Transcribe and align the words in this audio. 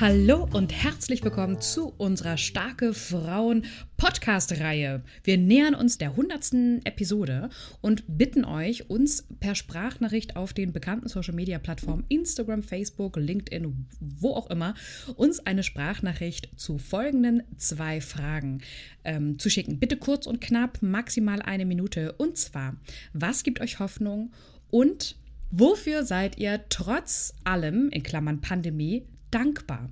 Hallo 0.00 0.48
und 0.52 0.72
herzlich 0.72 1.24
willkommen 1.24 1.60
zu 1.60 1.92
unserer 1.96 2.36
Starke 2.36 2.94
Frauen 2.94 3.64
Podcast-Reihe. 3.96 5.02
Wir 5.24 5.38
nähern 5.38 5.74
uns 5.74 5.98
der 5.98 6.14
hundertsten 6.14 6.86
Episode 6.86 7.50
und 7.80 8.04
bitten 8.06 8.44
euch, 8.44 8.88
uns 8.90 9.26
per 9.40 9.56
Sprachnachricht 9.56 10.36
auf 10.36 10.52
den 10.52 10.72
bekannten 10.72 11.08
Social-Media-Plattformen 11.08 12.04
Instagram, 12.08 12.62
Facebook, 12.62 13.16
LinkedIn, 13.16 13.88
wo 13.98 14.34
auch 14.34 14.50
immer, 14.50 14.74
uns 15.16 15.40
eine 15.40 15.64
Sprachnachricht 15.64 16.50
zu 16.54 16.78
folgenden 16.78 17.42
zwei 17.56 18.00
Fragen 18.00 18.60
ähm, 19.02 19.40
zu 19.40 19.50
schicken. 19.50 19.80
Bitte 19.80 19.96
kurz 19.96 20.28
und 20.28 20.40
knapp, 20.40 20.80
maximal 20.80 21.42
eine 21.42 21.66
Minute. 21.66 22.12
Und 22.12 22.36
zwar, 22.36 22.76
was 23.14 23.42
gibt 23.42 23.60
euch 23.60 23.80
Hoffnung 23.80 24.30
und 24.70 25.16
Wofür 25.50 26.04
seid 26.04 26.36
ihr 26.36 26.60
trotz 26.68 27.32
allem, 27.42 27.88
in 27.88 28.02
Klammern 28.02 28.42
Pandemie, 28.42 29.06
dankbar? 29.30 29.90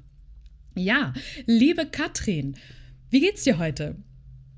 Ja, 0.74 1.14
liebe 1.46 1.86
Katrin, 1.86 2.56
wie 3.10 3.20
geht's 3.20 3.44
dir 3.44 3.58
heute? 3.58 3.96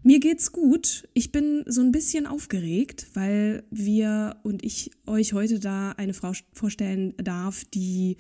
Mir 0.03 0.21
geht's 0.21 0.53
gut. 0.53 1.09
Ich 1.13 1.33
bin 1.33 1.65
so 1.67 1.81
ein 1.81 1.93
bisschen 1.93 2.27
aufgeregt, 2.27 3.09
weil 3.15 3.65
wir 3.71 4.37
und 4.43 4.65
ich 4.65 4.91
euch 5.07 5.33
heute 5.33 5.59
da 5.59 5.93
eine 5.93 6.15
Frau 6.15 6.33
vorstellen 6.53 7.15
darf, 7.19 7.65
die 7.65 8.17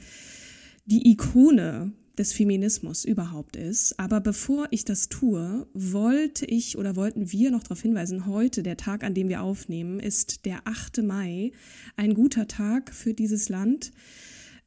die 0.84 1.10
Ikone 1.10 1.92
des 2.18 2.32
Feminismus 2.32 3.04
überhaupt 3.04 3.56
ist. 3.56 3.98
Aber 3.98 4.20
bevor 4.20 4.66
ich 4.70 4.84
das 4.84 5.08
tue, 5.08 5.66
wollte 5.72 6.44
ich 6.46 6.76
oder 6.76 6.96
wollten 6.96 7.30
wir 7.32 7.50
noch 7.50 7.62
darauf 7.62 7.80
hinweisen, 7.80 8.26
heute, 8.26 8.62
der 8.62 8.76
Tag, 8.76 9.04
an 9.04 9.14
dem 9.14 9.28
wir 9.28 9.42
aufnehmen, 9.42 10.00
ist 10.00 10.44
der 10.44 10.66
8. 10.66 11.02
Mai, 11.02 11.52
ein 11.96 12.14
guter 12.14 12.48
Tag 12.48 12.92
für 12.92 13.14
dieses 13.14 13.48
Land. 13.48 13.92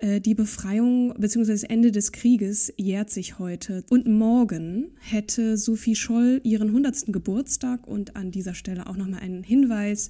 Äh, 0.02 0.20
die 0.20 0.34
Befreiung 0.34 1.14
bzw. 1.18 1.52
das 1.52 1.64
Ende 1.64 1.92
des 1.92 2.12
Krieges 2.12 2.74
jährt 2.76 3.10
sich 3.10 3.38
heute. 3.40 3.84
Und 3.90 4.08
morgen 4.08 4.88
hätte 5.00 5.58
Sophie 5.58 5.96
Scholl 5.96 6.42
ihren 6.44 6.70
100. 6.70 7.14
Geburtstag 7.14 7.88
und 7.88 8.16
an 8.16 8.32
dieser 8.32 8.56
Stelle 8.56 8.88
auch 8.88 8.98
nochmal 8.98 9.20
einen 9.20 9.44
Hinweis. 9.44 10.10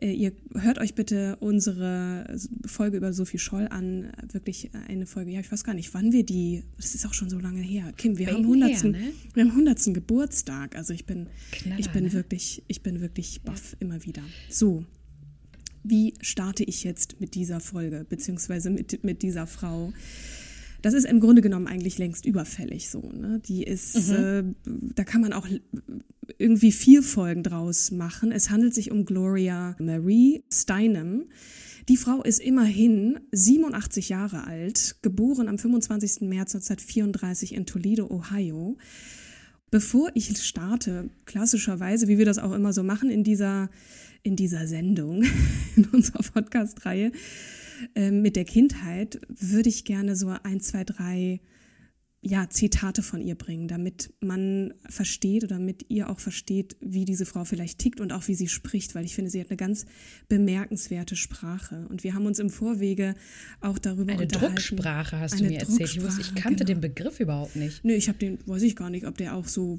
Äh, 0.00 0.12
ihr 0.12 0.32
hört 0.54 0.78
euch 0.78 0.94
bitte 0.94 1.36
unsere 1.40 2.38
Folge 2.64 2.96
über 2.96 3.12
Sophie 3.12 3.38
Scholl 3.38 3.68
an. 3.68 4.12
Wirklich 4.32 4.70
eine 4.88 5.04
Folge, 5.04 5.30
ja, 5.32 5.40
ich 5.40 5.52
weiß 5.52 5.62
gar 5.62 5.74
nicht, 5.74 5.92
wann 5.92 6.12
wir 6.12 6.24
die, 6.24 6.64
das 6.78 6.94
ist 6.94 7.04
auch 7.04 7.14
schon 7.14 7.28
so 7.28 7.38
lange 7.38 7.60
her. 7.60 7.92
Kim, 7.98 8.16
wir 8.16 8.28
haben 8.28 8.44
100. 8.44 8.70
Her, 8.70 8.90
ne? 8.90 9.12
wir 9.34 9.42
haben 9.42 9.50
100. 9.50 9.92
Geburtstag. 9.92 10.74
Also 10.74 10.94
ich 10.94 11.04
bin, 11.04 11.26
Knaller, 11.52 11.78
ich 11.78 11.90
bin 11.90 12.04
ne? 12.04 12.12
wirklich, 12.14 12.62
ich 12.66 12.82
bin 12.82 13.02
wirklich 13.02 13.42
baff 13.42 13.72
ja. 13.72 13.78
immer 13.80 14.02
wieder. 14.04 14.22
So. 14.48 14.84
Wie 15.82 16.14
starte 16.20 16.64
ich 16.64 16.84
jetzt 16.84 17.20
mit 17.20 17.34
dieser 17.34 17.60
Folge, 17.60 18.04
beziehungsweise 18.08 18.70
mit, 18.70 19.04
mit 19.04 19.22
dieser 19.22 19.46
Frau? 19.46 19.92
das 20.82 20.94
ist 20.94 21.06
im 21.06 21.20
Grunde 21.20 21.42
genommen 21.42 21.66
eigentlich 21.66 21.98
längst 21.98 22.24
überfällig 22.24 22.88
so. 22.88 23.00
Ne? 23.00 23.40
Die 23.46 23.64
ist, 23.64 24.10
mhm. 24.10 24.14
äh, 24.14 24.44
da 24.94 25.04
kann 25.04 25.20
man 25.20 25.32
auch 25.32 25.46
irgendwie 26.38 26.72
vier 26.72 27.02
Folgen 27.02 27.42
draus 27.42 27.90
machen. 27.90 28.32
Es 28.32 28.50
handelt 28.50 28.74
sich 28.74 28.90
um 28.90 29.04
Gloria 29.04 29.76
Marie 29.78 30.44
Steinem. 30.52 31.24
Die 31.88 31.96
Frau 31.96 32.22
ist 32.22 32.38
immerhin 32.38 33.18
87 33.32 34.10
Jahre 34.10 34.46
alt, 34.46 34.96
geboren 35.02 35.48
am 35.48 35.58
25. 35.58 36.28
März 36.28 36.54
1934 36.54 37.54
in 37.54 37.66
Toledo, 37.66 38.08
Ohio. 38.10 38.76
Bevor 39.70 40.10
ich 40.14 40.36
starte, 40.40 41.10
klassischerweise, 41.24 42.08
wie 42.08 42.18
wir 42.18 42.24
das 42.24 42.38
auch 42.38 42.52
immer 42.52 42.72
so 42.72 42.82
machen 42.82 43.10
in 43.10 43.24
dieser, 43.24 43.70
in 44.28 44.36
dieser 44.36 44.66
Sendung, 44.66 45.24
in 45.76 45.86
unserer 45.86 46.22
Podcast-Reihe, 46.22 47.12
äh, 47.94 48.10
mit 48.10 48.36
der 48.36 48.44
Kindheit, 48.44 49.20
würde 49.28 49.70
ich 49.70 49.84
gerne 49.84 50.16
so 50.16 50.28
ein, 50.42 50.60
zwei, 50.60 50.84
drei 50.84 51.40
ja, 52.20 52.50
Zitate 52.50 53.02
von 53.02 53.22
ihr 53.22 53.36
bringen, 53.36 53.68
damit 53.68 54.12
man 54.20 54.74
versteht 54.88 55.44
oder 55.44 55.54
damit 55.54 55.86
ihr 55.88 56.10
auch 56.10 56.18
versteht, 56.18 56.76
wie 56.80 57.04
diese 57.04 57.24
Frau 57.24 57.44
vielleicht 57.44 57.78
tickt 57.78 58.00
und 58.00 58.12
auch 58.12 58.26
wie 58.26 58.34
sie 58.34 58.48
spricht, 58.48 58.94
weil 58.94 59.04
ich 59.04 59.14
finde, 59.14 59.30
sie 59.30 59.40
hat 59.40 59.50
eine 59.50 59.56
ganz 59.56 59.86
bemerkenswerte 60.28 61.14
Sprache. 61.14 61.86
Und 61.88 62.02
wir 62.02 62.14
haben 62.14 62.26
uns 62.26 62.40
im 62.40 62.50
Vorwege 62.50 63.14
auch 63.60 63.78
darüber 63.78 64.12
eine 64.12 64.22
unterhalten. 64.22 64.56
Drucksprache 64.56 65.18
hast 65.18 65.38
du 65.38 65.44
mir 65.44 65.60
erzählt. 65.60 65.90
Ich, 65.94 66.02
wusste, 66.02 66.20
ich 66.20 66.34
kannte 66.34 66.64
genau. 66.64 66.80
den 66.80 66.80
Begriff 66.80 67.20
überhaupt 67.20 67.54
nicht. 67.54 67.84
Nö, 67.84 67.92
ich 67.92 68.08
habe 68.08 68.18
den, 68.18 68.38
weiß 68.46 68.62
ich 68.62 68.74
gar 68.74 68.90
nicht, 68.90 69.06
ob 69.06 69.16
der 69.16 69.36
auch 69.36 69.46
so, 69.46 69.78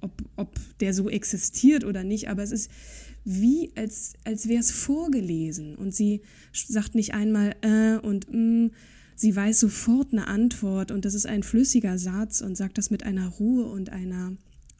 ob, 0.00 0.12
ob 0.34 0.58
der 0.80 0.92
so 0.92 1.08
existiert 1.08 1.84
oder 1.84 2.02
nicht, 2.02 2.28
aber 2.28 2.42
es 2.42 2.50
ist 2.50 2.70
wie, 3.26 3.72
als, 3.74 4.14
als 4.24 4.48
wäre 4.48 4.60
es 4.60 4.70
vorgelesen. 4.70 5.74
Und 5.74 5.92
sie 5.92 6.22
sagt 6.52 6.94
nicht 6.94 7.12
einmal 7.12 7.56
äh 7.60 7.98
und 7.98 8.32
mm, 8.32 8.70
sie 9.16 9.34
weiß 9.34 9.58
sofort 9.58 10.12
eine 10.12 10.28
Antwort 10.28 10.92
und 10.92 11.04
das 11.04 11.14
ist 11.14 11.26
ein 11.26 11.42
flüssiger 11.42 11.98
Satz 11.98 12.40
und 12.40 12.56
sagt 12.56 12.78
das 12.78 12.90
mit 12.90 13.02
einer 13.02 13.26
Ruhe 13.26 13.66
und 13.66 13.90
einer 13.90 14.36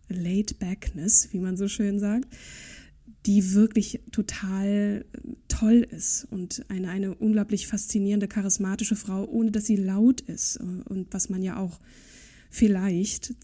Laid-Backness, 0.08 1.30
wie 1.32 1.40
man 1.40 1.56
so 1.56 1.66
schön 1.66 1.98
sagt, 1.98 2.28
die 3.26 3.54
wirklich 3.54 4.00
total 4.12 5.04
toll 5.48 5.84
ist 5.90 6.28
und 6.30 6.64
eine, 6.68 6.88
eine 6.90 7.16
unglaublich 7.16 7.66
faszinierende, 7.66 8.28
charismatische 8.28 8.94
Frau, 8.94 9.24
ohne 9.24 9.50
dass 9.50 9.66
sie 9.66 9.74
laut 9.74 10.20
ist 10.20 10.58
und 10.58 11.08
was 11.10 11.30
man 11.30 11.42
ja 11.42 11.56
auch 11.56 11.80
vielleicht 12.56 13.34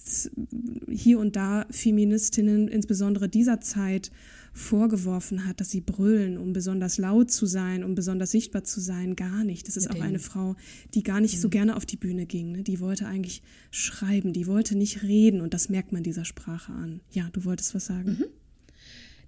hier 0.89 1.19
und 1.19 1.37
da 1.37 1.67
Feministinnen, 1.71 2.67
insbesondere 2.67 3.29
dieser 3.29 3.61
Zeit, 3.61 4.11
vorgeworfen 4.55 5.47
hat, 5.47 5.61
dass 5.61 5.71
sie 5.71 5.83
brüllen, 5.83 6.39
um 6.39 6.55
besonders 6.55 6.97
laut 6.97 7.31
zu 7.31 7.45
sein, 7.45 7.85
um 7.85 7.95
besonders 7.95 8.31
sichtbar 8.31 8.65
zu 8.65 8.81
sein. 8.81 9.15
Gar 9.15 9.45
nicht. 9.45 9.69
Das 9.69 9.77
ist 9.77 9.89
Mit 9.89 9.99
auch 9.99 10.03
eine 10.03 10.19
Frau, 10.19 10.57
die 10.95 11.03
gar 11.03 11.21
nicht 11.21 11.37
mhm. 11.37 11.41
so 11.41 11.49
gerne 11.51 11.77
auf 11.77 11.85
die 11.85 11.97
Bühne 11.97 12.25
ging. 12.25 12.53
Ne? 12.53 12.63
Die 12.63 12.81
wollte 12.81 13.07
eigentlich 13.07 13.43
schreiben, 13.71 14.33
die 14.33 14.47
wollte 14.47 14.77
nicht 14.77 15.03
reden 15.03 15.43
und 15.43 15.53
das 15.53 15.69
merkt 15.69 15.93
man 15.93 16.03
dieser 16.03 16.25
Sprache 16.25 16.73
an. 16.73 17.01
Ja, 17.11 17.29
du 17.33 17.45
wolltest 17.45 17.75
was 17.75 17.87
sagen. 17.87 18.19
Mhm 18.19 18.42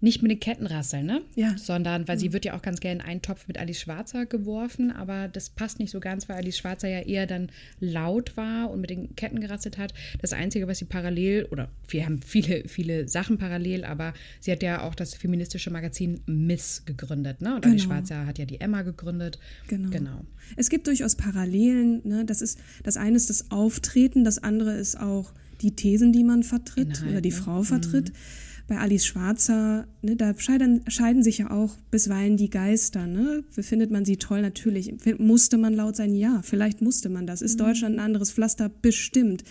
nicht 0.04 0.22
mit 0.22 0.30
den 0.30 0.38
Kettenrasseln, 0.38 1.06
ne? 1.06 1.22
Ja. 1.34 1.56
Sondern, 1.56 2.06
weil 2.06 2.16
mhm. 2.16 2.20
sie 2.20 2.32
wird 2.32 2.44
ja 2.44 2.54
auch 2.54 2.62
ganz 2.62 2.78
gerne 2.80 3.00
in 3.00 3.06
einen 3.06 3.22
Topf 3.22 3.48
mit 3.48 3.58
Alice 3.58 3.80
Schwarzer 3.80 4.26
geworfen, 4.26 4.92
aber 4.92 5.28
das 5.28 5.48
passt 5.48 5.78
nicht 5.78 5.90
so 5.90 5.98
ganz, 5.98 6.28
weil 6.28 6.36
Alice 6.36 6.58
Schwarzer 6.58 6.88
ja 6.88 7.00
eher 7.00 7.26
dann 7.26 7.48
laut 7.80 8.36
war 8.36 8.70
und 8.70 8.82
mit 8.82 8.90
den 8.90 9.16
Ketten 9.16 9.40
gerasselt 9.40 9.78
hat. 9.78 9.94
Das 10.20 10.34
Einzige, 10.34 10.68
was 10.68 10.78
sie 10.78 10.84
parallel, 10.84 11.46
oder 11.50 11.70
wir 11.88 12.04
haben 12.04 12.20
viele, 12.22 12.68
viele 12.68 13.08
Sachen 13.08 13.38
parallel, 13.38 13.84
aber 13.84 14.12
sie 14.40 14.52
hat 14.52 14.62
ja 14.62 14.82
auch 14.82 14.94
das 14.94 15.14
feministische 15.14 15.70
Magazin 15.70 16.20
Miss 16.26 16.84
gegründet, 16.84 17.40
ne? 17.40 17.54
Und 17.54 17.62
genau. 17.62 17.72
Alice 17.72 17.84
Schwarzer 17.84 18.26
hat 18.26 18.38
ja 18.38 18.44
die 18.44 18.60
Emma 18.60 18.82
gegründet. 18.82 19.38
Genau. 19.68 19.88
genau. 19.88 20.20
Es 20.56 20.68
gibt 20.68 20.86
durchaus 20.86 21.16
Parallelen, 21.16 22.02
ne? 22.04 22.26
Das 22.26 22.42
ist, 22.42 22.58
das 22.82 22.98
eine 22.98 23.16
ist 23.16 23.30
das 23.30 23.50
Auftreten, 23.50 24.22
das 24.22 24.38
andere 24.38 24.76
ist 24.76 25.00
auch 25.00 25.32
die 25.62 25.74
Thesen, 25.74 26.12
die 26.12 26.24
man 26.24 26.42
vertritt 26.42 26.98
Inhalt, 26.98 27.10
oder 27.10 27.20
die 27.22 27.30
Frau 27.32 27.62
vertritt. 27.62 28.10
Mhm 28.10 28.43
bei 28.66 28.78
Alice 28.78 29.04
Schwarzer, 29.04 29.86
ne, 30.00 30.16
da 30.16 30.32
scheiden, 30.38 30.82
scheiden 30.88 31.22
sich 31.22 31.38
ja 31.38 31.50
auch 31.50 31.76
bisweilen 31.90 32.38
die 32.38 32.48
Geister. 32.48 33.06
Ne? 33.06 33.44
Findet 33.50 33.90
man 33.90 34.06
sie 34.06 34.16
toll? 34.16 34.40
Natürlich. 34.40 34.94
Musste 35.18 35.58
man 35.58 35.74
laut 35.74 35.96
sein? 35.96 36.14
Ja, 36.14 36.40
vielleicht 36.42 36.80
musste 36.80 37.10
man 37.10 37.26
das. 37.26 37.42
Ist 37.42 37.58
mhm. 37.58 37.64
Deutschland 37.64 37.96
ein 37.96 38.00
anderes 38.00 38.32
Pflaster? 38.32 38.70
Bestimmt. 38.70 39.44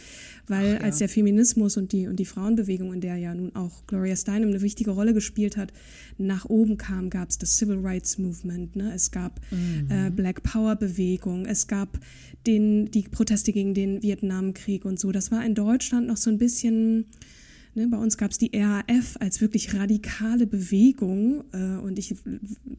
Weil 0.47 0.77
Ach, 0.77 0.81
ja. 0.81 0.85
als 0.85 0.97
der 0.97 1.09
Feminismus 1.09 1.77
und 1.77 1.91
die, 1.91 2.07
und 2.07 2.15
die 2.15 2.25
Frauenbewegung, 2.25 2.91
in 2.91 3.01
der 3.01 3.17
ja 3.17 3.35
nun 3.35 3.55
auch 3.55 3.85
Gloria 3.85 4.15
Steinem 4.15 4.49
eine 4.49 4.61
wichtige 4.61 4.91
Rolle 4.91 5.13
gespielt 5.13 5.57
hat, 5.57 5.71
nach 6.17 6.45
oben 6.45 6.77
kam, 6.77 7.11
gab 7.11 7.29
es 7.29 7.37
das 7.37 7.57
Civil 7.57 7.79
Rights 7.83 8.17
Movement. 8.17 8.75
Ne? 8.75 8.93
Es 8.95 9.11
gab 9.11 9.39
mhm. 9.51 9.89
äh, 9.89 10.09
Black 10.09 10.41
Power 10.41 10.75
Bewegung. 10.75 11.45
Es 11.45 11.67
gab 11.67 11.99
den, 12.47 12.89
die 12.89 13.03
Proteste 13.03 13.53
gegen 13.53 13.75
den 13.75 14.01
Vietnamkrieg 14.01 14.85
und 14.85 14.99
so. 14.99 15.11
Das 15.11 15.31
war 15.31 15.45
in 15.45 15.53
Deutschland 15.53 16.07
noch 16.07 16.17
so 16.17 16.31
ein 16.31 16.39
bisschen 16.39 17.05
Ne, 17.75 17.87
bei 17.87 17.97
uns 17.97 18.17
gab 18.17 18.29
es 18.29 18.37
die 18.37 18.51
RAF 18.53 19.17
als 19.19 19.41
wirklich 19.41 19.73
radikale 19.73 20.45
Bewegung 20.45 21.43
äh, 21.53 21.77
und 21.81 21.97
ich 21.97 22.15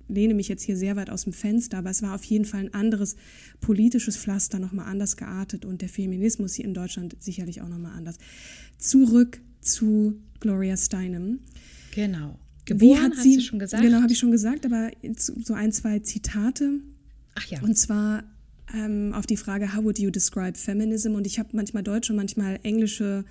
lehne 0.06 0.34
mich 0.34 0.46
jetzt 0.46 0.62
hier 0.62 0.76
sehr 0.76 0.94
weit 0.94 1.10
aus 1.10 1.24
dem 1.24 1.32
Fenster, 1.32 1.78
aber 1.78 1.90
es 1.90 2.00
war 2.00 2.14
auf 2.14 2.22
jeden 2.22 2.44
Fall 2.44 2.60
ein 2.60 2.74
anderes 2.74 3.16
politisches 3.60 4.16
Pflaster, 4.16 4.60
nochmal 4.60 4.86
anders 4.86 5.16
geartet 5.16 5.64
und 5.64 5.82
der 5.82 5.88
Feminismus 5.88 6.54
hier 6.54 6.64
in 6.64 6.74
Deutschland 6.74 7.16
sicherlich 7.18 7.60
auch 7.60 7.68
nochmal 7.68 7.92
anders. 7.96 8.18
Zurück 8.78 9.40
zu 9.60 10.20
Gloria 10.38 10.76
Steinem. 10.76 11.40
Genau. 11.92 12.38
Geboren, 12.64 12.90
Wie 12.90 12.98
hat 12.98 13.16
sie, 13.16 13.40
schon 13.40 13.58
gesagt? 13.58 13.82
Genau, 13.82 14.00
habe 14.00 14.12
ich 14.12 14.18
schon 14.18 14.30
gesagt, 14.30 14.64
aber 14.64 14.90
so 15.16 15.54
ein, 15.54 15.72
zwei 15.72 15.98
Zitate. 15.98 16.80
Ach 17.34 17.46
ja. 17.46 17.60
Und 17.62 17.76
zwar 17.76 18.22
ähm, 18.72 19.12
auf 19.12 19.26
die 19.26 19.36
Frage, 19.36 19.74
how 19.74 19.82
would 19.82 19.98
you 19.98 20.10
describe 20.10 20.56
feminism? 20.56 21.14
Und 21.14 21.26
ich 21.26 21.40
habe 21.40 21.48
manchmal 21.52 21.82
deutsche, 21.82 22.12
manchmal 22.12 22.60
englische 22.62 23.24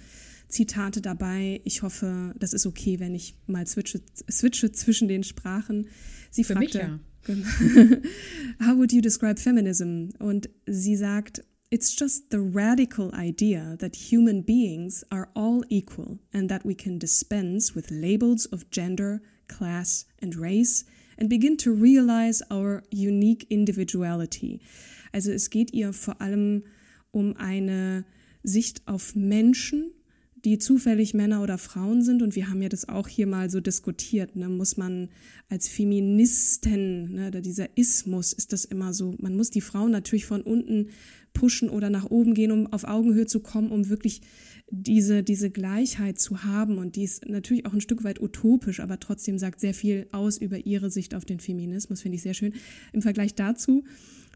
Zitate 0.54 1.02
dabei. 1.02 1.62
Ich 1.64 1.82
hoffe, 1.82 2.34
das 2.38 2.54
ist 2.54 2.66
okay, 2.66 3.00
wenn 3.00 3.16
ich 3.16 3.36
mal 3.48 3.68
switche, 3.68 4.02
switche 4.30 4.72
zwischen 4.72 5.08
den 5.08 5.24
Sprachen. 5.24 5.88
Sie 6.32 6.44
Für 6.44 6.54
fragte, 6.54 6.78
mich 6.78 6.88
ja. 6.88 7.00
How 8.68 8.76
would 8.78 8.92
you 8.92 9.02
describe 9.02 9.40
feminism? 9.40 10.10
Und 10.20 10.50
sie 10.66 10.96
sagt, 10.96 11.44
It's 11.70 12.00
just 12.00 12.30
the 12.30 12.38
radical 12.38 13.12
idea 13.16 13.76
that 13.78 13.96
human 13.96 14.44
beings 14.44 15.04
are 15.10 15.30
all 15.34 15.64
equal 15.70 16.20
and 16.32 16.48
that 16.48 16.64
we 16.64 16.76
can 16.76 17.00
dispense 17.00 17.74
with 17.74 17.90
labels 17.90 18.46
of 18.46 18.70
gender, 18.70 19.24
class 19.48 20.06
and 20.22 20.36
race 20.36 20.86
and 21.18 21.30
begin 21.30 21.58
to 21.58 21.74
realize 21.74 22.44
our 22.52 22.84
unique 22.92 23.48
individuality. 23.50 24.62
Also 25.14 25.32
es 25.32 25.50
geht 25.50 25.74
ihr 25.74 25.94
vor 25.94 26.22
allem 26.22 26.64
um 27.10 27.36
eine 27.38 28.06
Sicht 28.44 28.88
auf 28.88 29.16
Menschen 29.16 29.94
die 30.46 30.58
zufällig 30.58 31.14
Männer 31.14 31.42
oder 31.42 31.58
Frauen 31.58 32.02
sind. 32.02 32.22
Und 32.22 32.36
wir 32.36 32.50
haben 32.50 32.62
ja 32.62 32.70
das 32.70 32.90
auch 32.90 33.08
hier 33.08 33.28
mal 33.28 33.50
so 33.50 33.62
diskutiert. 33.62 34.36
Ne? 34.36 34.50
Muss 34.50 34.76
man 34.76 35.10
als 35.50 35.70
Feministen, 35.70 37.14
ne, 37.14 37.32
dieser 37.32 37.78
Ismus 37.78 38.34
ist 38.34 38.52
das 38.52 38.66
immer 38.66 38.94
so, 38.94 39.16
man 39.20 39.36
muss 39.36 39.52
die 39.52 39.62
Frauen 39.62 39.92
natürlich 39.92 40.26
von 40.26 40.42
unten 40.42 40.90
pushen 41.34 41.70
oder 41.70 41.90
nach 41.90 42.10
oben 42.10 42.34
gehen, 42.34 42.52
um 42.52 42.72
auf 42.72 42.84
Augenhöhe 42.84 43.26
zu 43.26 43.40
kommen, 43.40 43.72
um 43.72 43.90
wirklich 43.90 44.22
diese, 44.70 45.24
diese 45.24 45.50
Gleichheit 45.50 46.20
zu 46.20 46.44
haben. 46.44 46.78
Und 46.78 46.96
die 46.96 47.04
ist 47.04 47.28
natürlich 47.28 47.66
auch 47.66 47.74
ein 47.74 47.82
Stück 47.82 48.04
weit 48.04 48.22
utopisch, 48.22 48.80
aber 48.80 49.00
trotzdem 49.00 49.38
sagt 49.38 49.60
sehr 49.60 49.74
viel 49.74 50.08
aus 50.12 50.38
über 50.38 50.66
ihre 50.66 50.90
Sicht 50.90 51.16
auf 51.16 51.26
den 51.26 51.40
Feminismus, 51.40 52.02
finde 52.02 52.18
ich 52.18 52.22
sehr 52.22 52.34
schön. 52.34 52.54
Im 52.92 53.02
Vergleich 53.02 53.34
dazu 53.34 53.84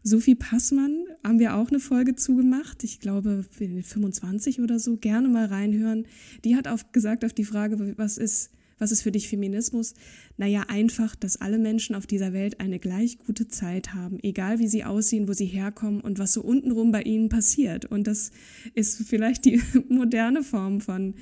Sophie 0.08 0.34
Passmann 0.34 1.04
haben 1.22 1.38
wir 1.38 1.54
auch 1.54 1.68
eine 1.68 1.80
Folge 1.80 2.16
zugemacht. 2.16 2.82
Ich 2.82 2.98
glaube, 2.98 3.44
25 3.50 4.60
oder 4.60 4.78
so. 4.78 4.96
Gerne 4.96 5.28
mal 5.28 5.46
reinhören. 5.46 6.06
Die 6.44 6.56
hat 6.56 6.66
auf, 6.66 6.92
gesagt 6.92 7.24
auf 7.24 7.34
die 7.34 7.44
Frage, 7.44 7.94
was 7.98 8.16
ist, 8.16 8.50
was 8.78 8.90
ist 8.90 9.02
für 9.02 9.12
dich 9.12 9.28
Feminismus? 9.28 9.94
Naja, 10.38 10.64
einfach, 10.68 11.14
dass 11.14 11.40
alle 11.40 11.58
Menschen 11.58 11.94
auf 11.94 12.06
dieser 12.06 12.32
Welt 12.32 12.58
eine 12.58 12.78
gleich 12.78 13.18
gute 13.18 13.48
Zeit 13.48 13.92
haben, 13.92 14.18
egal 14.22 14.58
wie 14.58 14.68
sie 14.68 14.84
aussehen, 14.84 15.28
wo 15.28 15.34
sie 15.34 15.46
herkommen 15.46 16.00
und 16.00 16.18
was 16.18 16.32
so 16.32 16.42
untenrum 16.42 16.90
bei 16.90 17.02
ihnen 17.02 17.28
passiert. 17.28 17.84
Und 17.84 18.06
das 18.06 18.30
ist 18.74 19.06
vielleicht 19.06 19.44
die 19.44 19.60
moderne 19.88 20.42
Form 20.42 20.80
von 20.80 21.14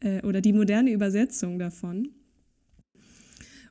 äh, 0.00 0.22
oder 0.22 0.40
die 0.40 0.52
moderne 0.52 0.90
Übersetzung 0.90 1.58
davon 1.60 2.08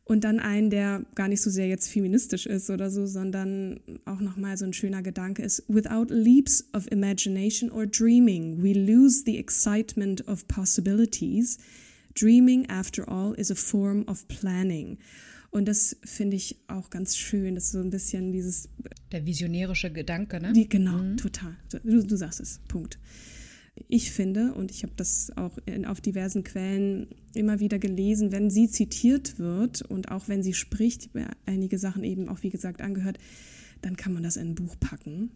und 0.06 0.24
dann 0.26 0.40
einen, 0.40 0.70
der 0.70 1.06
gar 1.16 1.28
nicht 1.28 1.42
so 1.42 1.50
sehr 1.50 1.68
jetzt 1.68 1.88
feministisch 1.88 2.46
ist 2.46 2.70
oder 2.70 2.90
so, 2.92 3.06
sondern 3.06 3.80
auch 4.06 4.20
nochmal 4.20 4.58
so 4.58 4.66
ein 4.66 4.74
schöner 4.74 5.02
Gedanke 5.02 5.44
ist, 5.44 5.64
without 5.68 6.14
leaps 6.14 6.66
of 6.74 6.92
imagination 6.92 7.72
or 7.72 7.86
dreaming, 7.86 8.62
we 8.62 8.74
lose 8.74 9.24
the 9.26 9.38
excitement 9.38 10.28
of 10.28 10.48
possibilities. 10.48 11.58
Dreaming, 12.16 12.70
after 12.70 13.08
all, 13.10 13.34
is 13.34 13.50
a 13.50 13.56
form 13.56 14.04
of 14.08 14.28
planning. 14.28 14.98
Und 15.50 15.68
das 15.68 15.96
finde 16.04 16.36
ich 16.36 16.58
auch 16.68 16.90
ganz 16.90 17.16
schön. 17.16 17.56
Das 17.56 17.66
ist 17.66 17.72
so 17.72 17.80
ein 17.80 17.92
bisschen 17.92 18.32
dieses. 18.32 18.70
Der 19.12 19.26
visionärische 19.26 19.92
Gedanke, 19.92 20.40
ne? 20.40 20.52
Die, 20.52 20.68
genau, 20.68 20.98
mhm. 20.98 21.18
total. 21.18 21.56
Du, 21.70 22.04
du 22.04 22.16
sagst 22.16 22.40
es. 22.40 22.60
Punkt. 22.68 23.00
Ich 23.88 24.12
finde, 24.12 24.54
und 24.54 24.72
ich 24.72 24.84
habe 24.84 24.94
das 24.96 25.32
auch 25.36 25.58
in, 25.66 25.86
auf 25.86 26.00
diversen 26.00 26.44
Quellen 26.44 27.08
immer 27.34 27.60
wieder 27.60 27.80
gelesen, 27.80 28.32
wenn 28.32 28.50
sie 28.50 28.70
zitiert 28.70 29.40
wird 29.40 29.82
und 29.82 30.12
auch 30.12 30.28
wenn 30.28 30.44
sie 30.44 30.54
spricht, 30.54 31.10
einige 31.46 31.80
Sachen 31.80 32.04
eben 32.04 32.30
auch 32.30 32.44
wie 32.44 32.50
gesagt 32.50 32.82
angehört, 32.82 33.18
dann 33.82 33.98
kann 33.98 34.14
man 34.14 34.24
das 34.24 34.38
in 34.38 34.50
ein 34.50 34.56
Buch 34.56 34.76
packen. 34.80 35.32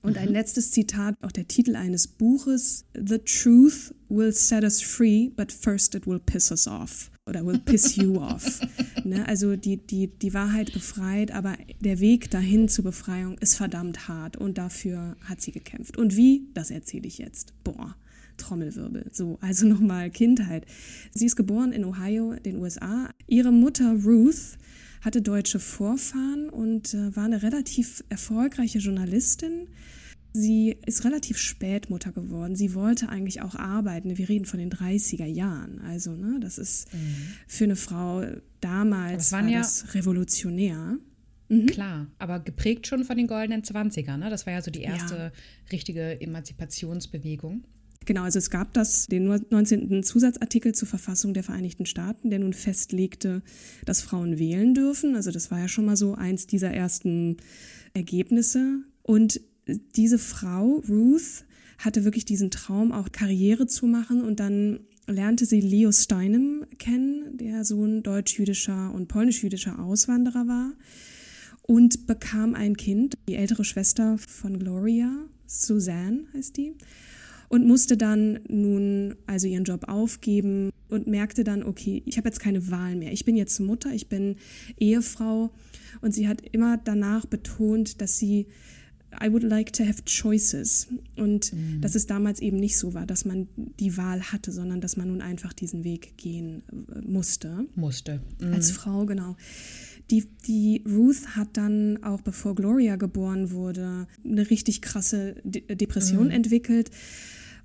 Und 0.00 0.16
ein 0.16 0.28
mhm. 0.28 0.34
letztes 0.34 0.70
Zitat, 0.70 1.16
auch 1.20 1.32
der 1.32 1.48
Titel 1.48 1.76
eines 1.76 2.06
Buches, 2.06 2.84
The 2.94 3.18
Truth 3.18 3.94
will 4.08 4.32
set 4.32 4.62
us 4.62 4.80
free, 4.80 5.28
but 5.28 5.52
first 5.52 5.94
it 5.94 6.06
will 6.06 6.20
piss 6.20 6.50
us 6.50 6.66
off 6.66 7.10
oder 7.28 7.44
will 7.46 7.58
piss 7.58 7.96
you 7.96 8.16
off. 8.20 8.60
Ne? 9.04 9.26
Also 9.28 9.56
die, 9.56 9.76
die, 9.76 10.06
die 10.06 10.34
Wahrheit 10.34 10.72
befreit, 10.72 11.30
aber 11.30 11.56
der 11.80 12.00
Weg 12.00 12.30
dahin 12.30 12.68
zur 12.68 12.84
Befreiung 12.84 13.38
ist 13.38 13.56
verdammt 13.56 14.08
hart 14.08 14.36
und 14.36 14.58
dafür 14.58 15.16
hat 15.24 15.40
sie 15.40 15.52
gekämpft. 15.52 15.96
Und 15.96 16.16
wie, 16.16 16.48
das 16.54 16.70
erzähle 16.70 17.06
ich 17.06 17.18
jetzt. 17.18 17.52
Boah. 17.64 17.96
Trommelwirbel. 18.38 19.06
So, 19.12 19.36
also 19.40 19.66
nochmal 19.66 20.10
Kindheit. 20.10 20.64
Sie 21.12 21.26
ist 21.26 21.36
geboren 21.36 21.72
in 21.72 21.84
Ohio, 21.84 22.34
den 22.36 22.58
USA. 22.58 23.10
Ihre 23.26 23.52
Mutter 23.52 23.96
Ruth 24.04 24.56
hatte 25.00 25.22
deutsche 25.22 25.58
Vorfahren 25.58 26.48
und 26.48 26.94
äh, 26.94 27.14
war 27.14 27.24
eine 27.24 27.42
relativ 27.42 28.04
erfolgreiche 28.08 28.78
Journalistin. 28.78 29.68
Sie 30.38 30.76
ist 30.86 31.04
relativ 31.04 31.38
spät 31.38 31.90
Mutter 31.90 32.12
geworden. 32.12 32.54
Sie 32.54 32.74
wollte 32.74 33.08
eigentlich 33.08 33.42
auch 33.42 33.54
arbeiten. 33.54 34.16
Wir 34.16 34.28
reden 34.28 34.44
von 34.44 34.60
den 34.60 34.70
30er 34.70 35.26
Jahren. 35.26 35.80
Also, 35.80 36.12
ne, 36.12 36.38
das 36.40 36.58
ist 36.58 36.92
mhm. 36.94 37.34
für 37.46 37.64
eine 37.64 37.76
Frau 37.76 38.24
damals 38.60 39.32
war 39.32 39.46
ja 39.48 39.58
das 39.58 39.94
revolutionär. 39.94 40.98
Mhm. 41.48 41.66
Klar, 41.66 42.06
aber 42.18 42.40
geprägt 42.40 42.86
schon 42.86 43.04
von 43.04 43.16
den 43.16 43.26
goldenen 43.26 43.62
20ern. 43.62 44.18
Ne? 44.18 44.30
Das 44.30 44.46
war 44.46 44.52
ja 44.52 44.62
so 44.62 44.70
die 44.70 44.82
erste 44.82 45.16
ja. 45.16 45.32
richtige 45.72 46.20
Emanzipationsbewegung. 46.20 47.64
Genau, 48.04 48.22
also 48.22 48.38
es 48.38 48.50
gab 48.50 48.72
das, 48.74 49.06
den 49.06 49.24
19. 49.24 50.02
Zusatzartikel 50.02 50.74
zur 50.74 50.88
Verfassung 50.88 51.34
der 51.34 51.42
Vereinigten 51.42 51.84
Staaten, 51.84 52.30
der 52.30 52.38
nun 52.38 52.54
festlegte, 52.54 53.42
dass 53.84 54.02
Frauen 54.02 54.38
wählen 54.38 54.72
dürfen. 54.72 55.14
Also 55.16 55.30
das 55.30 55.50
war 55.50 55.58
ja 55.58 55.68
schon 55.68 55.84
mal 55.84 55.96
so 55.96 56.14
eins 56.14 56.46
dieser 56.46 56.70
ersten 56.70 57.38
Ergebnisse. 57.94 58.82
Und 59.02 59.40
diese 59.96 60.18
Frau, 60.18 60.82
Ruth, 60.88 61.44
hatte 61.78 62.04
wirklich 62.04 62.24
diesen 62.24 62.50
Traum, 62.50 62.92
auch 62.92 63.12
Karriere 63.12 63.66
zu 63.66 63.86
machen 63.86 64.22
und 64.22 64.40
dann 64.40 64.80
lernte 65.06 65.46
sie 65.46 65.60
Leo 65.60 65.92
Steinem 65.92 66.66
kennen, 66.78 67.36
der 67.38 67.64
Sohn 67.64 68.02
deutsch-jüdischer 68.02 68.92
und 68.92 69.08
polnisch-jüdischer 69.08 69.78
Auswanderer 69.78 70.46
war 70.48 70.72
und 71.62 72.06
bekam 72.06 72.54
ein 72.54 72.76
Kind, 72.76 73.16
die 73.28 73.36
ältere 73.36 73.64
Schwester 73.64 74.18
von 74.18 74.58
Gloria, 74.58 75.10
Suzanne 75.46 76.24
heißt 76.34 76.56
die, 76.56 76.74
und 77.48 77.66
musste 77.66 77.96
dann 77.96 78.40
nun 78.48 79.14
also 79.26 79.46
ihren 79.46 79.64
Job 79.64 79.88
aufgeben 79.88 80.70
und 80.88 81.06
merkte 81.06 81.44
dann, 81.44 81.62
okay, 81.62 82.02
ich 82.04 82.16
habe 82.18 82.28
jetzt 82.28 82.40
keine 82.40 82.70
Wahl 82.70 82.96
mehr. 82.96 83.12
Ich 83.12 83.24
bin 83.24 83.36
jetzt 83.36 83.58
Mutter, 83.60 83.92
ich 83.92 84.08
bin 84.08 84.36
Ehefrau 84.78 85.50
und 86.00 86.12
sie 86.12 86.28
hat 86.28 86.42
immer 86.52 86.76
danach 86.76 87.26
betont, 87.26 88.00
dass 88.00 88.18
sie 88.18 88.46
I 89.12 89.32
would 89.32 89.42
like 89.42 89.72
to 89.74 89.84
have 89.84 90.04
choices. 90.04 90.88
Und 91.16 91.52
mhm. 91.52 91.80
dass 91.80 91.94
es 91.94 92.06
damals 92.06 92.40
eben 92.40 92.58
nicht 92.58 92.76
so 92.76 92.94
war, 92.94 93.06
dass 93.06 93.24
man 93.24 93.48
die 93.56 93.96
Wahl 93.96 94.20
hatte, 94.20 94.52
sondern 94.52 94.80
dass 94.80 94.96
man 94.96 95.08
nun 95.08 95.22
einfach 95.22 95.52
diesen 95.52 95.84
Weg 95.84 96.16
gehen 96.16 96.62
äh, 96.70 97.00
musste. 97.00 97.66
Musste. 97.74 98.20
Mhm. 98.40 98.52
Als 98.52 98.70
Frau, 98.70 99.06
genau. 99.06 99.36
Die, 100.10 100.24
die 100.46 100.82
Ruth 100.86 101.36
hat 101.36 101.48
dann 101.54 102.02
auch, 102.02 102.22
bevor 102.22 102.54
Gloria 102.54 102.96
geboren 102.96 103.50
wurde, 103.50 104.06
eine 104.24 104.48
richtig 104.48 104.80
krasse 104.80 105.36
De 105.44 105.74
Depression 105.74 106.26
mhm. 106.26 106.32
entwickelt. 106.32 106.90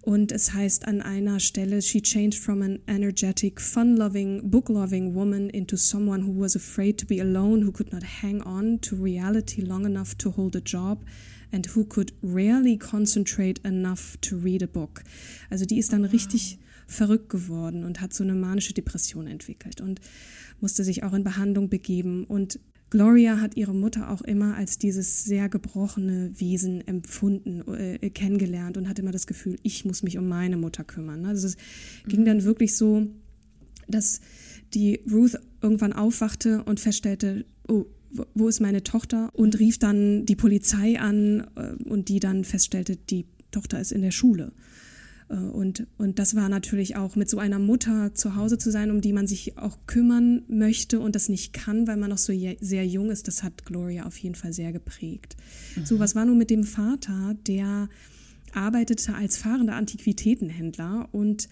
Und 0.01 0.33
es 0.33 0.53
heißt 0.53 0.85
an 0.85 1.01
einer 1.01 1.39
Stelle, 1.39 1.81
she 1.81 2.01
changed 2.01 2.37
from 2.37 2.61
an 2.61 2.79
energetic, 2.87 3.61
fun-loving, 3.61 4.49
book-loving 4.49 5.15
woman 5.15 5.49
into 5.49 5.77
someone 5.77 6.25
who 6.25 6.37
was 6.37 6.57
afraid 6.57 6.97
to 6.99 7.05
be 7.05 7.21
alone, 7.21 7.65
who 7.65 7.71
could 7.71 7.93
not 7.93 8.03
hang 8.21 8.41
on 8.41 8.81
to 8.81 8.97
reality 8.97 9.61
long 9.61 9.85
enough 9.85 10.13
to 10.15 10.35
hold 10.35 10.57
a 10.57 10.61
job 10.61 11.05
and 11.53 11.75
who 11.75 11.85
could 11.85 12.13
rarely 12.21 12.77
concentrate 12.77 13.61
enough 13.63 14.17
to 14.21 14.37
read 14.37 14.63
a 14.63 14.67
book. 14.67 15.03
Also 15.49 15.65
die 15.65 15.77
ist 15.77 15.93
dann 15.93 16.05
richtig 16.05 16.59
verrückt 16.87 17.29
geworden 17.29 17.83
und 17.83 18.01
hat 18.01 18.13
so 18.13 18.23
eine 18.23 18.33
manische 18.33 18.73
Depression 18.73 19.27
entwickelt 19.27 19.81
und 19.81 20.01
musste 20.59 20.83
sich 20.83 21.03
auch 21.03 21.13
in 21.13 21.23
Behandlung 21.23 21.69
begeben. 21.69 22.25
Und 22.25 22.59
Gloria 22.89 23.39
hat 23.39 23.57
ihre 23.57 23.73
Mutter 23.73 24.11
auch 24.11 24.21
immer 24.21 24.55
als 24.55 24.77
dieses 24.77 25.23
sehr 25.23 25.49
gebrochene 25.49 26.31
Wesen 26.39 26.87
empfunden, 26.87 27.63
äh, 27.73 28.09
kennengelernt 28.09 28.77
und 28.77 28.87
hat 28.87 28.99
immer 28.99 29.11
das 29.11 29.27
Gefühl, 29.27 29.57
ich 29.63 29.85
muss 29.85 30.03
mich 30.03 30.17
um 30.17 30.27
meine 30.27 30.57
Mutter 30.57 30.83
kümmern. 30.83 31.25
Also 31.25 31.47
es 31.47 31.57
mhm. 32.05 32.09
ging 32.09 32.25
dann 32.25 32.43
wirklich 32.43 32.75
so, 32.75 33.07
dass 33.87 34.21
die 34.73 35.01
Ruth 35.11 35.37
irgendwann 35.61 35.93
aufwachte 35.93 36.63
und 36.63 36.79
feststellte, 36.79 37.45
oh, 37.67 37.85
wo 38.33 38.47
ist 38.47 38.59
meine 38.59 38.83
Tochter? 38.83 39.29
Und 39.33 39.59
rief 39.59 39.77
dann 39.77 40.25
die 40.25 40.35
Polizei 40.35 40.99
an 40.99 41.47
äh, 41.55 41.83
und 41.83 42.09
die 42.09 42.19
dann 42.19 42.43
feststellte, 42.43 42.95
die 42.95 43.25
Tochter 43.51 43.79
ist 43.79 43.91
in 43.91 44.01
der 44.01 44.11
Schule. 44.11 44.51
Äh, 45.29 45.35
und, 45.35 45.87
und 45.97 46.19
das 46.19 46.35
war 46.35 46.49
natürlich 46.49 46.95
auch 46.95 47.15
mit 47.15 47.29
so 47.29 47.39
einer 47.39 47.59
Mutter 47.59 48.13
zu 48.13 48.35
Hause 48.35 48.57
zu 48.57 48.71
sein, 48.71 48.91
um 48.91 49.01
die 49.01 49.13
man 49.13 49.27
sich 49.27 49.57
auch 49.57 49.77
kümmern 49.87 50.43
möchte 50.47 50.99
und 50.99 51.15
das 51.15 51.29
nicht 51.29 51.53
kann, 51.53 51.87
weil 51.87 51.97
man 51.97 52.09
noch 52.09 52.17
so 52.17 52.33
sehr 52.59 52.85
jung 52.85 53.09
ist, 53.09 53.27
das 53.27 53.43
hat 53.43 53.65
Gloria 53.65 54.05
auf 54.05 54.17
jeden 54.17 54.35
Fall 54.35 54.53
sehr 54.53 54.71
geprägt. 54.71 55.35
Mhm. 55.75 55.85
So, 55.85 55.99
was 55.99 56.15
war 56.15 56.25
nun 56.25 56.37
mit 56.37 56.49
dem 56.49 56.63
Vater, 56.63 57.35
der 57.47 57.89
arbeitete 58.53 59.15
als 59.15 59.37
fahrender 59.37 59.75
Antiquitätenhändler 59.75 61.09
und 61.11 61.49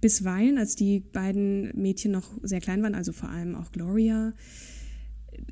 bisweilen, 0.00 0.56
als 0.56 0.76
die 0.76 1.00
beiden 1.00 1.76
Mädchen 1.76 2.12
noch 2.12 2.30
sehr 2.42 2.60
klein 2.60 2.82
waren, 2.82 2.94
also 2.94 3.12
vor 3.12 3.28
allem 3.28 3.56
auch 3.56 3.72
Gloria, 3.72 4.32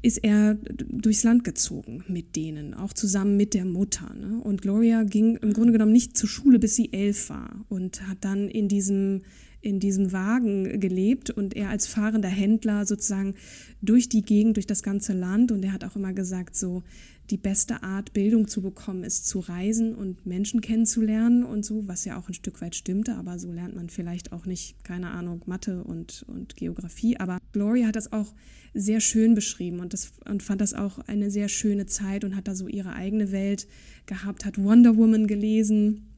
ist 0.03 0.19
er 0.19 0.55
durchs 0.89 1.23
Land 1.23 1.45
gezogen 1.45 2.05
mit 2.09 2.37
denen, 2.37 2.75
auch 2.75 2.93
zusammen 2.93 3.37
mit 3.37 3.55
der 3.55 3.65
Mutter. 3.65 4.13
Ne? 4.15 4.41
Und 4.43 4.63
Gloria 4.63 5.05
ging 5.05 5.37
im 5.37 5.53
Grunde 5.53 5.73
genommen 5.73 5.93
nicht 5.93 6.17
zur 6.17 6.29
Schule, 6.29 6.59
bis 6.59 6.77
sie 6.77 6.93
elf 6.93 7.31
war 7.31 7.65
und 7.69 8.07
hat 8.09 8.19
dann 8.21 8.49
in 8.49 8.69
diesem 8.69 9.23
in 9.63 9.79
diesem 9.79 10.11
Wagen 10.11 10.81
gelebt 10.81 11.31
und 11.31 11.55
er 11.55 11.69
als 11.71 11.87
fahrender 11.87 12.29
Händler 12.29 12.85
sozusagen 12.85 13.37
durch 13.81 14.09
die 14.09 14.23
Gegend, 14.23 14.57
durch 14.57 14.67
das 14.67 14.83
ganze 14.83 15.13
Land 15.13 15.53
und 15.53 15.65
er 15.65 15.73
hat 15.73 15.85
auch 15.85 15.95
immer 15.95 16.13
gesagt, 16.13 16.57
so 16.57 16.83
die 17.31 17.37
beste 17.37 17.83
Art, 17.83 18.13
Bildung 18.13 18.49
zu 18.49 18.63
bekommen, 18.63 19.05
ist 19.05 19.27
zu 19.27 19.39
reisen 19.41 19.95
und 19.95 20.27
Menschen 20.27 20.61
kennenzulernen 20.61 21.45
und 21.45 21.65
so, 21.65 21.87
was 21.89 22.05
ja 22.05 22.19
auch 22.19 22.29
ein 22.29 22.35
Stück 22.35 22.61
weit 22.61 22.75
stimmte, 22.75 23.15
aber 23.15 23.39
so 23.39 23.51
lernt 23.51 23.75
man 23.75 23.89
vielleicht 23.89 24.33
auch 24.33 24.45
nicht, 24.45 24.85
keine 24.85 25.11
Ahnung, 25.11 25.43
Mathe 25.47 25.83
und, 25.85 26.25
und 26.29 26.57
Geografie. 26.57 27.17
Aber 27.19 27.39
Gloria 27.53 27.87
hat 27.87 27.97
das 27.97 28.13
auch 28.13 28.35
sehr 28.75 29.01
schön 29.01 29.35
beschrieben 29.35 29.81
und, 29.81 29.93
das, 29.93 30.13
und 30.29 30.43
fand 30.43 30.61
das 30.61 30.75
auch 30.75 30.99
eine 31.01 31.31
sehr 31.31 31.49
schöne 31.49 31.87
Zeit 31.87 32.25
und 32.25 32.37
hat 32.37 32.49
da 32.49 32.55
so 32.55 32.69
ihre 32.69 32.95
eigene 32.95 33.33
Welt 33.33 33.67
gehabt, 34.07 34.45
hat 34.45 34.59
Wonder 34.59 34.97
Woman 34.97 35.27
gelesen 35.27 36.09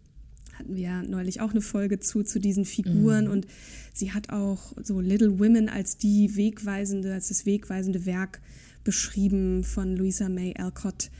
hatten 0.58 0.76
wir 0.76 0.82
ja 0.82 1.02
neulich 1.02 1.40
auch 1.40 1.50
eine 1.50 1.60
Folge 1.60 1.98
zu, 1.98 2.22
zu 2.22 2.38
diesen 2.38 2.64
Figuren. 2.64 3.24
Mhm. 3.24 3.30
Und 3.30 3.46
sie 3.92 4.12
hat 4.12 4.30
auch 4.30 4.72
so 4.82 5.00
Little 5.00 5.38
Women 5.38 5.68
als 5.68 5.96
die 5.96 6.36
wegweisende, 6.36 7.12
als 7.12 7.28
das 7.28 7.46
wegweisende 7.46 8.06
Werk 8.06 8.40
beschrieben 8.84 9.64
von 9.64 9.96
Louisa 9.96 10.28
May 10.28 10.54
Alcott, 10.56 11.10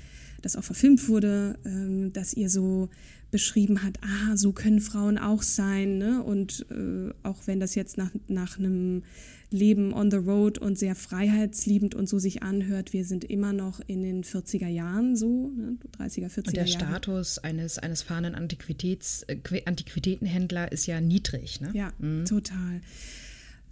das 0.43 0.57
auch 0.57 0.65
verfilmt 0.65 1.09
wurde, 1.09 1.59
ähm, 1.65 2.13
dass 2.13 2.35
ihr 2.35 2.51
so 2.51 2.91
beschrieben 3.31 3.83
hat, 3.83 3.99
ah, 4.03 4.37
so 4.37 4.53
können 4.53 4.81
Frauen 4.81 5.19
auch 5.19 5.43
sein. 5.43 5.99
Ne? 5.99 6.23
Und 6.23 6.67
äh, 6.71 7.13
auch 7.25 7.47
wenn 7.47 7.59
das 7.59 7.75
jetzt 7.75 7.99
nach, 7.99 8.11
nach 8.29 8.61
einem 8.61 9.03
Leben 9.51 9.93
on 9.93 10.11
the 10.11 10.19
road 10.19 10.59
und 10.59 10.79
sehr 10.79 10.95
freiheitsliebend 10.95 11.97
und 11.97 12.09
so 12.09 12.21
sich 12.21 12.45
anhört, 12.45 12.93
wir 12.93 13.05
sind 13.05 13.25
immer 13.25 13.53
noch 13.53 13.81
in 13.89 14.03
den 14.03 14.23
40er 14.23 14.69
Jahren 14.69 15.17
so, 15.17 15.51
ne? 15.57 15.79
30er, 15.99 15.99
40er 15.99 16.21
Jahre. 16.21 16.47
Und 16.47 16.57
der 16.57 16.65
Jahre. 16.67 16.69
Status 16.69 17.39
eines, 17.39 17.79
eines 17.79 18.03
fahrenden 18.03 18.37
Antiquitäts, 18.37 19.25
äh, 19.25 19.39
Antiquitätenhändler 19.65 20.71
ist 20.71 20.87
ja 20.87 21.01
niedrig. 21.01 21.61
Ne? 21.61 21.71
Ja, 21.75 21.93
mhm. 21.99 22.27
total. 22.27 22.83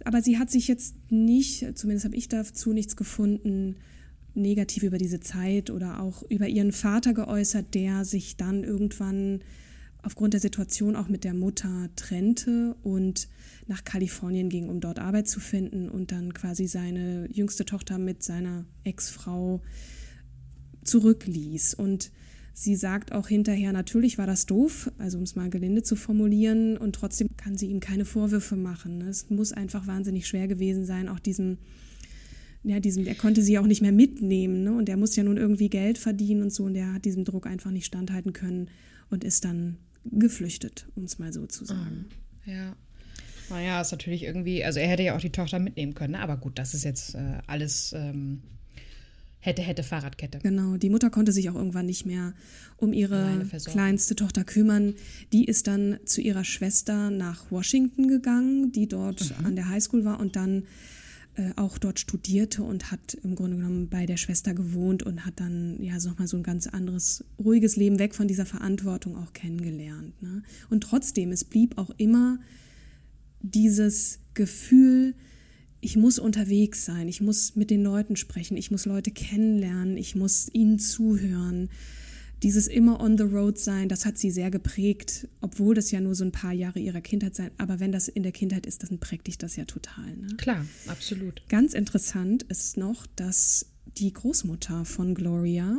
Aber 0.05 0.21
sie 0.21 0.37
hat 0.37 0.49
sich 0.49 0.67
jetzt 0.67 0.95
nicht, 1.09 1.77
zumindest 1.77 2.05
habe 2.05 2.15
ich 2.15 2.27
dazu 2.27 2.73
nichts 2.73 2.95
gefunden, 2.95 3.77
negativ 4.33 4.83
über 4.83 4.97
diese 4.97 5.19
Zeit 5.19 5.69
oder 5.69 6.01
auch 6.01 6.23
über 6.23 6.47
ihren 6.47 6.71
Vater 6.71 7.13
geäußert, 7.13 7.73
der 7.73 8.03
sich 8.03 8.35
dann 8.35 8.63
irgendwann 8.63 9.41
aufgrund 10.01 10.33
der 10.33 10.41
Situation 10.41 10.95
auch 10.95 11.07
mit 11.07 11.23
der 11.23 11.33
Mutter 11.33 11.89
trennte 11.95 12.75
und 12.83 13.29
nach 13.67 13.85
Kalifornien 13.85 14.49
ging, 14.49 14.67
um 14.67 14.81
dort 14.81 14.99
Arbeit 14.99 15.29
zu 15.29 15.39
finden 15.39 15.89
und 15.89 16.11
dann 16.11 16.33
quasi 16.33 16.67
seine 16.67 17.29
jüngste 17.31 17.63
Tochter 17.63 17.97
mit 17.97 18.21
seiner 18.21 18.65
Ex-Frau 18.83 19.61
zurückließ. 20.83 21.73
Und 21.75 22.11
Sie 22.55 22.75
sagt 22.75 23.11
auch 23.11 23.27
hinterher, 23.27 23.73
natürlich 23.73 24.19
war 24.19 24.27
das 24.27 24.45
doof, 24.45 24.91
also 24.99 25.17
um 25.17 25.23
es 25.23 25.35
mal 25.35 25.49
gelinde 25.49 25.81
zu 25.81 25.95
formulieren, 25.95 26.77
und 26.77 26.93
trotzdem 26.93 27.29
kann 27.35 27.57
sie 27.57 27.67
ihm 27.67 27.79
keine 27.79 28.05
Vorwürfe 28.05 28.55
machen. 28.55 29.01
Es 29.01 29.29
muss 29.31 29.51
einfach 29.51 29.87
wahnsinnig 29.87 30.27
schwer 30.27 30.47
gewesen 30.47 30.85
sein, 30.85 31.09
auch 31.09 31.19
diesem, 31.19 31.57
ja, 32.63 32.79
diesem, 32.79 33.07
er 33.07 33.15
konnte 33.15 33.41
sie 33.41 33.57
auch 33.57 33.65
nicht 33.65 33.81
mehr 33.81 33.91
mitnehmen, 33.91 34.63
ne? 34.63 34.73
Und 34.73 34.87
er 34.87 34.97
muss 34.97 35.15
ja 35.15 35.23
nun 35.23 35.37
irgendwie 35.37 35.69
Geld 35.69 35.97
verdienen 35.97 36.43
und 36.43 36.53
so, 36.53 36.65
und 36.65 36.75
er 36.75 36.93
hat 36.93 37.05
diesem 37.05 37.25
Druck 37.25 37.47
einfach 37.47 37.71
nicht 37.71 37.85
standhalten 37.85 38.33
können 38.33 38.69
und 39.09 39.23
ist 39.23 39.45
dann 39.45 39.77
geflüchtet, 40.05 40.87
um 40.95 41.05
es 41.05 41.17
mal 41.17 41.33
so 41.33 41.47
zu 41.47 41.65
sagen. 41.65 42.05
Ah, 42.45 42.51
ja. 42.51 42.75
Naja, 43.49 43.81
ist 43.81 43.91
natürlich 43.91 44.23
irgendwie, 44.23 44.63
also 44.63 44.79
er 44.79 44.87
hätte 44.87 45.03
ja 45.03 45.15
auch 45.15 45.21
die 45.21 45.31
Tochter 45.31 45.57
mitnehmen 45.57 45.95
können, 45.95 46.13
ne? 46.13 46.19
aber 46.19 46.37
gut, 46.37 46.59
das 46.59 46.75
ist 46.75 46.83
jetzt 46.83 47.15
äh, 47.15 47.39
alles. 47.47 47.93
Ähm 47.93 48.43
hätte, 49.43 49.61
hätte 49.61 49.83
Fahrradkette. 49.83 50.39
Genau, 50.39 50.77
die 50.77 50.89
Mutter 50.89 51.09
konnte 51.09 51.33
sich 51.33 51.49
auch 51.49 51.55
irgendwann 51.55 51.85
nicht 51.85 52.05
mehr 52.05 52.33
um 52.77 52.93
ihre 52.93 53.45
kleinste 53.65 54.15
Tochter 54.15 54.45
kümmern. 54.45 54.95
Die 55.33 55.43
ist 55.43 55.67
dann 55.67 55.99
zu 56.05 56.21
ihrer 56.21 56.45
Schwester 56.45 57.09
nach 57.09 57.51
Washington 57.51 58.07
gegangen, 58.07 58.71
die 58.71 58.87
dort 58.87 59.37
mhm. 59.37 59.45
an 59.45 59.55
der 59.55 59.67
Highschool 59.67 60.05
war 60.05 60.21
und 60.21 60.37
dann 60.37 60.63
äh, 61.35 61.51
auch 61.57 61.77
dort 61.77 61.99
studierte 61.99 62.63
und 62.63 62.89
hat 62.89 63.15
im 63.15 63.35
Grunde 63.35 63.57
genommen 63.57 63.89
bei 63.89 64.05
der 64.05 64.17
Schwester 64.17 64.53
gewohnt 64.53 65.03
und 65.03 65.25
hat 65.25 65.41
dann 65.41 65.77
ja 65.81 65.99
so 65.99 66.09
nochmal 66.09 66.27
so 66.27 66.37
ein 66.37 66.43
ganz 66.43 66.67
anderes, 66.67 67.25
ruhiges 67.37 67.75
Leben 67.75 67.99
weg 67.99 68.15
von 68.15 68.29
dieser 68.29 68.45
Verantwortung 68.45 69.17
auch 69.17 69.33
kennengelernt. 69.33 70.21
Ne? 70.21 70.43
Und 70.69 70.81
trotzdem, 70.81 71.33
es 71.33 71.43
blieb 71.43 71.77
auch 71.77 71.89
immer 71.97 72.39
dieses 73.41 74.19
Gefühl, 74.35 75.15
ich 75.83 75.97
muss 75.97 76.17
unterwegs 76.17 76.85
sein, 76.85 77.09
ich 77.09 77.19
muss 77.19 77.55
mit 77.55 77.69
den 77.69 77.83
Leuten 77.83 78.15
sprechen, 78.15 78.55
ich 78.55 78.71
muss 78.71 78.85
Leute 78.85 79.11
kennenlernen, 79.11 79.97
ich 79.97 80.15
muss 80.15 80.47
ihnen 80.53 80.79
zuhören. 80.79 81.69
Dieses 82.41 82.67
immer 82.67 83.01
on 83.01 83.17
the 83.17 83.25
road 83.25 83.57
sein, 83.57 83.89
das 83.89 84.05
hat 84.05 84.17
sie 84.17 84.31
sehr 84.31 84.49
geprägt, 84.49 85.27
obwohl 85.41 85.75
das 85.75 85.91
ja 85.91 85.99
nur 85.99 86.15
so 86.15 86.23
ein 86.23 86.31
paar 86.31 86.53
Jahre 86.53 86.79
ihrer 86.79 87.01
Kindheit 87.01 87.35
sein. 87.35 87.51
Aber 87.57 87.81
wenn 87.81 87.91
das 87.91 88.07
in 88.07 88.23
der 88.23 88.31
Kindheit 88.31 88.65
ist, 88.65 88.83
dann 88.83 88.99
prägt 88.99 89.27
dich 89.27 89.37
das 89.37 89.57
ja 89.57 89.65
total. 89.65 90.15
Ne? 90.15 90.27
Klar, 90.37 90.65
absolut. 90.87 91.41
Ganz 91.49 91.73
interessant 91.73 92.43
ist 92.43 92.77
noch, 92.77 93.05
dass 93.15 93.65
die 93.97 94.11
Großmutter 94.13 94.85
von 94.85 95.15
Gloria, 95.15 95.77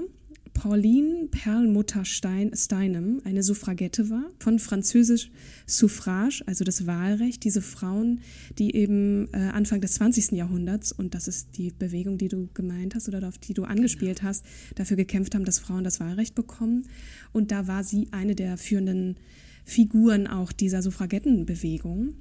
Pauline 0.54 1.28
Perlmutter 1.30 2.04
Stein, 2.04 2.52
Steinem 2.54 3.20
eine 3.24 3.42
Suffragette 3.42 4.08
war, 4.08 4.30
von 4.38 4.58
französisch 4.58 5.30
Suffrage, 5.66 6.42
also 6.46 6.64
das 6.64 6.86
Wahlrecht. 6.86 7.44
Diese 7.44 7.60
Frauen, 7.60 8.20
die 8.58 8.74
eben 8.74 9.28
äh, 9.34 9.38
Anfang 9.52 9.82
des 9.82 9.94
20. 9.94 10.32
Jahrhunderts, 10.32 10.92
und 10.92 11.14
das 11.14 11.28
ist 11.28 11.58
die 11.58 11.70
Bewegung, 11.70 12.16
die 12.16 12.28
du 12.28 12.48
gemeint 12.54 12.94
hast 12.94 13.08
oder 13.08 13.26
auf 13.28 13.36
die 13.36 13.52
du 13.52 13.64
angespielt 13.64 14.20
genau. 14.20 14.30
hast, 14.30 14.44
dafür 14.76 14.96
gekämpft 14.96 15.34
haben, 15.34 15.44
dass 15.44 15.58
Frauen 15.58 15.84
das 15.84 16.00
Wahlrecht 16.00 16.34
bekommen. 16.34 16.86
Und 17.32 17.50
da 17.50 17.66
war 17.66 17.84
sie 17.84 18.08
eine 18.12 18.34
der 18.34 18.56
führenden 18.56 19.16
Figuren 19.64 20.26
auch 20.26 20.52
dieser 20.52 20.82
Suffragettenbewegung. 20.82 22.14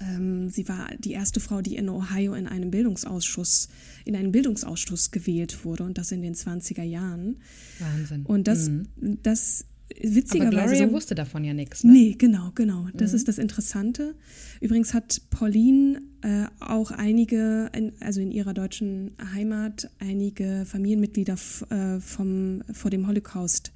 Ähm, 0.00 0.50
sie 0.50 0.68
war 0.68 0.88
die 0.98 1.12
erste 1.12 1.40
Frau, 1.40 1.60
die 1.60 1.76
in 1.76 1.88
Ohio 1.88 2.34
in 2.34 2.46
einem 2.46 2.70
Bildungsausschuss, 2.70 3.68
in 4.04 4.16
einen 4.16 4.32
Bildungsausschuss 4.32 5.10
gewählt 5.10 5.64
wurde 5.64 5.84
und 5.84 5.98
das 5.98 6.12
in 6.12 6.22
den 6.22 6.34
20er 6.34 6.82
Jahren. 6.82 7.36
Wahnsinn. 7.78 8.26
Und 8.26 8.48
das, 8.48 8.68
mhm. 8.68 8.88
das 9.22 9.66
witzigerweise. 10.00 10.56
Aber 10.56 10.66
Gloria 10.66 10.88
so, 10.88 10.92
wusste 10.92 11.14
davon 11.14 11.44
ja 11.44 11.54
nichts. 11.54 11.84
Ne? 11.84 11.92
Nee, 11.92 12.14
genau, 12.18 12.50
genau. 12.54 12.88
Das 12.94 13.12
mhm. 13.12 13.16
ist 13.16 13.28
das 13.28 13.38
Interessante. 13.38 14.14
Übrigens 14.60 14.94
hat 14.94 15.22
Pauline 15.30 16.02
äh, 16.22 16.46
auch 16.60 16.90
einige, 16.90 17.70
also 18.00 18.20
in 18.20 18.32
ihrer 18.32 18.54
deutschen 18.54 19.12
Heimat, 19.32 19.90
einige 19.98 20.64
Familienmitglieder 20.66 21.36
äh, 21.70 22.00
vom, 22.00 22.62
vor 22.72 22.90
dem 22.90 23.06
Holocaust 23.06 23.72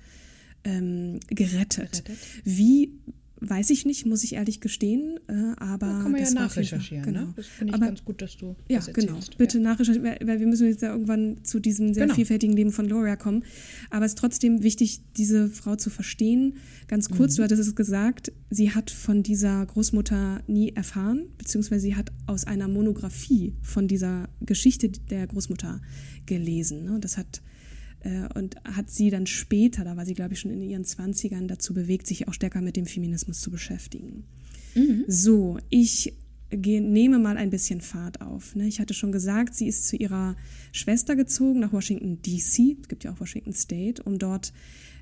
ähm, 0.65 1.21
gerettet. 1.29 2.05
gerettet. 2.05 2.11
Wie 2.45 2.93
Weiß 3.41 3.71
ich 3.71 3.87
nicht, 3.87 4.05
muss 4.05 4.25
ich 4.25 4.35
ehrlich 4.35 4.61
gestehen, 4.61 5.21
äh, 5.29 5.33
aber 5.59 5.87
da 5.87 6.03
kann 6.03 6.13
man 6.13 6.21
das 6.21 6.35
ja 6.35 6.41
nachrecherchieren. 6.41 7.05
Ne? 7.05 7.13
genau. 7.13 7.27
Ne? 7.27 7.33
Das 7.37 7.47
finde 7.47 7.71
ich 7.71 7.75
aber, 7.75 7.87
ganz 7.87 8.05
gut, 8.05 8.21
dass 8.21 8.37
du 8.37 8.57
ja 8.69 8.79
das 8.79 8.93
genau. 8.93 9.19
Bitte 9.37 9.59
ja. 9.59 9.65
nachrecherchieren, 9.65 10.19
weil 10.27 10.41
wir 10.41 10.47
müssen 10.47 10.67
jetzt 10.67 10.83
ja 10.83 10.91
irgendwann 10.91 11.45
zu 11.45 11.61
diesem 11.61 11.95
sehr 11.95 12.05
genau. 12.05 12.15
vielfältigen 12.17 12.57
Leben 12.57 12.73
von 12.73 12.89
Gloria 12.89 13.15
kommen. 13.15 13.45
Aber 13.91 14.05
es 14.05 14.13
ist 14.13 14.19
trotzdem 14.19 14.65
wichtig, 14.65 15.03
diese 15.17 15.49
Frau 15.49 15.77
zu 15.77 15.89
verstehen. 15.89 16.55
Ganz 16.89 17.11
kurz, 17.11 17.35
mhm. 17.35 17.37
du 17.37 17.43
hattest 17.45 17.63
es 17.63 17.77
gesagt, 17.77 18.33
sie 18.51 18.75
hat 18.75 18.91
von 18.91 19.23
dieser 19.23 19.65
Großmutter 19.67 20.43
nie 20.49 20.71
erfahren, 20.71 21.27
beziehungsweise 21.39 21.83
sie 21.83 21.95
hat 21.95 22.11
aus 22.27 22.45
einer 22.45 22.67
Monographie 22.67 23.55
von 23.63 23.87
dieser 23.87 24.29
Geschichte 24.41 24.89
der 24.89 25.27
Großmutter 25.29 25.81
gelesen. 26.27 26.85
Ne? 26.85 26.99
Das 27.01 27.17
hat 27.19 27.41
und 28.35 28.57
hat 28.65 28.91
sie 28.91 29.11
dann 29.11 29.27
später, 29.27 29.85
da 29.85 29.97
war 29.97 30.07
sie 30.07 30.15
glaube 30.15 30.35
ich 30.35 30.41
schon 30.41 30.53
in 30.53 30.63
ihren 30.63 30.85
Zwanzigern, 30.85 31.49
dazu 31.49 31.75
bewegt, 31.75 32.07
sich 32.07 32.29
auch 32.29 32.35
stärker 32.35 32.61
mit 32.61 32.77
dem 32.77 32.87
Feminismus 32.87 33.41
zu 33.41 33.51
beschäftigen. 33.51 34.25
So, 35.09 35.59
ich 35.71 36.15
gehe, 36.51 36.81
nehme 36.81 37.19
mal 37.19 37.37
ein 37.37 37.51
bisschen 37.51 37.81
Fahrt 37.81 38.21
auf. 38.21 38.55
Ne? 38.55 38.69
Ich 38.69 38.81
hatte 38.81 38.95
schon 38.95 39.13
gesagt, 39.13 39.55
sie 39.55 39.67
ist 39.67 39.87
zu 39.87 39.97
ihrer 39.97 40.37
Schwester 40.73 41.17
gezogen 41.17 41.61
nach 41.61 41.73
Washington, 41.73 42.23
D.C. 42.23 42.77
Es 42.81 42.89
gibt 42.89 43.05
ja 43.05 43.13
auch 43.13 43.21
Washington 43.21 43.53
State, 43.53 44.03
um 44.03 44.19
dort 44.19 44.53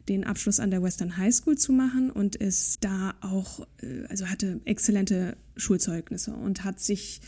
den 0.08 0.24
Abschluss 0.24 0.60
an 0.60 0.70
der 0.70 0.82
Western 0.82 1.16
High 1.16 1.34
School 1.34 1.58
zu 1.58 1.72
machen 1.72 2.10
und 2.10 2.36
ist 2.36 2.84
da 2.84 3.14
auch, 3.20 3.66
äh, 3.82 4.04
also 4.08 4.26
hatte 4.26 4.60
exzellente 4.64 5.36
Schulzeugnisse 5.56 6.34
und 6.34 6.64
hat 6.64 6.80
sich 6.80 7.20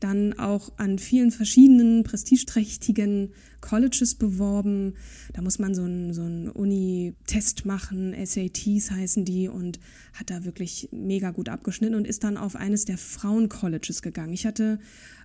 dann 0.00 0.38
auch 0.38 0.72
an 0.76 0.98
vielen 0.98 1.30
verschiedenen 1.30 2.04
prestigeträchtigen 2.04 3.32
Colleges 3.60 4.14
beworben. 4.14 4.94
Da 5.32 5.40
muss 5.40 5.58
man 5.58 5.74
so 5.74 5.82
einen, 5.82 6.12
so 6.12 6.22
Uni-Test 6.22 7.64
machen, 7.64 8.14
SATs 8.14 8.90
heißen 8.90 9.24
die, 9.24 9.48
und 9.48 9.78
hat 10.12 10.30
da 10.30 10.44
wirklich 10.44 10.88
mega 10.92 11.30
gut 11.30 11.48
abgeschnitten 11.48 11.94
und 11.94 12.06
ist 12.06 12.24
dann 12.24 12.36
auf 12.36 12.56
eines 12.56 12.84
der 12.84 12.98
Frauen-Colleges 12.98 14.02
gegangen. 14.02 14.32
Ich 14.32 14.46
hatte 14.46 14.78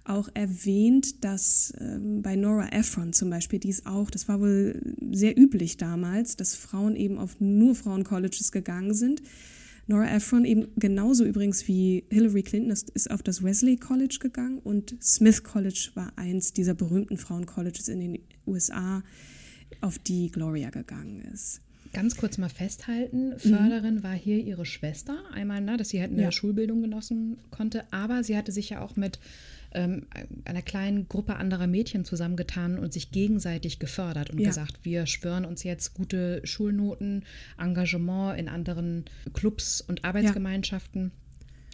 auch 0.04 0.30
erwähnt, 0.34 1.24
dass 1.24 1.74
ähm, 1.80 2.22
bei 2.22 2.36
Nora 2.36 2.70
Ephron 2.72 3.14
zum 3.14 3.30
Beispiel, 3.30 3.60
die 3.60 3.70
ist 3.70 3.86
auch, 3.86 4.10
das 4.10 4.28
war 4.28 4.40
wohl 4.40 4.96
sehr 5.12 5.38
üblich 5.38 5.78
damals, 5.78 6.36
dass 6.36 6.56
Frauen 6.56 6.96
eben 6.96 7.18
auf 7.18 7.40
nur 7.40 7.76
Frauen-Colleges 7.76 8.52
gegangen 8.52 8.94
sind. 8.94 9.22
Nora 9.88 10.16
Ephron 10.16 10.46
eben 10.46 10.68
genauso 10.78 11.26
übrigens 11.26 11.68
wie 11.68 12.06
Hillary 12.10 12.44
Clinton 12.44 12.72
ist, 12.72 13.12
auf 13.12 13.24
das 13.24 13.44
Wesley 13.44 13.78
College 13.78 14.18
gegangen 14.20 14.60
und 14.60 14.96
Smith 15.02 15.44
College 15.44 15.92
war 15.96 16.14
eins 16.16 16.54
dieser 16.54 16.74
berühmten 16.74 17.18
Frauen-Colleges 17.18 17.88
in 17.88 18.00
den 18.00 18.20
USA, 18.48 19.04
auf 19.82 20.00
die 20.00 20.30
Gloria 20.32 20.70
gegangen 20.70 21.22
ist. 21.34 21.62
Ganz 21.94 22.16
kurz 22.16 22.38
mal 22.38 22.50
festhalten, 22.50 23.38
Förderin 23.38 23.96
mhm. 23.96 24.04
war 24.04 24.14
hier 24.14 24.38
ihre 24.38 24.66
Schwester. 24.66 25.18
Einmal, 25.34 25.62
na, 25.62 25.76
dass 25.76 25.90
sie 25.90 26.00
halt 26.00 26.12
eine 26.12 26.24
ja. 26.24 26.32
Schulbildung 26.32 26.82
genossen 26.82 27.38
konnte, 27.50 27.84
aber 27.92 28.24
sie 28.24 28.38
hatte 28.38 28.54
sich 28.54 28.70
ja 28.70 28.82
auch 28.82 28.96
mit 28.96 29.20
ähm, 29.74 30.08
einer 30.46 30.62
kleinen 30.62 31.08
Gruppe 31.08 31.36
anderer 31.36 31.68
Mädchen 31.68 32.06
zusammengetan 32.06 32.78
und 32.78 32.94
sich 32.94 33.12
gegenseitig 33.12 33.80
gefördert 33.80 34.30
und 34.30 34.40
ja. 34.40 34.48
gesagt, 34.48 34.80
wir 34.84 35.06
schwören 35.06 35.46
uns 35.46 35.64
jetzt 35.64 35.94
gute 35.94 36.42
Schulnoten, 36.46 37.26
Engagement 37.58 38.40
in 38.40 38.50
anderen 38.50 39.06
Clubs 39.34 39.82
und 39.82 40.04
Arbeitsgemeinschaften. 40.04 41.12
Ja. 41.14 41.21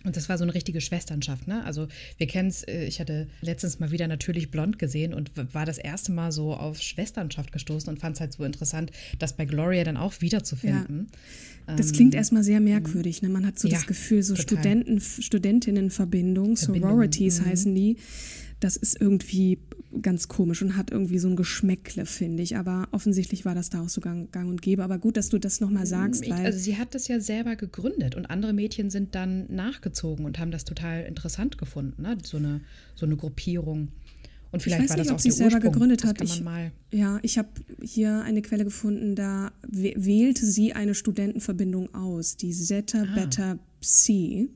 Und 0.07 0.15
das 0.15 0.29
war 0.29 0.37
so 0.37 0.43
eine 0.45 0.53
richtige 0.53 0.79
Schwesternschaft, 0.79 1.49
ne? 1.49 1.65
Also 1.65 1.89
wir 2.17 2.27
kennen 2.27 2.47
es, 2.47 2.63
äh, 2.63 2.85
ich 2.85 3.01
hatte 3.01 3.27
letztens 3.41 3.79
mal 3.79 3.91
wieder 3.91 4.07
natürlich 4.07 4.49
blond 4.49 4.79
gesehen 4.79 5.13
und 5.13 5.31
war 5.53 5.65
das 5.65 5.77
erste 5.77 6.13
Mal 6.13 6.31
so 6.31 6.53
auf 6.53 6.81
Schwesternschaft 6.81 7.51
gestoßen 7.51 7.89
und 7.89 7.99
fand 7.99 8.15
es 8.15 8.21
halt 8.21 8.31
so 8.31 8.45
interessant, 8.45 8.91
das 9.19 9.33
bei 9.33 9.43
Gloria 9.43 9.83
dann 9.83 9.97
auch 9.97 10.13
wiederzufinden. 10.21 11.09
Ja. 11.67 11.75
Das 11.75 11.87
ähm, 11.87 11.93
klingt 11.93 12.15
erstmal 12.15 12.43
sehr 12.43 12.61
merkwürdig, 12.61 13.21
ne? 13.21 13.27
Man 13.27 13.45
hat 13.45 13.59
so 13.59 13.67
ja, 13.67 13.75
das 13.75 13.85
Gefühl, 13.85 14.23
so 14.23 14.35
total. 14.35 14.59
Studenten, 14.59 15.01
Studentinnenverbindung, 15.01 16.55
Sororities 16.55 17.41
mhm. 17.41 17.45
heißen 17.45 17.75
die 17.75 17.97
das 18.59 18.75
ist 18.75 18.99
irgendwie 18.99 19.59
ganz 20.01 20.27
komisch 20.27 20.61
und 20.61 20.75
hat 20.75 20.91
irgendwie 20.91 21.19
so 21.19 21.27
ein 21.27 21.35
Geschmäckle, 21.35 22.05
finde 22.05 22.43
ich. 22.43 22.57
Aber 22.57 22.87
offensichtlich 22.91 23.45
war 23.45 23.55
das 23.55 23.69
da 23.69 23.81
auch 23.81 23.89
so 23.89 24.01
gang, 24.01 24.31
gang 24.31 24.49
und 24.49 24.61
gäbe. 24.61 24.83
Aber 24.83 24.97
gut, 24.97 25.17
dass 25.17 25.29
du 25.29 25.37
das 25.37 25.59
nochmal 25.59 25.85
sagst. 25.85 26.25
Ich, 26.25 26.33
also 26.33 26.57
sie 26.57 26.77
hat 26.77 26.95
das 26.95 27.07
ja 27.07 27.19
selber 27.19 27.55
gegründet 27.55 28.15
und 28.15 28.25
andere 28.25 28.53
Mädchen 28.53 28.89
sind 28.89 29.15
dann 29.15 29.45
nachgezogen 29.53 30.25
und 30.25 30.39
haben 30.39 30.51
das 30.51 30.65
total 30.65 31.03
interessant 31.03 31.57
gefunden, 31.57 32.01
ne? 32.01 32.17
so, 32.23 32.37
eine, 32.37 32.61
so 32.95 33.05
eine 33.05 33.15
Gruppierung. 33.15 33.89
Und 34.51 34.63
vielleicht 34.63 34.85
ich 34.85 34.89
weiß 34.89 34.89
war 34.91 34.97
nicht, 34.97 35.09
das 35.09 35.13
ob 35.13 35.21
sie 35.21 35.29
es 35.29 35.37
selber 35.37 35.55
Ursprung. 35.55 35.73
gegründet 35.73 36.03
hat. 36.05 36.21
Ich, 36.21 36.41
ja, 36.91 37.19
ich 37.21 37.37
habe 37.37 37.49
hier 37.81 38.21
eine 38.23 38.41
Quelle 38.41 38.63
gefunden, 38.63 39.15
da 39.15 39.51
wählte 39.67 40.45
sie 40.45 40.73
eine 40.73 40.95
Studentenverbindung 40.95 41.93
aus, 41.93 42.37
die 42.37 42.53
Zeta 42.53 43.03
ah. 43.03 43.13
Beta 43.13 43.59
Psi. 43.81 44.49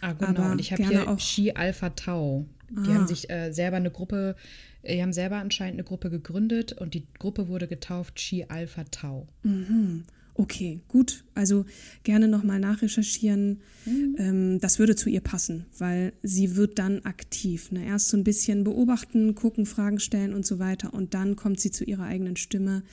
Ah, 0.00 0.12
genau. 0.12 0.30
Aber 0.30 0.52
und 0.52 0.60
ich 0.60 0.72
habe 0.72 0.86
hier 0.86 1.08
auch 1.08 1.18
Chi 1.18 1.52
Alpha 1.52 1.90
Tau. 1.90 2.46
Die 2.70 2.90
ah. 2.90 2.94
haben 2.94 3.06
sich 3.06 3.30
äh, 3.30 3.52
selber 3.52 3.76
eine 3.76 3.90
Gruppe, 3.90 4.36
äh, 4.82 4.96
die 4.96 5.02
haben 5.02 5.12
selber 5.12 5.36
anscheinend 5.36 5.74
eine 5.74 5.84
Gruppe 5.84 6.10
gegründet 6.10 6.72
und 6.72 6.94
die 6.94 7.06
Gruppe 7.18 7.48
wurde 7.48 7.66
getauft 7.66 8.16
Chi 8.16 8.46
Alpha 8.48 8.84
Tau. 8.84 9.26
Mhm. 9.42 10.04
Okay, 10.34 10.80
gut. 10.88 11.24
Also 11.34 11.66
gerne 12.02 12.26
nochmal 12.26 12.60
nachrecherchieren. 12.60 13.60
Mhm. 13.84 14.16
Ähm, 14.18 14.60
das 14.60 14.78
würde 14.78 14.96
zu 14.96 15.10
ihr 15.10 15.20
passen, 15.20 15.66
weil 15.76 16.14
sie 16.22 16.56
wird 16.56 16.78
dann 16.78 17.04
aktiv. 17.04 17.72
Ne? 17.72 17.84
Erst 17.84 18.08
so 18.08 18.16
ein 18.16 18.24
bisschen 18.24 18.64
beobachten, 18.64 19.34
gucken, 19.34 19.66
Fragen 19.66 20.00
stellen 20.00 20.32
und 20.32 20.46
so 20.46 20.58
weiter. 20.58 20.94
Und 20.94 21.12
dann 21.12 21.36
kommt 21.36 21.60
sie 21.60 21.70
zu 21.70 21.84
ihrer 21.84 22.04
eigenen 22.04 22.36
Stimme. 22.36 22.84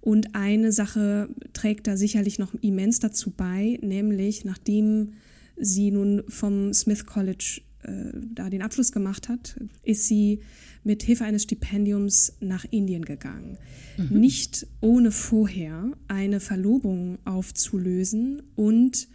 Und 0.00 0.34
eine 0.34 0.70
Sache 0.70 1.28
trägt 1.52 1.86
da 1.86 1.96
sicherlich 1.96 2.38
noch 2.38 2.54
immens 2.62 3.00
dazu 3.00 3.30
bei, 3.30 3.78
nämlich 3.82 4.44
nachdem 4.44 5.14
sie 5.56 5.90
nun 5.90 6.22
vom 6.28 6.72
Smith 6.72 7.04
College 7.04 7.62
äh, 7.82 8.12
da 8.34 8.50
den 8.50 8.62
Abschluss 8.62 8.92
gemacht 8.92 9.28
hat, 9.28 9.58
ist 9.82 10.06
sie 10.06 10.40
mit 10.84 11.02
Hilfe 11.02 11.24
eines 11.24 11.42
Stipendiums 11.42 12.34
nach 12.40 12.64
Indien 12.70 13.04
gegangen. 13.04 13.58
Mhm. 13.96 14.20
Nicht 14.20 14.66
ohne 14.80 15.10
vorher 15.10 15.92
eine 16.08 16.40
Verlobung 16.40 17.18
aufzulösen 17.24 18.42
und 18.56 19.08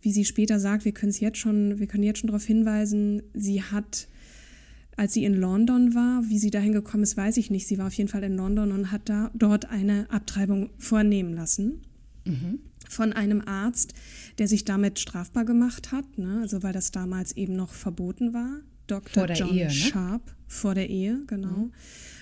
wie 0.00 0.12
sie 0.12 0.24
später 0.24 0.60
sagt, 0.60 0.84
wir 0.84 0.92
können 0.92 1.10
es 1.10 1.20
jetzt 1.20 1.38
schon, 1.38 1.78
wir 1.78 1.86
können 1.86 2.02
jetzt 2.02 2.18
schon 2.18 2.28
darauf 2.28 2.44
hinweisen, 2.44 3.22
sie 3.32 3.62
hat 3.62 4.08
als 4.96 5.12
sie 5.12 5.24
in 5.24 5.34
London 5.34 5.96
war, 5.96 6.22
wie 6.28 6.38
sie 6.38 6.52
dahin 6.52 6.72
gekommen 6.72 7.02
ist, 7.02 7.16
weiß 7.16 7.36
ich 7.38 7.50
nicht. 7.50 7.66
Sie 7.66 7.78
war 7.78 7.88
auf 7.88 7.94
jeden 7.94 8.08
Fall 8.08 8.22
in 8.22 8.36
London 8.36 8.70
und 8.70 8.92
hat 8.92 9.08
da 9.08 9.32
dort 9.34 9.68
eine 9.68 10.08
Abtreibung 10.08 10.70
vornehmen 10.78 11.34
lassen. 11.34 11.80
Mhm 12.24 12.60
von 12.94 13.12
einem 13.12 13.42
Arzt, 13.46 13.94
der 14.38 14.48
sich 14.48 14.64
damit 14.64 14.98
strafbar 14.98 15.44
gemacht 15.44 15.92
hat, 15.92 16.18
ne? 16.18 16.40
also 16.40 16.62
weil 16.62 16.72
das 16.72 16.90
damals 16.90 17.32
eben 17.36 17.56
noch 17.56 17.72
verboten 17.72 18.32
war. 18.32 18.60
Dr. 18.86 19.26
John 19.32 19.54
Ehe, 19.54 19.66
ne? 19.66 19.70
Sharp 19.70 20.34
vor 20.46 20.74
der 20.74 20.90
Ehe, 20.90 21.22
genau. 21.26 21.48
Mhm. 21.48 21.72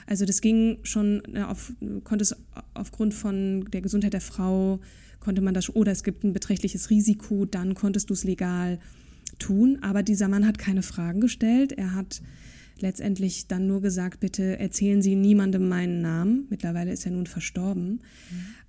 Also 0.06 0.24
das 0.24 0.40
ging 0.40 0.78
schon 0.82 1.22
ne, 1.28 1.48
auf, 1.48 1.72
konnte 2.04 2.22
es 2.22 2.37
aufgrund 2.74 3.14
von 3.14 3.64
der 3.72 3.80
Gesundheit 3.80 4.12
der 4.12 4.20
Frau 4.20 4.80
konnte 5.20 5.40
man 5.40 5.54
das 5.54 5.74
oder 5.74 5.92
es 5.92 6.02
gibt 6.02 6.24
ein 6.24 6.32
beträchtliches 6.32 6.90
Risiko, 6.90 7.44
dann 7.44 7.74
konntest 7.74 8.11
du 8.11 8.14
es 8.14 8.24
legal 8.24 8.80
tun. 9.38 9.78
Aber 9.80 10.02
dieser 10.02 10.28
Mann 10.28 10.46
hat 10.46 10.58
keine 10.58 10.82
Fragen 10.82 11.20
gestellt. 11.20 11.72
Er 11.72 11.94
hat 11.94 12.22
letztendlich 12.80 13.46
dann 13.46 13.66
nur 13.66 13.80
gesagt, 13.80 14.20
bitte 14.20 14.58
erzählen 14.58 15.00
Sie 15.00 15.14
niemandem 15.14 15.68
meinen 15.68 16.02
Namen. 16.02 16.46
Mittlerweile 16.50 16.92
ist 16.92 17.06
er 17.06 17.12
nun 17.12 17.26
verstorben. 17.26 17.92
Mhm. 17.92 18.00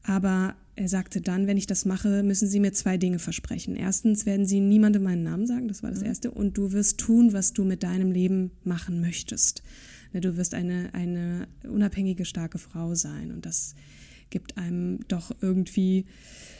Aber 0.04 0.56
er 0.76 0.90
sagte 0.90 1.22
dann, 1.22 1.46
wenn 1.46 1.58
ich 1.58 1.68
das 1.68 1.86
mache, 1.86 2.24
müssen 2.24 2.48
Sie 2.48 2.60
mir 2.60 2.74
zwei 2.74 2.98
Dinge 2.98 3.20
versprechen. 3.20 3.76
Erstens 3.76 4.26
werden 4.26 4.46
Sie 4.46 4.60
niemandem 4.60 5.04
meinen 5.04 5.24
Namen 5.24 5.46
sagen, 5.46 5.68
das 5.68 5.84
war 5.84 5.92
das 5.92 6.00
mhm. 6.00 6.08
Erste, 6.08 6.32
und 6.32 6.58
du 6.58 6.72
wirst 6.72 7.00
tun, 7.00 7.34
was 7.34 7.54
du 7.54 7.64
mit 7.64 7.84
deinem 7.84 8.12
Leben 8.12 8.52
machen 8.64 9.00
möchtest. 9.00 9.62
Ne, 10.14 10.22
du 10.22 10.36
wirst 10.36 10.54
eine, 10.56 10.94
eine 10.94 11.48
unabhängige, 11.64 12.26
starke 12.26 12.58
Frau 12.58 12.96
sein. 12.96 13.32
Und 13.32 13.46
das 13.46 13.76
gibt 14.32 14.58
einem 14.58 15.00
doch 15.08 15.32
irgendwie 15.42 16.06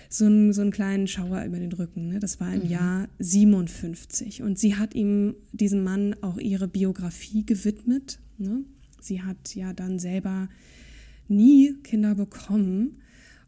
so 0.10 0.26
einen, 0.26 0.54
so 0.54 0.62
einen 0.62 0.72
kleinen 0.72 1.08
Schauer 1.08 1.44
über 1.44 1.58
den 1.58 1.72
Rücken. 1.72 2.10
Ne? 2.10 2.20
Das 2.20 2.40
war 2.40 2.54
im 2.54 2.64
mhm. 2.64 2.70
Jahr 2.70 3.10
57. 3.18 4.44
Und 4.44 4.60
sie 4.60 4.76
hat 4.76 4.94
ihm, 4.94 5.36
diesem 5.54 5.84
Mann, 5.84 6.16
auch 6.22 6.38
ihre 6.38 6.68
Biografie 6.68 7.46
gewidmet. 7.46 8.20
Ne? 8.38 8.64
Sie 9.02 9.24
hat 9.24 9.56
ja 9.56 9.74
dann 9.74 9.98
selber 9.98 10.50
nie 11.28 11.74
Kinder 11.82 12.14
bekommen 12.14 13.00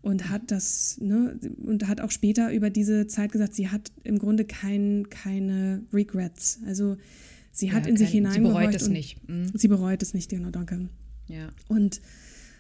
und 0.05 0.29
hat 0.29 0.51
das, 0.51 0.99
ne, 1.01 1.35
und 1.65 1.87
hat 1.87 1.99
auch 1.99 2.11
später 2.11 2.53
über 2.53 2.69
diese 2.69 3.07
Zeit 3.07 3.31
gesagt, 3.31 3.55
sie 3.55 3.69
hat 3.69 3.91
im 4.03 4.19
Grunde 4.19 4.45
kein, 4.45 5.09
keine 5.09 5.81
Regrets. 5.91 6.59
Also 6.67 6.97
sie 7.51 7.71
hat 7.71 7.85
ja, 7.85 7.89
in 7.89 7.95
kein, 7.95 8.05
sich 8.05 8.09
hineingehorcht. 8.11 8.55
Sie 8.55 8.67
bereut 8.67 8.75
es 8.75 8.87
nicht. 8.87 9.27
Mhm. 9.27 9.51
Sie 9.55 9.67
bereut 9.67 10.03
es 10.03 10.13
nicht, 10.13 10.29
genau, 10.29 10.51
danke. 10.51 10.89
Ja. 11.27 11.49
Und, 11.67 12.01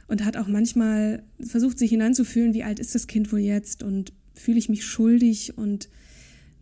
und 0.07 0.25
hat 0.25 0.37
auch 0.37 0.47
manchmal 0.47 1.21
versucht, 1.39 1.77
sich 1.77 1.91
hineinzufühlen, 1.91 2.55
wie 2.55 2.63
alt 2.63 2.79
ist 2.79 2.95
das 2.95 3.05
Kind 3.05 3.31
wohl 3.31 3.41
jetzt 3.41 3.83
und 3.83 4.11
fühle 4.33 4.57
ich 4.57 4.67
mich 4.67 4.83
schuldig 4.83 5.55
und 5.55 5.87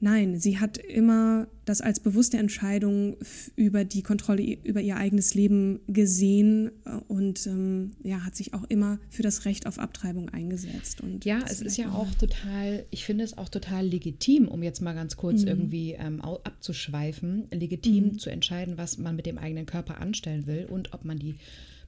Nein, 0.03 0.37
sie 0.37 0.59
hat 0.59 0.77
immer 0.77 1.47
das 1.63 1.79
als 1.79 2.01
bewusste 2.01 2.37
Entscheidung 2.37 3.15
über 3.55 3.85
die 3.85 4.01
Kontrolle 4.01 4.43
über 4.43 4.81
ihr 4.81 4.97
eigenes 4.97 5.33
Leben 5.33 5.79
gesehen 5.87 6.71
äh, 6.83 6.97
und 7.07 7.47
ähm, 7.47 7.93
ja, 8.03 8.25
hat 8.25 8.35
sich 8.35 8.53
auch 8.53 8.65
immer 8.65 8.99
für 9.09 9.23
das 9.23 9.45
Recht 9.45 9.65
auf 9.65 9.79
Abtreibung 9.79 10.27
eingesetzt. 10.27 10.99
Und 10.99 11.23
ja, 11.23 11.39
es 11.49 11.61
ist 11.61 11.77
ja 11.77 11.93
auch 11.93 12.13
total, 12.15 12.85
ich 12.89 13.05
finde 13.05 13.23
es 13.23 13.37
auch 13.37 13.47
total 13.47 13.87
legitim, 13.87 14.49
um 14.49 14.61
jetzt 14.61 14.81
mal 14.81 14.93
ganz 14.93 15.15
kurz 15.15 15.43
mhm. 15.43 15.47
irgendwie 15.47 15.93
ähm, 15.93 16.19
abzuschweifen, 16.19 17.47
legitim 17.51 18.03
mhm. 18.07 18.19
zu 18.19 18.29
entscheiden, 18.29 18.77
was 18.77 18.97
man 18.97 19.15
mit 19.15 19.25
dem 19.25 19.37
eigenen 19.37 19.65
Körper 19.65 20.01
anstellen 20.01 20.47
will 20.47 20.67
und 20.69 20.93
ob 20.93 21.05
man 21.05 21.17
die 21.17 21.35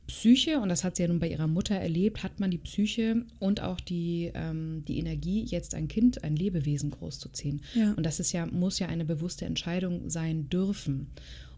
Psyche, 0.08 0.60
und 0.60 0.70
das 0.70 0.84
hat 0.84 0.96
sie 0.96 1.04
ja 1.04 1.08
nun 1.08 1.20
bei 1.20 1.30
ihrer 1.30 1.48
Mutter 1.48 1.76
erlebt, 1.76 2.24
hat 2.24 2.40
man 2.40 2.52
die 2.52 2.58
Psyche 2.58 3.26
und 3.40 3.62
auch 3.62 3.80
die, 3.80 4.32
ähm, 4.34 4.84
die 4.88 5.00
Energie, 5.00 5.44
jetzt 5.44 5.74
ein 5.74 5.88
Kind, 5.88 6.24
ein 6.24 6.36
Lebewesen 6.36 6.92
großzuziehen. 6.92 7.62
Ja. 7.74 7.94
Und 7.94 8.06
das 8.06 8.20
ist 8.20 8.32
ja, 8.32 8.46
muss 8.46 8.80
ja 8.80 8.88
eine 8.88 9.06
bewusste 9.06 9.46
Entscheidung 9.46 10.10
sein 10.10 10.50
dürfen. 10.50 11.08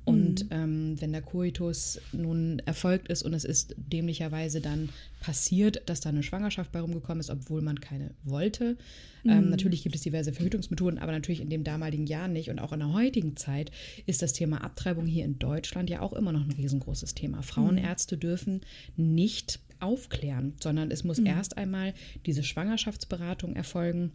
Und 0.07 0.45
mhm. 0.45 0.49
ähm, 0.51 1.01
wenn 1.01 1.11
der 1.11 1.21
Koitus 1.21 1.99
nun 2.13 2.59
erfolgt 2.59 3.09
ist 3.09 3.23
und 3.23 3.33
es 3.33 3.43
ist 3.43 3.75
dämlicherweise 3.77 4.61
dann 4.61 4.87
passiert, 5.19 5.81
dass 5.89 5.99
da 5.99 6.07
eine 6.07 6.23
Schwangerschaft 6.23 6.71
bei 6.71 6.79
rumgekommen 6.79 7.19
ist, 7.19 7.29
obwohl 7.29 7.61
man 7.61 7.81
keine 7.81 8.11
wollte. 8.23 8.77
Ähm, 9.25 9.31
mhm. 9.31 9.31
Ähm, 9.31 9.49
natürlich 9.49 9.83
gibt 9.83 9.95
es 9.95 10.01
diverse 10.03 10.31
Verhütungsmethoden, 10.31 10.97
aber 10.97 11.11
natürlich 11.11 11.41
in 11.41 11.49
dem 11.49 11.65
damaligen 11.65 12.07
Jahr 12.07 12.29
nicht. 12.29 12.49
Und 12.49 12.59
auch 12.59 12.71
in 12.71 12.79
der 12.79 12.93
heutigen 12.93 13.35
Zeit 13.35 13.69
ist 14.05 14.21
das 14.21 14.31
Thema 14.31 14.63
Abtreibung 14.63 15.07
hier 15.07 15.25
in 15.25 15.39
Deutschland 15.39 15.89
ja 15.89 15.99
auch 15.99 16.13
immer 16.13 16.31
noch 16.31 16.45
ein 16.45 16.51
riesengroßes 16.51 17.13
Thema. 17.13 17.41
Frauenärzte 17.41 18.15
mhm. 18.15 18.19
dürfen 18.21 18.61
nicht 18.95 19.59
aufklären, 19.81 20.53
sondern 20.61 20.89
es 20.89 21.03
muss 21.03 21.19
mhm. 21.19 21.25
erst 21.25 21.57
einmal 21.57 21.93
diese 22.25 22.43
Schwangerschaftsberatung 22.43 23.57
erfolgen. 23.57 24.13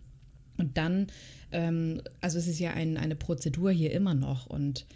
Und 0.56 0.78
dann, 0.78 1.08
ähm, 1.50 2.00
also 2.22 2.38
es 2.38 2.46
ist 2.46 2.60
ja 2.60 2.72
ein, 2.72 2.96
eine 2.96 3.14
Prozedur 3.14 3.70
hier 3.70 3.92
immer 3.92 4.14
noch. 4.14 4.46
Und 4.46 4.86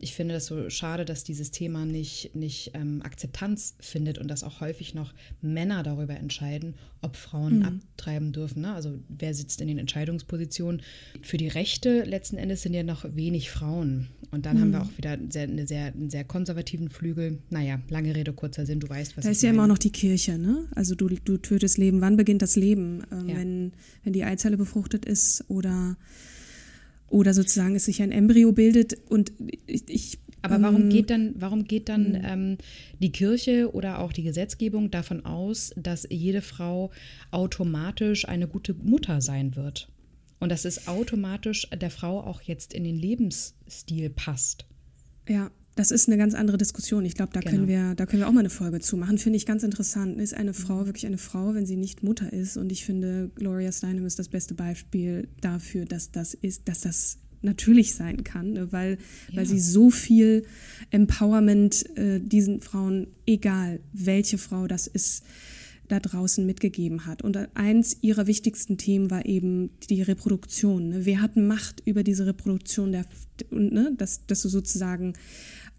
ich 0.00 0.14
finde 0.14 0.34
das 0.34 0.46
so 0.46 0.70
schade, 0.70 1.04
dass 1.04 1.24
dieses 1.24 1.50
Thema 1.50 1.84
nicht, 1.84 2.34
nicht 2.34 2.70
ähm, 2.74 3.02
Akzeptanz 3.02 3.74
findet 3.80 4.18
und 4.18 4.28
dass 4.28 4.42
auch 4.42 4.60
häufig 4.60 4.94
noch 4.94 5.12
Männer 5.42 5.82
darüber 5.82 6.16
entscheiden, 6.16 6.74
ob 7.02 7.16
Frauen 7.16 7.58
mhm. 7.58 7.64
abtreiben 7.64 8.32
dürfen. 8.32 8.62
Ne? 8.62 8.72
Also 8.72 8.98
wer 9.08 9.34
sitzt 9.34 9.60
in 9.60 9.68
den 9.68 9.78
Entscheidungspositionen. 9.78 10.82
Für 11.20 11.36
die 11.36 11.48
Rechte 11.48 12.04
letzten 12.04 12.38
Endes 12.38 12.62
sind 12.62 12.72
ja 12.72 12.82
noch 12.82 13.04
wenig 13.14 13.50
Frauen. 13.50 14.08
Und 14.30 14.46
dann 14.46 14.56
mhm. 14.56 14.60
haben 14.60 14.72
wir 14.72 14.82
auch 14.82 14.96
wieder 14.96 15.18
sehr, 15.28 15.44
eine 15.44 15.66
sehr, 15.66 15.86
einen 15.86 16.08
sehr 16.08 16.24
konservativen 16.24 16.88
Flügel. 16.88 17.38
Naja, 17.50 17.80
lange 17.90 18.14
Rede, 18.14 18.32
kurzer 18.32 18.64
Sinn, 18.64 18.80
du 18.80 18.88
weißt, 18.88 19.16
was 19.16 19.24
Da 19.24 19.30
ist 19.30 19.42
ja 19.42 19.50
immer 19.50 19.64
auch 19.64 19.68
noch 19.68 19.78
die 19.78 19.92
Kirche, 19.92 20.38
ne? 20.38 20.66
Also 20.74 20.94
du, 20.94 21.08
du 21.08 21.36
tötest 21.36 21.76
Leben. 21.76 22.00
Wann 22.00 22.16
beginnt 22.16 22.40
das 22.40 22.56
Leben? 22.56 23.02
Ähm, 23.12 23.28
ja. 23.28 23.36
wenn, 23.36 23.72
wenn 24.04 24.12
die 24.14 24.24
Eizelle 24.24 24.56
befruchtet 24.56 25.04
ist 25.04 25.44
oder 25.48 25.96
oder 27.10 27.34
sozusagen 27.34 27.76
es 27.76 27.84
sich 27.84 28.02
ein 28.02 28.12
Embryo 28.12 28.52
bildet 28.52 28.96
und 29.08 29.32
ich, 29.66 29.88
ich 29.88 30.18
aber 30.42 30.62
warum 30.62 30.82
ähm, 30.82 30.90
geht 30.90 31.10
dann, 31.10 31.34
warum 31.36 31.64
geht 31.64 31.88
dann 31.88 32.14
hm. 32.14 32.22
ähm, 32.24 32.58
die 32.98 33.12
Kirche 33.12 33.74
oder 33.74 33.98
auch 33.98 34.12
die 34.12 34.22
Gesetzgebung 34.22 34.90
davon 34.90 35.26
aus, 35.26 35.72
dass 35.76 36.06
jede 36.08 36.40
Frau 36.40 36.90
automatisch 37.30 38.26
eine 38.26 38.48
gute 38.48 38.74
Mutter 38.74 39.20
sein 39.20 39.54
wird? 39.56 39.90
Und 40.38 40.50
dass 40.50 40.64
es 40.64 40.88
automatisch 40.88 41.68
der 41.68 41.90
Frau 41.90 42.20
auch 42.20 42.40
jetzt 42.40 42.72
in 42.72 42.84
den 42.84 42.96
Lebensstil 42.96 44.08
passt? 44.08 44.64
Ja, 45.28 45.50
das 45.76 45.90
ist 45.90 46.08
eine 46.08 46.18
ganz 46.18 46.34
andere 46.34 46.58
Diskussion. 46.58 47.04
Ich 47.04 47.14
glaube, 47.14 47.32
da 47.32 47.40
genau. 47.40 47.52
können 47.52 47.68
wir, 47.68 47.94
da 47.94 48.06
können 48.06 48.20
wir 48.20 48.28
auch 48.28 48.32
mal 48.32 48.40
eine 48.40 48.50
Folge 48.50 48.80
zu 48.80 48.96
machen. 48.96 49.18
Finde 49.18 49.36
ich 49.36 49.46
ganz 49.46 49.62
interessant. 49.62 50.20
Ist 50.20 50.34
eine 50.34 50.52
Frau 50.52 50.86
wirklich 50.86 51.06
eine 51.06 51.18
Frau, 51.18 51.54
wenn 51.54 51.66
sie 51.66 51.76
nicht 51.76 52.02
Mutter 52.02 52.32
ist? 52.32 52.56
Und 52.56 52.72
ich 52.72 52.84
finde, 52.84 53.30
Gloria 53.36 53.72
Steinem 53.72 54.04
ist 54.04 54.18
das 54.18 54.28
beste 54.28 54.54
Beispiel 54.54 55.28
dafür, 55.40 55.84
dass 55.84 56.10
das 56.10 56.34
ist, 56.34 56.68
dass 56.68 56.80
das 56.80 57.18
natürlich 57.42 57.94
sein 57.94 58.22
kann, 58.24 58.52
ne? 58.52 58.72
weil, 58.72 58.98
ja. 59.30 59.38
weil 59.38 59.46
sie 59.46 59.60
so 59.60 59.90
viel 59.90 60.44
Empowerment 60.90 61.96
äh, 61.96 62.20
diesen 62.20 62.60
Frauen, 62.60 63.06
egal 63.26 63.80
welche 63.92 64.36
Frau 64.36 64.66
das 64.66 64.86
ist, 64.86 65.24
da 65.88 65.98
draußen 65.98 66.46
mitgegeben 66.46 67.06
hat. 67.06 67.22
Und 67.22 67.36
eins 67.54 67.96
ihrer 68.00 68.26
wichtigsten 68.26 68.78
Themen 68.78 69.10
war 69.10 69.26
eben 69.26 69.70
die 69.88 70.02
Reproduktion. 70.02 70.90
Ne? 70.90 71.04
Wer 71.04 71.20
hat 71.20 71.36
Macht 71.36 71.82
über 71.84 72.04
diese 72.04 72.26
Reproduktion, 72.26 72.92
der, 72.92 73.06
ne? 73.50 73.92
dass, 73.96 74.26
dass 74.26 74.42
du 74.42 74.48
sozusagen 74.48 75.14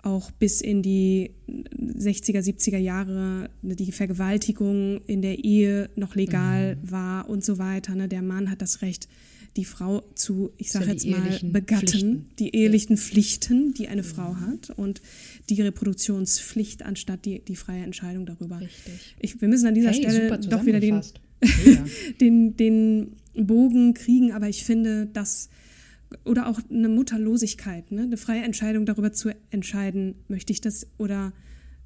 auch 0.03 0.31
bis 0.31 0.61
in 0.61 0.81
die 0.81 1.31
60er, 1.47 2.39
70er 2.39 2.77
Jahre 2.77 3.49
die 3.61 3.91
Vergewaltigung 3.91 5.01
in 5.05 5.21
der 5.21 5.43
Ehe 5.43 5.89
noch 5.95 6.15
legal 6.15 6.75
mhm. 6.75 6.91
war 6.91 7.29
und 7.29 7.43
so 7.43 7.57
weiter. 7.57 7.95
Ne? 7.95 8.07
Der 8.07 8.21
Mann 8.21 8.49
hat 8.49 8.61
das 8.61 8.81
Recht, 8.81 9.07
die 9.57 9.65
Frau 9.65 10.01
zu, 10.15 10.51
ich 10.57 10.71
sage 10.71 10.91
jetzt 10.91 11.05
mal, 11.05 11.39
begatten, 11.43 11.87
Pflichten. 11.87 12.25
die 12.39 12.55
ehelichen 12.55 12.95
ja. 12.95 13.01
Pflichten, 13.01 13.73
die 13.73 13.89
eine 13.89 14.01
mhm. 14.01 14.07
Frau 14.07 14.35
hat 14.37 14.71
und 14.71 15.01
die 15.49 15.61
Reproduktionspflicht 15.61 16.83
anstatt 16.83 17.25
die, 17.25 17.39
die 17.39 17.55
freie 17.55 17.83
Entscheidung 17.83 18.25
darüber. 18.25 18.59
Richtig. 18.59 19.15
Ich, 19.19 19.41
wir 19.41 19.47
müssen 19.47 19.67
an 19.67 19.75
dieser 19.75 19.91
hey, 19.91 20.01
Stelle 20.01 20.39
doch 20.39 20.65
wieder 20.65 20.79
den, 20.79 21.01
den, 22.21 22.55
den 22.55 23.17
Bogen 23.35 23.93
kriegen, 23.93 24.31
aber 24.31 24.47
ich 24.47 24.63
finde, 24.63 25.07
dass 25.07 25.49
oder 26.25 26.47
auch 26.47 26.59
eine 26.69 26.89
Mutterlosigkeit, 26.89 27.91
ne? 27.91 28.03
eine 28.03 28.17
freie 28.17 28.43
Entscheidung 28.43 28.85
darüber 28.85 29.11
zu 29.11 29.29
entscheiden, 29.49 30.15
möchte 30.27 30.53
ich 30.53 30.61
das 30.61 30.87
oder 30.97 31.33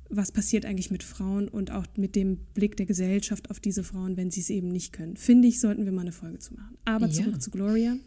was 0.10 0.32
passiert 0.32 0.66
eigentlich 0.66 0.92
mit 0.92 1.04
Frauen 1.04 1.48
und 1.48 1.72
auch 1.72 1.86
mit 1.98 2.16
dem 2.16 2.38
Blick 2.54 2.78
der 2.78 2.86
Gesellschaft 2.86 3.50
auf 3.50 3.60
diese 3.60 3.84
Frauen, 3.84 4.18
wenn 4.18 4.30
sie 4.30 4.42
es 4.42 4.50
eben 4.50 4.68
nicht 4.68 4.94
können. 4.94 5.18
Finde 5.18 5.48
ich, 5.48 5.60
sollten 5.60 5.86
wir 5.86 5.92
mal 5.92 6.02
eine 6.02 6.12
Folge 6.12 6.40
zu 6.40 6.54
machen. 6.54 6.78
Aber 6.86 7.10
zurück 7.10 7.34
ja. 7.34 7.40
zu 7.40 7.52
Gloria. 7.52 7.98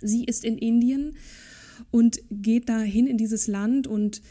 sie 0.00 0.24
ist 0.24 0.44
in 0.44 0.58
Indien 0.58 1.14
und 1.90 2.20
geht 2.30 2.68
dahin 2.68 3.06
in 3.06 3.16
dieses 3.16 3.46
Land 3.46 3.86
und 3.86 4.22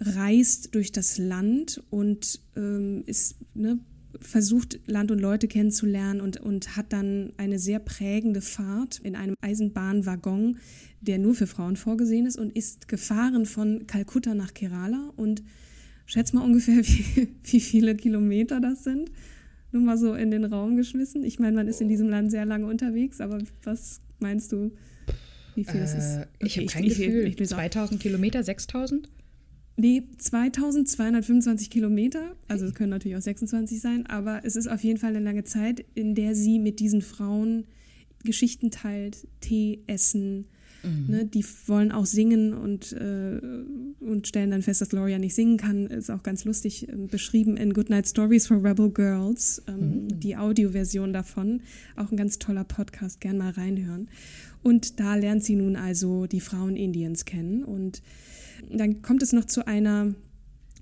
reist 0.00 0.74
durch 0.74 0.92
das 0.92 1.18
Land 1.18 1.82
und 1.90 2.40
ähm, 2.56 3.02
ist 3.06 3.36
ne, 3.54 3.78
versucht, 4.20 4.80
Land 4.86 5.10
und 5.10 5.20
Leute 5.20 5.48
kennenzulernen 5.48 6.20
und, 6.20 6.38
und 6.38 6.76
hat 6.76 6.92
dann 6.92 7.32
eine 7.36 7.58
sehr 7.58 7.78
prägende 7.78 8.40
Fahrt 8.40 8.98
in 8.98 9.16
einem 9.16 9.34
Eisenbahnwaggon, 9.40 10.58
der 11.00 11.18
nur 11.18 11.34
für 11.34 11.46
Frauen 11.46 11.76
vorgesehen 11.76 12.26
ist 12.26 12.38
und 12.38 12.54
ist 12.54 12.88
gefahren 12.88 13.46
von 13.46 13.86
Kalkutta 13.86 14.34
nach 14.34 14.54
Kerala 14.54 15.12
und 15.16 15.42
schätz 16.06 16.32
mal 16.32 16.42
ungefähr, 16.42 16.76
wie, 16.86 17.28
wie 17.44 17.60
viele 17.60 17.96
Kilometer 17.96 18.60
das 18.60 18.84
sind. 18.84 19.10
Nur 19.72 19.82
mal 19.82 19.96
so 19.96 20.14
in 20.14 20.30
den 20.30 20.44
Raum 20.44 20.76
geschmissen. 20.76 21.24
Ich 21.24 21.38
meine, 21.38 21.56
man 21.56 21.68
ist 21.68 21.80
in 21.80 21.88
diesem 21.88 22.08
Land 22.08 22.30
sehr 22.30 22.44
lange 22.44 22.66
unterwegs, 22.66 23.20
aber 23.20 23.38
was 23.62 24.00
meinst 24.18 24.52
du, 24.52 24.72
wie 25.54 25.64
viel 25.64 25.80
äh, 25.80 25.84
ist 25.84 25.94
es? 25.94 26.16
Okay, 26.16 26.46
ich 26.46 26.56
habe 26.56 26.66
kein 26.66 26.84
ich, 26.84 26.98
Gefühl. 26.98 27.26
Ich, 27.26 27.40
ich 27.40 27.48
2000 27.48 28.00
Kilometer, 28.00 28.42
6000? 28.42 29.08
Nee, 29.82 30.02
2225 30.18 31.70
Kilometer, 31.70 32.36
also 32.48 32.66
es 32.66 32.74
können 32.74 32.90
natürlich 32.90 33.16
auch 33.16 33.22
26 33.22 33.80
sein, 33.80 34.04
aber 34.04 34.44
es 34.44 34.54
ist 34.54 34.66
auf 34.66 34.84
jeden 34.84 34.98
Fall 34.98 35.16
eine 35.16 35.24
lange 35.24 35.44
Zeit, 35.44 35.86
in 35.94 36.14
der 36.14 36.34
sie 36.34 36.58
mit 36.58 36.80
diesen 36.80 37.00
Frauen 37.00 37.64
Geschichten 38.22 38.70
teilt, 38.70 39.26
Tee, 39.40 39.80
Essen. 39.86 40.44
Mhm. 40.82 41.06
Ne, 41.08 41.24
die 41.26 41.44
wollen 41.66 41.92
auch 41.92 42.06
singen 42.06 42.54
und, 42.54 42.92
äh, 42.92 43.40
und 44.00 44.26
stellen 44.26 44.50
dann 44.50 44.62
fest, 44.62 44.80
dass 44.80 44.88
Gloria 44.90 45.18
nicht 45.18 45.34
singen 45.34 45.56
kann. 45.56 45.86
Ist 45.86 46.10
auch 46.10 46.22
ganz 46.22 46.44
lustig 46.44 46.88
äh, 46.88 46.96
beschrieben 46.96 47.56
in 47.56 47.72
Goodnight 47.72 48.08
Stories 48.08 48.46
for 48.46 48.62
Rebel 48.62 48.90
Girls, 48.90 49.62
ähm, 49.66 50.04
mhm. 50.04 50.20
die 50.20 50.36
Audioversion 50.36 51.12
davon. 51.12 51.60
Auch 51.96 52.10
ein 52.10 52.16
ganz 52.16 52.38
toller 52.38 52.64
Podcast, 52.64 53.20
gern 53.20 53.38
mal 53.38 53.50
reinhören. 53.50 54.08
Und 54.62 55.00
da 55.00 55.14
lernt 55.14 55.44
sie 55.44 55.56
nun 55.56 55.76
also 55.76 56.26
die 56.26 56.40
Frauen 56.40 56.76
Indiens 56.76 57.24
kennen 57.24 57.64
und 57.64 58.02
dann 58.70 59.00
kommt 59.02 59.22
es 59.22 59.32
noch 59.32 59.46
zu 59.46 59.66
einer 59.66 60.14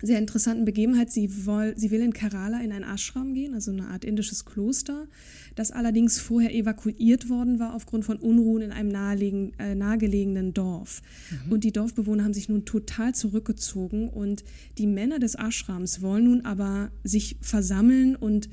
sehr 0.03 0.19
interessanten 0.19 0.65
Begebenheit. 0.65 1.11
Sie, 1.11 1.47
woll, 1.47 1.75
sie 1.77 1.91
will 1.91 2.03
in 2.03 2.13
Kerala 2.13 2.61
in 2.61 2.73
ein 2.73 2.85
Ashram 2.85 3.35
gehen, 3.35 3.55
also 3.55 3.71
eine 3.71 3.89
Art 3.89 4.05
indisches 4.05 4.45
Kloster, 4.45 5.07
das 5.55 5.71
allerdings 5.71 6.19
vorher 6.19 6.55
evakuiert 6.55 7.29
worden 7.29 7.59
war 7.59 7.75
aufgrund 7.75 8.05
von 8.05 8.19
Unruhen 8.19 8.63
in 8.63 8.73
einem 8.73 9.53
äh, 9.59 9.75
nahegelegenen 9.75 10.55
Dorf. 10.55 11.03
Mhm. 11.31 11.53
Und 11.53 11.65
die 11.65 11.73
Dorfbewohner 11.73 12.25
haben 12.25 12.35
sich 12.35 12.49
nun 12.49 12.65
total 12.65 13.15
zurückgezogen 13.15 14.09
und 14.09 14.45
die 14.79 14.87
Männer 14.87 15.19
des 15.19 15.35
Ashrams 15.35 16.03
wollen 16.03 16.25
nun 16.25 16.45
aber 16.45 16.91
sich 17.03 17.37
versammeln 17.41 18.17
und 18.17 18.49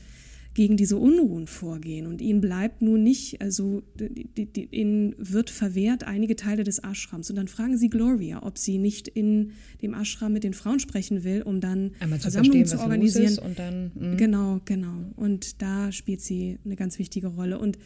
gegen 0.55 0.77
diese 0.77 0.97
Unruhen 0.97 1.47
vorgehen. 1.47 2.07
Und 2.07 2.21
ihnen 2.21 2.39
bleibt 2.39 2.81
nun 2.81 3.03
nicht, 3.03 3.41
also 3.41 3.83
die, 3.99 4.45
die, 4.45 4.67
ihnen 4.71 5.13
wird 5.17 5.49
verwehrt 5.49 6.05
einige 6.05 6.37
Teile 6.37 6.63
des 6.63 6.79
Ashrams. 6.79 7.29
Und 7.29 7.35
dann 7.35 7.49
fragen 7.49 7.77
sie 7.77 7.89
Gloria, 7.89 8.41
ob 8.41 8.57
sie 8.57 8.77
nicht 8.77 9.09
in 9.09 9.51
dem 9.81 9.93
Ashram 9.93 10.31
mit 10.31 10.45
den 10.45 10.53
Frauen 10.53 10.79
sprechen 10.79 11.25
will, 11.25 11.41
um 11.41 11.59
dann 11.59 11.91
Einmal 11.99 12.19
Versammlungen 12.19 12.65
zu 12.65 12.79
organisieren. 12.79 13.37
und 13.39 13.59
dann, 13.59 13.91
mh. 13.93 14.15
genau, 14.15 14.61
genau. 14.63 15.11
Und 15.17 15.61
da 15.61 15.91
spielt 15.91 16.21
sie 16.21 16.57
eine 16.63 16.77
ganz 16.77 16.99
wichtige 16.99 17.27
Rolle. 17.27 17.59
Und 17.59 17.77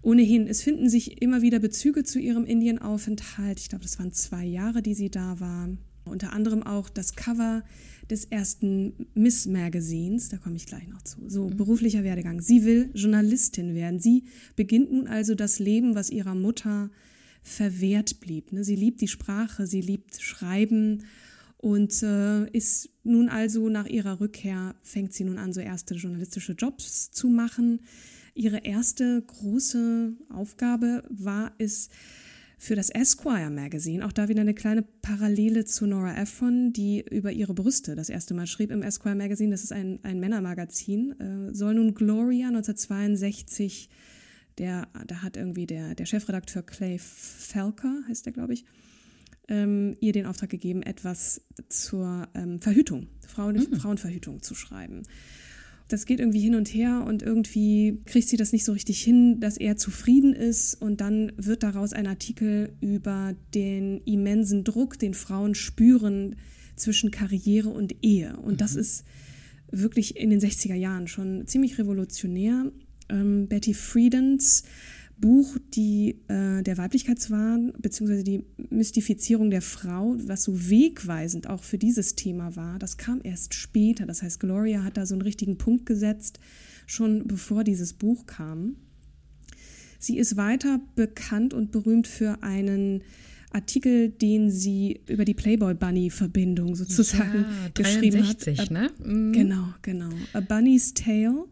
ohnehin, 0.00 0.46
es 0.46 0.62
finden 0.62 0.88
sich 0.88 1.20
immer 1.20 1.42
wieder 1.42 1.58
Bezüge 1.58 2.04
zu 2.04 2.20
ihrem 2.20 2.44
Indienaufenthalt. 2.44 3.58
Ich 3.58 3.70
glaube, 3.70 3.82
das 3.82 3.98
waren 3.98 4.12
zwei 4.12 4.44
Jahre, 4.44 4.82
die 4.82 4.94
sie 4.94 5.10
da 5.10 5.40
war. 5.40 5.68
Unter 6.04 6.32
anderem 6.32 6.62
auch 6.62 6.88
das 6.90 7.16
Cover 7.16 7.64
des 8.10 8.24
ersten 8.26 9.08
Miss 9.14 9.46
Magazins, 9.46 10.28
da 10.28 10.36
komme 10.36 10.56
ich 10.56 10.66
gleich 10.66 10.86
noch 10.88 11.02
zu. 11.02 11.18
So, 11.28 11.48
mhm. 11.48 11.56
beruflicher 11.56 12.04
Werdegang. 12.04 12.40
Sie 12.40 12.64
will 12.64 12.90
Journalistin 12.94 13.74
werden. 13.74 14.00
Sie 14.00 14.24
beginnt 14.56 14.92
nun 14.92 15.06
also 15.06 15.34
das 15.34 15.58
Leben, 15.58 15.94
was 15.94 16.10
ihrer 16.10 16.34
Mutter 16.34 16.90
verwehrt 17.42 18.20
blieb. 18.20 18.52
Ne? 18.52 18.64
Sie 18.64 18.76
liebt 18.76 19.00
die 19.00 19.08
Sprache, 19.08 19.66
sie 19.66 19.80
liebt 19.80 20.20
Schreiben 20.20 21.04
und 21.58 22.02
äh, 22.02 22.48
ist 22.50 22.90
nun 23.04 23.28
also 23.28 23.68
nach 23.68 23.86
ihrer 23.86 24.20
Rückkehr, 24.20 24.74
fängt 24.82 25.12
sie 25.12 25.24
nun 25.24 25.38
an, 25.38 25.52
so 25.52 25.60
erste 25.60 25.94
journalistische 25.94 26.52
Jobs 26.52 27.10
zu 27.10 27.28
machen. 27.28 27.80
Ihre 28.34 28.58
erste 28.64 29.22
große 29.22 30.12
Aufgabe 30.28 31.04
war 31.08 31.52
es, 31.58 31.88
für 32.64 32.74
das 32.74 32.88
Esquire 32.88 33.50
Magazine. 33.50 34.04
Auch 34.06 34.12
da 34.12 34.28
wieder 34.28 34.40
eine 34.40 34.54
kleine 34.54 34.82
Parallele 34.82 35.66
zu 35.66 35.86
Nora 35.86 36.16
Ephron, 36.16 36.72
die 36.72 37.04
über 37.10 37.30
ihre 37.30 37.52
Brüste 37.52 37.94
das 37.94 38.08
erste 38.08 38.32
Mal 38.32 38.46
schrieb 38.46 38.70
im 38.70 38.82
Esquire 38.82 39.14
Magazine. 39.14 39.50
Das 39.50 39.62
ist 39.62 39.72
ein, 39.72 40.00
ein 40.02 40.18
Männermagazin. 40.18 41.20
Äh, 41.20 41.54
soll 41.54 41.74
nun 41.74 41.94
Gloria 41.94 42.48
1962, 42.48 43.90
der, 44.56 44.88
da 45.06 45.22
hat 45.22 45.36
irgendwie 45.36 45.66
der, 45.66 45.94
der 45.94 46.06
Chefredakteur 46.06 46.62
Clay 46.62 46.98
Felker, 46.98 48.02
heißt 48.08 48.24
der, 48.24 48.32
glaube 48.32 48.54
ich, 48.54 48.64
ähm, 49.48 49.94
ihr 50.00 50.12
den 50.12 50.24
Auftrag 50.24 50.48
gegeben, 50.48 50.82
etwas 50.82 51.42
zur 51.68 52.28
ähm, 52.34 52.60
Verhütung, 52.60 53.08
Frauen, 53.26 53.56
mhm. 53.56 53.76
Frauenverhütung 53.76 54.42
zu 54.42 54.54
schreiben. 54.54 55.02
Das 55.88 56.06
geht 56.06 56.18
irgendwie 56.18 56.40
hin 56.40 56.54
und 56.54 56.72
her 56.72 57.04
und 57.06 57.22
irgendwie 57.22 58.00
kriegt 58.06 58.28
sie 58.28 58.38
das 58.38 58.52
nicht 58.52 58.64
so 58.64 58.72
richtig 58.72 59.02
hin, 59.02 59.38
dass 59.40 59.58
er 59.58 59.76
zufrieden 59.76 60.32
ist 60.32 60.80
und 60.80 61.00
dann 61.00 61.32
wird 61.36 61.62
daraus 61.62 61.92
ein 61.92 62.06
Artikel 62.06 62.72
über 62.80 63.34
den 63.54 64.00
immensen 64.04 64.64
Druck, 64.64 64.98
den 64.98 65.12
Frauen 65.12 65.54
spüren 65.54 66.36
zwischen 66.76 67.10
Karriere 67.10 67.68
und 67.68 67.96
Ehe. 68.02 68.36
Und 68.38 68.54
mhm. 68.54 68.58
das 68.58 68.76
ist 68.76 69.04
wirklich 69.70 70.16
in 70.16 70.30
den 70.30 70.40
60er 70.40 70.74
Jahren 70.74 71.06
schon 71.06 71.46
ziemlich 71.46 71.78
revolutionär. 71.78 72.72
Ähm, 73.10 73.48
Betty 73.48 73.74
Friedens 73.74 74.64
Buch, 75.24 75.56
die 75.72 76.18
äh, 76.28 76.62
der 76.62 76.76
Weiblichkeitswahn 76.76 77.72
bzw. 77.78 78.22
die 78.22 78.44
Mystifizierung 78.68 79.48
der 79.48 79.62
Frau, 79.62 80.16
was 80.18 80.44
so 80.44 80.68
wegweisend 80.68 81.48
auch 81.48 81.62
für 81.62 81.78
dieses 81.78 82.14
Thema 82.14 82.56
war, 82.56 82.78
das 82.78 82.98
kam 82.98 83.22
erst 83.24 83.54
später. 83.54 84.04
Das 84.04 84.22
heißt, 84.22 84.38
Gloria 84.38 84.84
hat 84.84 84.98
da 84.98 85.06
so 85.06 85.14
einen 85.14 85.22
richtigen 85.22 85.56
Punkt 85.56 85.86
gesetzt, 85.86 86.40
schon 86.86 87.26
bevor 87.26 87.64
dieses 87.64 87.94
Buch 87.94 88.26
kam. 88.26 88.76
Sie 89.98 90.18
ist 90.18 90.36
weiter 90.36 90.78
bekannt 90.94 91.54
und 91.54 91.72
berühmt 91.72 92.06
für 92.06 92.42
einen 92.42 93.02
Artikel, 93.50 94.10
den 94.10 94.50
sie 94.50 95.00
über 95.08 95.24
die 95.24 95.32
Playboy 95.32 95.72
Bunny 95.72 96.10
Verbindung 96.10 96.76
sozusagen 96.76 97.46
ja, 97.48 97.68
geschrieben 97.72 98.28
hat. 98.28 98.70
Ne? 98.70 98.90
Mhm. 99.02 99.32
Genau, 99.32 99.68
genau. 99.80 100.10
A 100.34 100.40
Bunny's 100.40 100.92
Tale. 100.92 101.46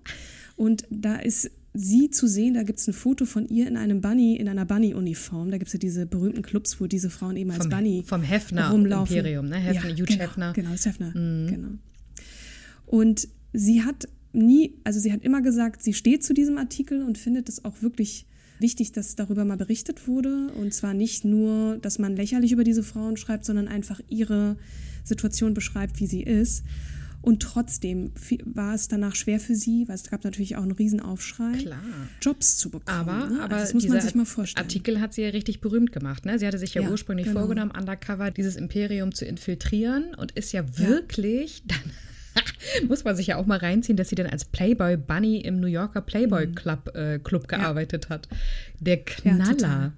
Und 0.56 0.84
da 0.90 1.16
ist 1.16 1.50
sie 1.74 2.10
zu 2.10 2.26
sehen, 2.26 2.54
da 2.54 2.62
gibt 2.62 2.78
es 2.78 2.88
ein 2.88 2.92
Foto 2.92 3.24
von 3.24 3.46
ihr 3.48 3.66
in 3.66 3.76
einem 3.76 4.00
Bunny, 4.00 4.36
in 4.36 4.48
einer 4.48 4.66
Bunny-Uniform. 4.66 5.50
Da 5.50 5.58
gibt 5.58 5.68
es 5.68 5.72
ja 5.72 5.78
diese 5.78 6.06
berühmten 6.06 6.42
Clubs, 6.42 6.80
wo 6.80 6.86
diese 6.86 7.08
Frauen 7.08 7.36
eben 7.36 7.50
als 7.50 7.64
vom, 7.64 7.70
Bunny 7.70 8.04
vom 8.06 8.22
Hefner 8.22 8.70
rumlaufen. 8.70 9.16
Imperium, 9.16 9.48
ne? 9.48 9.56
Hefner, 9.56 9.90
ja, 9.90 9.96
Hugh 9.96 10.04
genau, 10.06 10.22
Hefner. 10.22 10.52
Genau, 10.52 10.70
das 10.70 10.86
Hefner, 10.86 11.16
mhm. 11.16 11.46
genau. 11.48 11.68
Und 12.86 13.28
sie 13.52 13.82
hat 13.82 14.06
nie, 14.32 14.74
also 14.84 15.00
sie 15.00 15.12
hat 15.12 15.22
immer 15.22 15.40
gesagt, 15.40 15.82
sie 15.82 15.94
steht 15.94 16.24
zu 16.24 16.34
diesem 16.34 16.58
Artikel 16.58 17.02
und 17.02 17.16
findet 17.18 17.48
es 17.48 17.64
auch 17.64 17.80
wirklich 17.80 18.26
wichtig, 18.58 18.92
dass 18.92 19.16
darüber 19.16 19.44
mal 19.44 19.56
berichtet 19.56 20.06
wurde. 20.06 20.48
Und 20.58 20.74
zwar 20.74 20.94
nicht 20.94 21.24
nur, 21.24 21.78
dass 21.78 21.98
man 21.98 22.16
lächerlich 22.16 22.52
über 22.52 22.64
diese 22.64 22.82
Frauen 22.82 23.16
schreibt, 23.16 23.44
sondern 23.44 23.68
einfach 23.68 24.00
ihre 24.08 24.56
Situation 25.04 25.54
beschreibt, 25.54 26.00
wie 26.00 26.06
sie 26.06 26.22
ist. 26.22 26.64
Und 27.22 27.40
trotzdem 27.40 28.10
war 28.44 28.74
es 28.74 28.88
danach 28.88 29.14
schwer 29.14 29.38
für 29.38 29.54
sie, 29.54 29.86
weil 29.88 29.94
es 29.94 30.10
gab 30.10 30.24
natürlich 30.24 30.56
auch 30.56 30.62
einen 30.62 30.72
Riesenaufschrei, 30.72 31.52
Klar. 31.58 31.82
Jobs 32.20 32.56
zu 32.56 32.70
bekommen. 32.70 33.08
Aber, 33.08 33.28
ne? 33.28 33.42
aber 33.42 33.54
also 33.54 33.64
das 33.64 33.74
muss 33.74 33.88
man 33.88 34.00
sich 34.00 34.14
mal 34.14 34.26
vorstellen. 34.26 34.64
Artikel 34.64 35.00
hat 35.00 35.14
sie 35.14 35.22
ja 35.22 35.28
richtig 35.28 35.60
berühmt 35.60 35.92
gemacht. 35.92 36.26
Ne? 36.26 36.38
Sie 36.38 36.46
hatte 36.46 36.58
sich 36.58 36.74
ja, 36.74 36.82
ja 36.82 36.90
ursprünglich 36.90 37.28
genau. 37.28 37.40
vorgenommen, 37.40 37.70
undercover 37.70 38.32
dieses 38.32 38.56
Imperium 38.56 39.14
zu 39.14 39.24
infiltrieren 39.24 40.14
und 40.16 40.32
ist 40.32 40.52
ja 40.52 40.78
wirklich 40.78 41.58
ja. 41.58 41.76
dann 41.76 41.92
muss 42.88 43.04
man 43.04 43.14
sich 43.14 43.28
ja 43.28 43.36
auch 43.36 43.46
mal 43.46 43.58
reinziehen, 43.58 43.96
dass 43.96 44.08
sie 44.08 44.14
dann 44.14 44.26
als 44.26 44.44
Playboy 44.44 44.96
Bunny 44.96 45.40
im 45.40 45.60
New 45.60 45.66
Yorker 45.66 46.00
Playboy 46.00 46.46
mhm. 46.46 46.54
Club, 46.54 46.94
äh, 46.96 47.18
Club 47.18 47.46
gearbeitet 47.46 48.06
ja. 48.06 48.10
hat. 48.10 48.28
Der 48.80 48.98
Knaller. 48.98 49.52
Ja, 49.60 49.92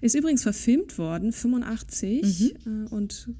ist 0.00 0.14
übrigens 0.14 0.42
verfilmt 0.42 0.98
worden, 0.98 1.32
85. 1.32 2.54
Mhm. 2.64 2.86
Äh, 2.86 2.94
und 2.94 3.30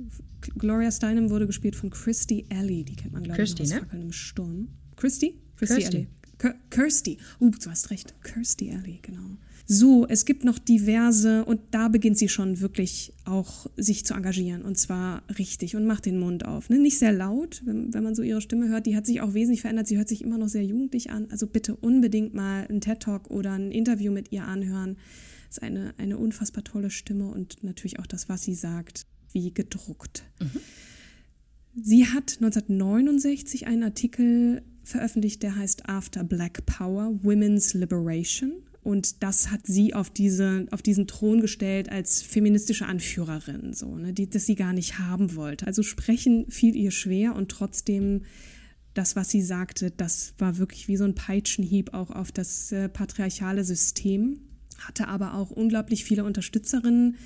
Gloria 0.58 0.90
Steinem 0.90 1.30
wurde 1.30 1.46
gespielt 1.46 1.76
von 1.76 1.90
Christy 1.90 2.46
Alley. 2.50 2.84
Die 2.84 2.96
kennt 2.96 3.12
man, 3.12 3.22
glaube 3.22 3.42
ich, 3.42 3.60
aus 3.60 3.68
ne? 3.68 3.80
Fackeln 3.80 4.02
im 4.02 4.12
Sturm. 4.12 4.68
Christy? 4.96 5.38
Christy. 5.56 5.86
Alley. 5.86 6.08
Kirsty. 6.70 7.18
Uh, 7.38 7.50
du 7.50 7.70
hast 7.70 7.90
recht. 7.90 8.14
Kirsty 8.22 8.70
Alley, 8.70 8.98
genau. 9.02 9.36
So, 9.66 10.06
es 10.08 10.24
gibt 10.24 10.42
noch 10.42 10.58
diverse 10.58 11.44
und 11.44 11.60
da 11.70 11.88
beginnt 11.88 12.18
sie 12.18 12.28
schon 12.28 12.60
wirklich 12.60 13.12
auch 13.24 13.68
sich 13.76 14.04
zu 14.04 14.14
engagieren 14.14 14.62
und 14.62 14.76
zwar 14.78 15.22
richtig 15.38 15.76
und 15.76 15.86
macht 15.86 16.06
den 16.06 16.18
Mund 16.18 16.44
auf. 16.44 16.70
Ne? 16.70 16.78
Nicht 16.80 16.98
sehr 16.98 17.12
laut, 17.12 17.62
wenn, 17.64 17.94
wenn 17.94 18.02
man 18.02 18.16
so 18.16 18.22
ihre 18.22 18.40
Stimme 18.40 18.68
hört. 18.68 18.86
Die 18.86 18.96
hat 18.96 19.06
sich 19.06 19.20
auch 19.20 19.34
wesentlich 19.34 19.60
verändert. 19.60 19.86
Sie 19.86 19.96
hört 19.96 20.08
sich 20.08 20.22
immer 20.22 20.38
noch 20.38 20.48
sehr 20.48 20.64
jugendlich 20.64 21.10
an. 21.10 21.28
Also 21.30 21.46
bitte 21.46 21.76
unbedingt 21.76 22.34
mal 22.34 22.66
einen 22.66 22.80
TED-Talk 22.80 23.30
oder 23.30 23.52
ein 23.52 23.70
Interview 23.70 24.10
mit 24.10 24.32
ihr 24.32 24.44
anhören 24.44 24.96
ist 25.50 25.62
eine, 25.62 25.94
eine 25.98 26.16
unfassbar 26.16 26.64
tolle 26.64 26.90
Stimme 26.90 27.28
und 27.28 27.62
natürlich 27.62 27.98
auch 27.98 28.06
das, 28.06 28.28
was 28.28 28.42
sie 28.42 28.54
sagt, 28.54 29.06
wie 29.32 29.52
gedruckt. 29.52 30.24
Mhm. 30.40 30.60
Sie 31.82 32.06
hat 32.06 32.36
1969 32.40 33.66
einen 33.66 33.84
Artikel 33.84 34.62
veröffentlicht, 34.82 35.42
der 35.42 35.56
heißt 35.56 35.88
After 35.88 36.24
Black 36.24 36.66
Power, 36.66 37.12
Women's 37.22 37.74
Liberation. 37.74 38.52
Und 38.82 39.22
das 39.22 39.50
hat 39.50 39.66
sie 39.66 39.94
auf, 39.94 40.08
diese, 40.08 40.66
auf 40.70 40.82
diesen 40.82 41.06
Thron 41.06 41.40
gestellt 41.40 41.90
als 41.90 42.22
feministische 42.22 42.86
Anführerin, 42.86 43.74
so, 43.74 43.94
ne, 43.94 44.14
die, 44.14 44.28
das 44.30 44.46
sie 44.46 44.54
gar 44.54 44.72
nicht 44.72 44.98
haben 44.98 45.36
wollte. 45.36 45.66
Also 45.66 45.82
sprechen 45.82 46.50
fiel 46.50 46.74
ihr 46.74 46.90
schwer 46.90 47.36
und 47.36 47.50
trotzdem 47.50 48.22
das, 48.94 49.16
was 49.16 49.28
sie 49.28 49.42
sagte, 49.42 49.90
das 49.90 50.34
war 50.38 50.56
wirklich 50.56 50.88
wie 50.88 50.96
so 50.96 51.04
ein 51.04 51.14
Peitschenhieb 51.14 51.92
auch 51.92 52.10
auf 52.10 52.32
das 52.32 52.72
äh, 52.72 52.88
patriarchale 52.88 53.64
System 53.64 54.40
hatte 54.80 55.08
aber 55.08 55.34
auch 55.34 55.50
unglaublich 55.50 56.04
viele 56.04 56.24
Unterstützerinnen, 56.24 57.16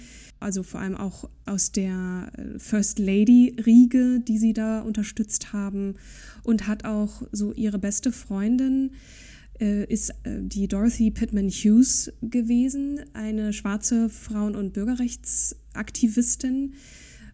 also 0.41 0.63
vor 0.63 0.81
allem 0.81 0.97
auch 0.97 1.29
aus 1.47 1.73
der 1.73 2.31
äh, 2.37 2.59
First 2.59 2.99
Lady-Riege, 2.99 4.21
die 4.21 4.39
sie 4.39 4.53
da 4.53 4.81
unterstützt 4.81 5.53
haben 5.53 5.95
und 6.43 6.67
hat 6.67 6.85
auch 6.85 7.23
so 7.33 7.53
ihre 7.53 7.79
beste 7.79 8.13
Freundin, 8.13 8.93
äh, 9.61 9.85
ist 9.85 10.11
äh, 10.25 10.43
die 10.43 10.69
Dorothy 10.69 11.11
Pittman 11.11 11.49
Hughes 11.49 12.13
gewesen, 12.21 13.01
eine 13.15 13.53
schwarze 13.53 14.09
Frauen- 14.09 14.57
und 14.57 14.73
Bürgerrechtsaktivistin. 14.73 16.75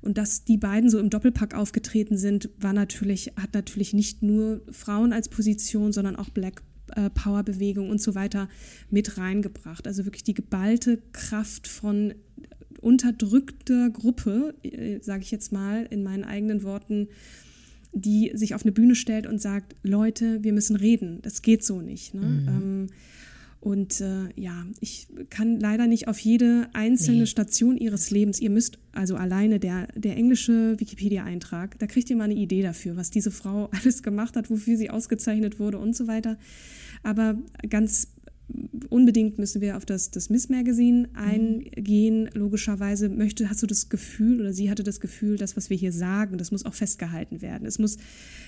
Und 0.03 0.17
dass 0.17 0.45
die 0.45 0.57
beiden 0.57 0.89
so 0.89 0.99
im 0.99 1.11
Doppelpack 1.11 1.55
aufgetreten 1.55 2.17
sind, 2.17 2.49
war 2.59 2.73
natürlich, 2.73 3.33
hat 3.37 3.53
natürlich 3.53 3.93
nicht 3.93 4.23
nur 4.23 4.63
Frauen 4.71 5.13
als 5.13 5.29
Position, 5.29 5.93
sondern 5.93 6.17
auch 6.17 6.31
Black 6.31 6.63
äh, 6.97 7.11
Powerbewegung 7.11 7.91
und 7.91 8.01
so 8.01 8.15
weiter 8.15 8.49
mit 8.91 9.19
reingebracht. 9.19 9.87
Also 9.87 10.05
wirklich 10.05 10.25
die 10.25 10.35
geballte 10.35 11.01
Kraft 11.13 11.69
von 11.69 12.15
unterdrückter 12.81 13.91
Gruppe, 13.91 14.55
äh, 14.63 15.01
sage 15.01 15.23
ich 15.23 15.31
jetzt 15.31 15.53
mal 15.53 15.87
in 15.91 16.03
meinen 16.03 16.25
eigenen 16.25 16.63
Worten, 16.63 17.09
die 17.93 18.31
sich 18.35 18.55
auf 18.55 18.63
eine 18.63 18.73
Bühne 18.73 18.95
stellt 18.95 19.27
und 19.27 19.41
sagt, 19.41 19.75
Leute, 19.83 20.43
wir 20.43 20.53
müssen 20.53 20.77
reden, 20.77 21.21
das 21.23 21.43
geht 21.43 21.65
so 21.65 21.81
nicht. 21.81 22.15
Ne? 22.15 22.21
Mhm. 22.21 22.49
Ähm, 22.49 22.87
und 23.61 24.01
äh, 24.01 24.29
ja, 24.37 24.67
ich 24.81 25.09
kann 25.29 25.61
leider 25.61 25.87
nicht 25.87 26.09
auf 26.09 26.19
jede 26.19 26.69
einzelne 26.73 27.21
nee. 27.21 27.27
Station 27.27 27.77
ihres 27.77 28.11
Lebens, 28.11 28.41
ihr 28.41 28.49
müsst 28.49 28.79
also 28.93 29.17
alleine 29.17 29.61
der, 29.61 29.89
der 29.95 30.17
englische 30.17 30.81
Wikipedia-Eintrag, 30.81 31.79
da 31.79 31.87
kriegt 31.87 32.09
ihr 32.09 32.17
mal 32.17 32.25
eine 32.25 32.35
Idee 32.35 32.63
dafür, 32.63 32.97
was 32.97 33.11
diese 33.11 33.31
Frau 33.31 33.69
alles 33.83 34.03
gemacht 34.03 34.37
hat, 34.37 34.51
wofür 34.51 34.79
sie 34.79 34.89
ausgezeichnet 34.89 35.59
wurde 35.59 35.79
und 35.79 35.95
so 35.95 36.07
weiter. 36.07 36.39
Aber 37.03 37.39
ganz 37.69 38.09
unbedingt 38.89 39.39
müssen 39.39 39.61
wir 39.61 39.77
auf 39.77 39.85
das, 39.85 40.11
das 40.11 40.31
Miss 40.31 40.49
Magazine 40.49 41.09
eingehen. 41.15 42.29
Logischerweise 42.35 43.09
möchte, 43.09 43.49
hast 43.51 43.63
du 43.63 43.67
das 43.67 43.89
Gefühl 43.89 44.41
oder 44.41 44.53
sie 44.53 44.71
hatte 44.71 44.83
das 44.83 45.01
Gefühl, 45.01 45.37
das, 45.37 45.57
was 45.57 45.71
wir 45.71 45.77
hier 45.77 45.93
sagen, 45.93 46.39
das 46.39 46.51
muss 46.51 46.65
auch 46.65 46.75
festgehalten 46.75 47.43
werden. 47.43 47.67
Es 47.67 47.79
muss 47.79 47.99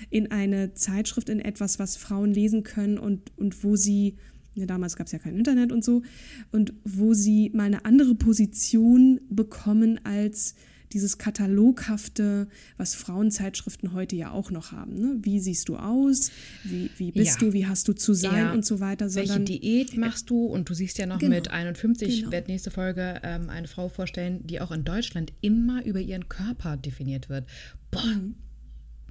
in 0.09 0.31
eine 0.31 0.73
Zeitschrift, 0.73 1.29
in 1.29 1.39
etwas, 1.39 1.79
was 1.79 1.97
Frauen 1.97 2.33
lesen 2.33 2.63
können 2.63 2.97
und, 2.97 3.31
und 3.37 3.63
wo 3.63 3.75
sie, 3.75 4.15
ja, 4.55 4.65
damals 4.65 4.95
gab 4.95 5.07
es 5.07 5.13
ja 5.13 5.19
kein 5.19 5.35
Internet 5.35 5.71
und 5.71 5.83
so, 5.83 6.03
und 6.51 6.73
wo 6.83 7.13
sie 7.13 7.51
mal 7.53 7.63
eine 7.63 7.85
andere 7.85 8.15
Position 8.15 9.19
bekommen 9.29 9.99
als 10.03 10.55
dieses 10.93 11.17
kataloghafte, 11.17 12.47
was 12.77 12.93
Frauenzeitschriften 12.95 13.93
heute 13.93 14.15
ja 14.15 14.31
auch 14.31 14.51
noch 14.51 14.71
haben. 14.71 14.93
Ne? 14.93 15.17
Wie 15.21 15.39
siehst 15.39 15.69
du 15.69 15.75
aus? 15.75 16.31
Wie, 16.63 16.89
wie 16.97 17.11
bist 17.11 17.41
ja. 17.41 17.47
du? 17.47 17.53
Wie 17.53 17.65
hast 17.65 17.87
du 17.87 17.93
zu 17.93 18.13
sein 18.13 18.37
ja. 18.37 18.53
und 18.53 18.63
so 18.63 18.79
weiter? 18.79 19.09
Sondern, 19.09 19.47
Welche 19.47 19.59
Diät 19.59 19.97
machst 19.97 20.29
du? 20.29 20.45
Und 20.45 20.69
du 20.69 20.73
siehst 20.73 20.97
ja 20.99 21.07
noch 21.07 21.19
genau. 21.19 21.35
mit 21.35 21.49
51, 21.49 22.07
ich 22.07 22.19
genau. 22.19 22.31
werde 22.31 22.51
nächste 22.51 22.69
Folge 22.69 23.19
ähm, 23.23 23.49
eine 23.49 23.67
Frau 23.67 23.89
vorstellen, 23.89 24.45
die 24.45 24.61
auch 24.61 24.71
in 24.71 24.83
Deutschland 24.83 25.33
immer 25.41 25.83
über 25.83 25.99
ihren 25.99 26.29
Körper 26.29 26.77
definiert 26.77 27.27
wird. 27.27 27.47
Boah. 27.89 28.05
Mhm. 28.05 28.35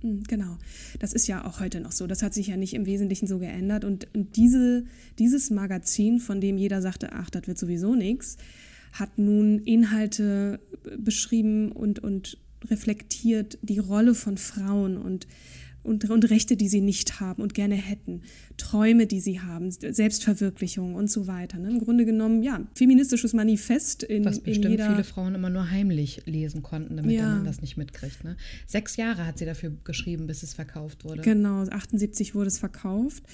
Mhm. 0.03 0.23
Genau, 0.25 0.59
das 0.99 1.13
ist 1.13 1.27
ja 1.27 1.45
auch 1.45 1.61
heute 1.61 1.81
noch 1.81 1.93
so. 1.93 2.07
Das 2.07 2.23
hat 2.23 2.35
sich 2.35 2.49
ja 2.49 2.57
nicht 2.57 2.75
im 2.75 2.87
Wesentlichen 2.87 3.27
so 3.27 3.39
geändert. 3.39 3.85
Und 3.85 4.09
diese, 4.15 4.85
dieses 5.19 5.51
Magazin, 5.51 6.21
von 6.21 6.41
dem 6.41 6.59
jeder 6.59 6.83
sagte, 6.83 7.13
ach, 7.13 7.31
das 7.31 7.47
wird 7.47 7.59
sowieso 7.59 7.95
nichts, 7.95 8.37
hat 8.93 9.19
nun 9.19 9.61
Inhalte 9.61 10.61
beschrieben 10.99 11.73
und, 11.73 12.01
und 12.01 12.39
reflektiert 12.71 13.59
die 13.63 13.79
Rolle 13.79 14.15
von 14.15 14.37
Frauen 14.37 14.97
und 14.97 15.27
und, 15.83 16.09
und 16.09 16.31
Rechte, 16.31 16.57
die 16.57 16.69
sie 16.69 16.81
nicht 16.81 17.21
haben 17.21 17.43
und 17.43 17.55
gerne 17.55 17.75
hätten, 17.75 18.23
Träume, 18.57 19.07
die 19.07 19.21
sie 19.21 19.41
haben, 19.41 19.71
Selbstverwirklichung 19.71 20.95
und 20.95 21.11
so 21.11 21.27
weiter. 21.27 21.59
Ne? 21.59 21.71
Im 21.71 21.81
Grunde 21.81 22.05
genommen, 22.05 22.43
ja, 22.43 22.61
feministisches 22.75 23.33
Manifest 23.33 24.03
in 24.03 24.25
Was 24.25 24.41
bestimmt 24.41 24.67
in 24.67 24.71
jeder 24.73 24.91
viele 24.91 25.05
Frauen 25.05 25.35
immer 25.35 25.51
nur 25.51 25.71
heimlich 25.71 26.23
lesen 26.27 26.63
konnten, 26.63 26.97
damit 26.97 27.13
ja. 27.13 27.35
man 27.35 27.45
das 27.45 27.61
nicht 27.61 27.77
mitkriegt. 27.77 28.25
Ne? 28.25 28.37
Sechs 28.67 28.97
Jahre 28.97 29.27
hat 29.27 29.39
sie 29.39 29.45
dafür 29.45 29.73
geschrieben, 29.85 30.27
bis 30.27 30.43
es 30.43 30.55
verkauft 30.55 31.05
wurde. 31.05 31.23
Genau, 31.23 31.63
78 31.63 32.35
wurde 32.35 32.49
es 32.49 32.59
verkauft. 32.59 33.25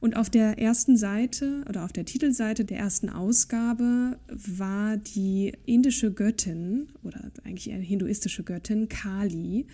Und 0.00 0.16
auf 0.16 0.30
der 0.30 0.58
ersten 0.58 0.96
Seite 0.96 1.64
oder 1.68 1.84
auf 1.84 1.92
der 1.92 2.04
Titelseite 2.04 2.64
der 2.64 2.78
ersten 2.78 3.08
Ausgabe 3.08 4.18
war 4.28 4.96
die 4.96 5.52
indische 5.66 6.12
Göttin 6.12 6.88
oder 7.02 7.30
eigentlich 7.44 7.70
eher 7.70 7.78
hinduistische 7.78 8.42
Göttin 8.42 8.88
Kali 8.88 9.66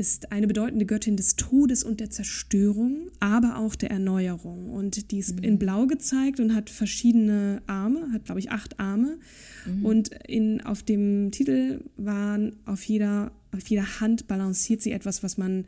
ist 0.00 0.32
eine 0.32 0.46
bedeutende 0.46 0.86
Göttin 0.86 1.18
des 1.18 1.36
Todes 1.36 1.84
und 1.84 2.00
der 2.00 2.08
Zerstörung, 2.08 3.10
aber 3.20 3.58
auch 3.58 3.74
der 3.74 3.90
Erneuerung. 3.90 4.70
Und 4.70 5.10
die 5.10 5.18
ist 5.18 5.36
mhm. 5.36 5.44
in 5.44 5.58
Blau 5.58 5.86
gezeigt 5.86 6.40
und 6.40 6.54
hat 6.54 6.70
verschiedene 6.70 7.60
Arme, 7.66 8.10
hat, 8.10 8.24
glaube 8.24 8.40
ich, 8.40 8.50
acht 8.50 8.80
Arme. 8.80 9.18
Mhm. 9.66 9.84
Und 9.84 10.08
in, 10.26 10.62
auf 10.62 10.82
dem 10.82 11.30
Titel 11.32 11.84
waren 11.98 12.56
auf 12.64 12.82
jeder, 12.84 13.30
auf 13.52 13.66
jeder 13.66 14.00
Hand 14.00 14.26
balanciert 14.26 14.80
sie 14.80 14.92
etwas, 14.92 15.22
was 15.22 15.36
man 15.36 15.66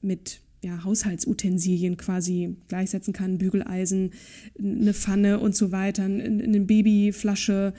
mit 0.00 0.40
ja, 0.62 0.82
Haushaltsutensilien 0.82 1.98
quasi 1.98 2.56
gleichsetzen 2.68 3.12
kann, 3.12 3.36
Bügeleisen, 3.36 4.12
eine 4.58 4.94
Pfanne 4.94 5.40
und 5.40 5.54
so 5.54 5.72
weiter, 5.72 6.04
eine 6.04 6.60
Babyflasche. 6.60 7.74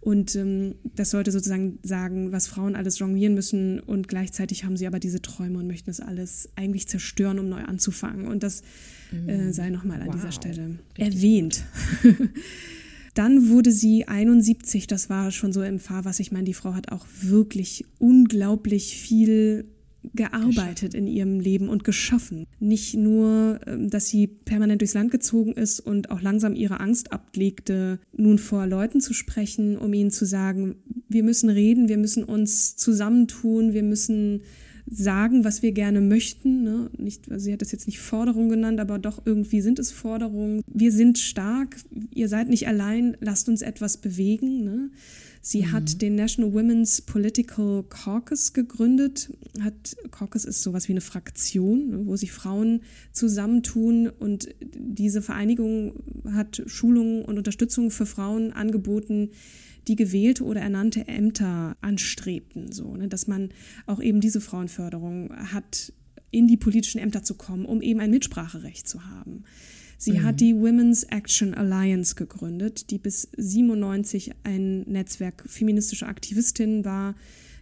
Und 0.00 0.34
ähm, 0.34 0.76
das 0.96 1.10
sollte 1.10 1.30
sozusagen 1.30 1.78
sagen, 1.82 2.32
was 2.32 2.46
Frauen 2.46 2.74
alles 2.74 2.98
jonglieren 2.98 3.34
müssen. 3.34 3.80
Und 3.80 4.08
gleichzeitig 4.08 4.64
haben 4.64 4.76
sie 4.76 4.86
aber 4.86 4.98
diese 4.98 5.20
Träume 5.20 5.58
und 5.58 5.66
möchten 5.66 5.90
das 5.90 6.00
alles 6.00 6.48
eigentlich 6.56 6.88
zerstören, 6.88 7.38
um 7.38 7.48
neu 7.48 7.62
anzufangen. 7.62 8.26
Und 8.26 8.42
das 8.42 8.62
äh, 9.12 9.36
mhm. 9.36 9.52
sei 9.52 9.68
nochmal 9.68 10.00
an 10.00 10.08
wow. 10.08 10.14
dieser 10.14 10.32
Stelle 10.32 10.78
Richtig 10.98 11.16
erwähnt. 11.16 11.64
Dann 13.14 13.48
wurde 13.48 13.72
sie 13.72 14.06
71, 14.06 14.86
das 14.86 15.10
war 15.10 15.30
schon 15.32 15.52
so 15.52 15.62
im 15.62 15.80
Fahrwasser. 15.80 16.20
Ich 16.20 16.32
meine, 16.32 16.44
die 16.44 16.54
Frau 16.54 16.74
hat 16.74 16.92
auch 16.92 17.04
wirklich 17.20 17.84
unglaublich 17.98 18.96
viel 18.96 19.66
gearbeitet 20.14 20.94
in 20.94 21.06
ihrem 21.06 21.40
Leben 21.40 21.68
und 21.68 21.84
geschaffen. 21.84 22.46
Nicht 22.58 22.94
nur, 22.94 23.60
ähm, 23.66 23.90
dass 23.90 24.08
sie 24.08 24.26
permanent 24.26 24.80
durchs 24.80 24.94
Land 24.94 25.10
gezogen 25.10 25.52
ist 25.52 25.80
und 25.80 26.10
auch 26.10 26.22
langsam 26.22 26.54
ihre 26.54 26.80
Angst 26.80 27.12
ablegte, 27.12 27.98
nun 28.16 28.38
vor 28.38 28.66
Leuten 28.66 29.00
zu 29.00 29.12
sprechen, 29.12 29.76
um 29.76 29.92
ihnen 29.92 30.10
zu 30.10 30.24
sagen, 30.24 30.76
wir 31.08 31.22
müssen 31.22 31.50
reden, 31.50 31.88
wir 31.88 31.98
müssen 31.98 32.24
uns 32.24 32.76
zusammentun, 32.76 33.74
wir 33.74 33.82
müssen 33.82 34.42
sagen, 34.90 35.44
was 35.44 35.62
wir 35.62 35.72
gerne 35.72 36.00
möchten. 36.00 36.64
Ne? 36.64 36.90
Nicht, 36.98 37.30
also 37.30 37.44
sie 37.44 37.52
hat 37.52 37.62
das 37.62 37.72
jetzt 37.72 37.86
nicht 37.86 38.00
Forderung 38.00 38.48
genannt, 38.48 38.80
aber 38.80 38.98
doch 38.98 39.22
irgendwie 39.24 39.60
sind 39.60 39.78
es 39.78 39.92
Forderungen. 39.92 40.62
Wir 40.66 40.92
sind 40.92 41.18
stark, 41.18 41.76
ihr 42.12 42.28
seid 42.28 42.48
nicht 42.48 42.66
allein, 42.66 43.16
lasst 43.20 43.48
uns 43.48 43.62
etwas 43.62 43.98
bewegen. 43.98 44.64
Ne? 44.64 44.90
Sie 45.40 45.62
mhm. 45.62 45.72
hat 45.72 46.02
den 46.02 46.16
National 46.16 46.52
Women's 46.52 47.00
Political 47.02 47.84
Caucus 47.88 48.52
gegründet. 48.52 49.32
Hat, 49.60 49.96
Caucus 50.10 50.44
ist 50.44 50.62
sowas 50.62 50.88
wie 50.88 50.92
eine 50.92 51.00
Fraktion, 51.00 51.88
ne, 51.88 52.06
wo 52.06 52.16
sich 52.16 52.32
Frauen 52.32 52.82
zusammentun 53.12 54.08
und 54.08 54.48
diese 54.60 55.22
Vereinigung 55.22 55.94
hat 56.32 56.62
Schulungen 56.66 57.24
und 57.24 57.38
Unterstützung 57.38 57.90
für 57.90 58.06
Frauen 58.06 58.52
angeboten, 58.52 59.30
die 59.88 59.96
gewählte 59.96 60.44
oder 60.44 60.60
ernannte 60.60 61.08
Ämter 61.08 61.76
anstrebten, 61.80 62.72
so, 62.72 62.96
ne, 62.96 63.08
dass 63.08 63.26
man 63.26 63.50
auch 63.86 64.00
eben 64.00 64.20
diese 64.20 64.40
Frauenförderung 64.40 65.30
hat, 65.52 65.92
in 66.30 66.46
die 66.46 66.56
politischen 66.56 66.98
Ämter 66.98 67.22
zu 67.22 67.34
kommen, 67.34 67.64
um 67.64 67.82
eben 67.82 68.00
ein 68.00 68.10
Mitspracherecht 68.10 68.88
zu 68.88 69.04
haben. 69.04 69.44
Sie 69.98 70.12
mhm. 70.12 70.22
hat 70.22 70.40
die 70.40 70.54
Women's 70.54 71.02
Action 71.04 71.54
Alliance 71.54 72.14
gegründet, 72.14 72.90
die 72.90 72.98
bis 72.98 73.28
97 73.36 74.32
ein 74.44 74.82
Netzwerk 74.82 75.44
feministischer 75.46 76.08
Aktivistinnen 76.08 76.84
war, 76.84 77.14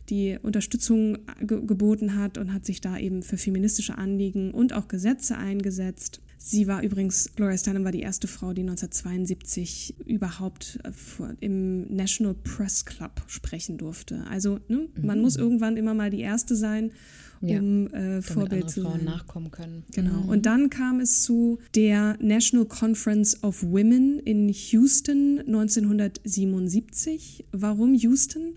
die 0.09 0.38
Unterstützung 0.40 1.18
ge 1.40 1.61
geboten 1.66 2.14
hat 2.14 2.38
und 2.38 2.52
hat 2.52 2.64
sich 2.64 2.81
da 2.81 2.96
eben 2.96 3.22
für 3.22 3.37
feministische 3.37 3.98
Anliegen 3.98 4.52
und 4.52 4.72
auch 4.72 4.88
Gesetze 4.88 5.37
eingesetzt. 5.37 6.20
Sie 6.38 6.68
war 6.68 6.83
übrigens, 6.83 7.31
Gloria 7.35 7.59
Steinem 7.59 7.85
war 7.85 7.92
die 7.92 8.01
erste 8.01 8.29
Frau, 8.29 8.53
die 8.53 8.62
1972 8.62 9.96
überhaupt 10.07 10.79
äh, 10.85 10.92
im 11.40 11.94
National 11.94 12.35
Press 12.35 12.85
Club 12.85 13.22
sprechen 13.27 13.77
durfte. 13.77 14.24
Also 14.31 14.61
ne, 14.68 14.88
man 15.03 15.18
mhm. 15.18 15.22
muss 15.22 15.37
irgendwann 15.37 15.77
immer 15.77 15.94
mal 15.94 16.11
die 16.11 16.20
erste 16.20 16.55
sein 16.55 16.92
ja, 17.40 17.59
um 17.59 17.88
äh, 17.88 18.22
Vorbild 18.22 18.70
zu 18.70 18.83
Frauen 18.83 19.05
nachkommen 19.05 19.51
können. 19.51 19.85
Genau. 19.92 20.22
Mhm. 20.22 20.29
Und 20.29 20.46
dann 20.46 20.70
kam 20.70 21.01
es 21.01 21.22
zu 21.22 21.59
der 21.74 22.16
National 22.20 22.66
Conference 22.66 23.42
of 23.42 23.62
Women 23.62 24.20
in 24.20 24.48
Houston 24.48 25.40
1977. 25.40 27.44
Warum 27.53 27.94
Houston? 27.94 28.55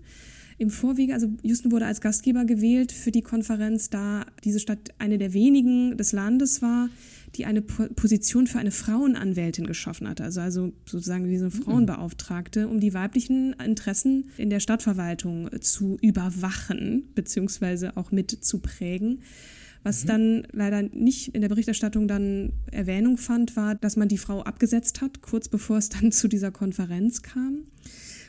Im 0.62 0.70
Vorwege, 0.70 1.12
also 1.12 1.28
Houston 1.42 1.72
wurde 1.72 1.86
als 1.86 2.00
Gastgeber 2.00 2.44
gewählt 2.44 2.92
für 2.92 3.10
die 3.10 3.20
Konferenz, 3.20 3.90
da 3.90 4.24
diese 4.44 4.60
Stadt 4.60 4.94
eine 5.00 5.18
der 5.18 5.32
wenigen 5.32 5.96
des 5.96 6.12
Landes 6.12 6.62
war, 6.62 6.88
die 7.34 7.46
eine 7.46 7.62
Position 7.62 8.46
für 8.46 8.60
eine 8.60 8.70
Frauenanwältin 8.70 9.66
geschaffen 9.66 10.08
hatte, 10.08 10.22
also, 10.22 10.40
also 10.40 10.72
sozusagen 10.86 11.28
wie 11.28 11.36
so 11.36 11.46
eine 11.46 11.54
mhm. 11.54 11.62
Frauenbeauftragte, 11.62 12.68
um 12.68 12.78
die 12.78 12.94
weiblichen 12.94 13.54
Interessen 13.54 14.30
in 14.36 14.50
der 14.50 14.60
Stadtverwaltung 14.60 15.50
zu 15.60 15.96
überwachen, 16.00 17.08
beziehungsweise 17.16 17.96
auch 17.96 18.12
mit 18.12 18.30
zu 18.30 18.60
prägen. 18.60 19.22
Was 19.82 20.04
mhm. 20.04 20.06
dann 20.06 20.46
leider 20.52 20.82
nicht 20.82 21.34
in 21.34 21.40
der 21.40 21.48
Berichterstattung 21.48 22.06
dann 22.06 22.52
Erwähnung 22.70 23.16
fand, 23.16 23.56
war, 23.56 23.74
dass 23.74 23.96
man 23.96 24.06
die 24.06 24.18
Frau 24.18 24.42
abgesetzt 24.42 25.00
hat, 25.00 25.22
kurz 25.22 25.48
bevor 25.48 25.78
es 25.78 25.88
dann 25.88 26.12
zu 26.12 26.28
dieser 26.28 26.52
Konferenz 26.52 27.22
kam. 27.22 27.64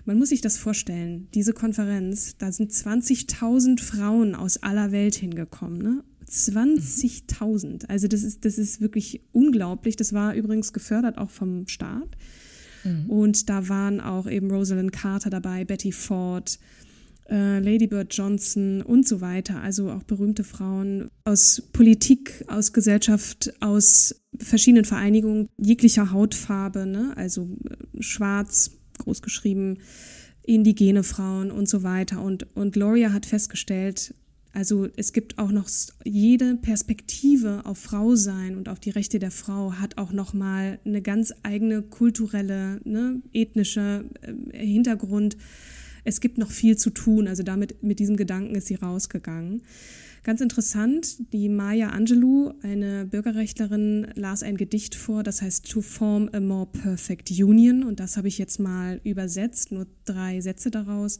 Man 0.05 0.17
muss 0.17 0.29
sich 0.29 0.41
das 0.41 0.57
vorstellen, 0.57 1.27
diese 1.33 1.53
Konferenz, 1.53 2.37
da 2.37 2.51
sind 2.51 2.71
20.000 2.71 3.81
Frauen 3.81 4.35
aus 4.35 4.61
aller 4.61 4.91
Welt 4.91 5.15
hingekommen. 5.15 5.81
Ne? 5.81 6.03
20.000. 6.29 7.87
Also 7.87 8.07
das 8.07 8.23
ist, 8.23 8.43
das 8.45 8.57
ist 8.57 8.81
wirklich 8.81 9.21
unglaublich. 9.31 9.95
Das 9.95 10.13
war 10.13 10.33
übrigens 10.35 10.73
gefördert 10.73 11.17
auch 11.17 11.29
vom 11.29 11.67
Staat. 11.67 12.17
Mhm. 12.83 13.09
Und 13.09 13.49
da 13.49 13.69
waren 13.69 14.01
auch 14.01 14.29
eben 14.29 14.51
Rosalind 14.51 14.91
Carter 14.91 15.29
dabei, 15.29 15.63
Betty 15.63 15.91
Ford, 15.91 16.59
äh, 17.29 17.59
Lady 17.59 17.87
Bird 17.87 18.13
Johnson 18.13 18.81
und 18.81 19.07
so 19.07 19.21
weiter. 19.21 19.61
Also 19.61 19.89
auch 19.91 20.03
berühmte 20.03 20.43
Frauen 20.43 21.09
aus 21.23 21.63
Politik, 21.71 22.43
aus 22.47 22.73
Gesellschaft, 22.73 23.53
aus 23.61 24.15
verschiedenen 24.37 24.85
Vereinigungen 24.85 25.49
jeglicher 25.57 26.11
Hautfarbe, 26.11 26.85
ne? 26.85 27.13
also 27.15 27.49
äh, 27.69 28.01
großgeschrieben, 28.99 29.79
indigene 30.43 31.03
Frauen 31.03 31.51
und 31.51 31.69
so 31.69 31.83
weiter. 31.83 32.21
Und, 32.21 32.47
und 32.55 32.73
Gloria 32.73 33.13
hat 33.13 33.25
festgestellt, 33.25 34.13
also 34.53 34.87
es 34.97 35.13
gibt 35.13 35.39
auch 35.39 35.51
noch 35.51 35.67
jede 36.03 36.55
Perspektive 36.55 37.61
auf 37.65 37.79
Frau 37.79 38.15
sein 38.15 38.55
und 38.55 38.69
auf 38.69 38.79
die 38.79 38.91
Rechte 38.91 39.17
der 39.17 39.31
Frau 39.31 39.73
hat 39.73 39.97
auch 39.97 40.11
noch 40.11 40.33
mal 40.33 40.79
eine 40.85 41.01
ganz 41.01 41.33
eigene 41.41 41.81
kulturelle, 41.81 42.79
ne, 42.83 43.21
ethnische 43.33 44.05
äh, 44.21 44.65
Hintergrund. 44.65 45.37
Es 46.03 46.21
gibt 46.21 46.37
noch 46.37 46.51
viel 46.51 46.77
zu 46.77 46.91
tun. 46.91 47.27
Also 47.27 47.41
damit 47.41 47.81
mit 47.81 47.97
diesem 47.97 48.15
Gedanken 48.15 48.53
ist 48.53 48.67
sie 48.67 48.75
rausgegangen. 48.75 49.63
Ganz 50.23 50.39
interessant, 50.39 51.33
die 51.33 51.49
Maya 51.49 51.89
Angelou, 51.89 52.53
eine 52.61 53.05
Bürgerrechtlerin, 53.05 54.07
las 54.15 54.41
ein 54.41 54.55
Gedicht 54.55 54.95
vor, 54.95 55.21
das 55.21 55.41
heißt 55.41 55.69
To 55.69 55.81
Form 55.81 56.29
a 56.31 56.39
More 56.39 56.65
Perfect 56.65 57.29
Union. 57.29 57.83
Und 57.83 57.99
das 57.99 58.15
habe 58.15 58.29
ich 58.29 58.37
jetzt 58.37 58.57
mal 58.57 59.01
übersetzt, 59.03 59.73
nur 59.73 59.85
drei 60.05 60.39
Sätze 60.39 60.71
daraus. 60.71 61.19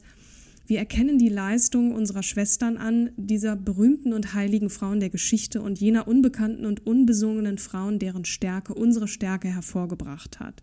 Wir 0.66 0.78
erkennen 0.78 1.18
die 1.18 1.28
Leistung 1.28 1.92
unserer 1.92 2.22
Schwestern 2.22 2.78
an, 2.78 3.10
dieser 3.18 3.56
berühmten 3.56 4.14
und 4.14 4.32
heiligen 4.32 4.70
Frauen 4.70 5.00
der 5.00 5.10
Geschichte 5.10 5.60
und 5.60 5.78
jener 5.78 6.08
unbekannten 6.08 6.64
und 6.64 6.86
unbesungenen 6.86 7.58
Frauen, 7.58 7.98
deren 7.98 8.24
Stärke 8.24 8.72
unsere 8.72 9.06
Stärke 9.06 9.48
hervorgebracht 9.48 10.40
hat. 10.40 10.62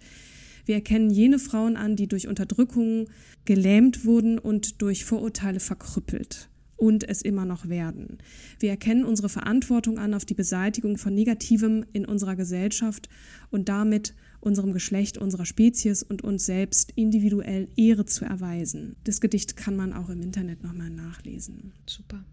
Wir 0.65 0.73
erkennen 0.73 1.11
jene 1.11 1.37
Frauen 1.37 1.75
an, 1.75 1.95
die 1.95 2.07
durch 2.07 2.27
Unterdrückung 2.27 3.07
gelähmt 3.45 4.03
wurden 4.03 4.39
und 4.39 4.81
durch 4.81 5.05
Vorurteile 5.05 5.59
verkrüppelt 5.59 6.50
und 6.81 7.07
es 7.07 7.21
immer 7.21 7.45
noch 7.45 7.69
werden. 7.69 8.17
Wir 8.59 8.71
erkennen 8.71 9.05
unsere 9.05 9.29
Verantwortung 9.29 9.99
an 9.99 10.15
auf 10.15 10.25
die 10.25 10.33
Beseitigung 10.33 10.97
von 10.97 11.13
Negativem 11.13 11.85
in 11.93 12.05
unserer 12.05 12.35
Gesellschaft 12.35 13.07
und 13.51 13.69
damit 13.69 14.15
unserem 14.39 14.73
Geschlecht, 14.73 15.19
unserer 15.19 15.45
Spezies 15.45 16.01
und 16.01 16.23
uns 16.23 16.47
selbst 16.47 16.91
individuell 16.95 17.67
Ehre 17.77 18.05
zu 18.05 18.25
erweisen. 18.25 18.95
Das 19.03 19.21
Gedicht 19.21 19.55
kann 19.55 19.75
man 19.75 19.93
auch 19.93 20.09
im 20.09 20.23
Internet 20.23 20.63
nochmal 20.63 20.89
nachlesen. 20.89 21.73
Super. 21.85 22.25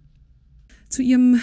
Zu 0.88 1.02
ihrem 1.02 1.38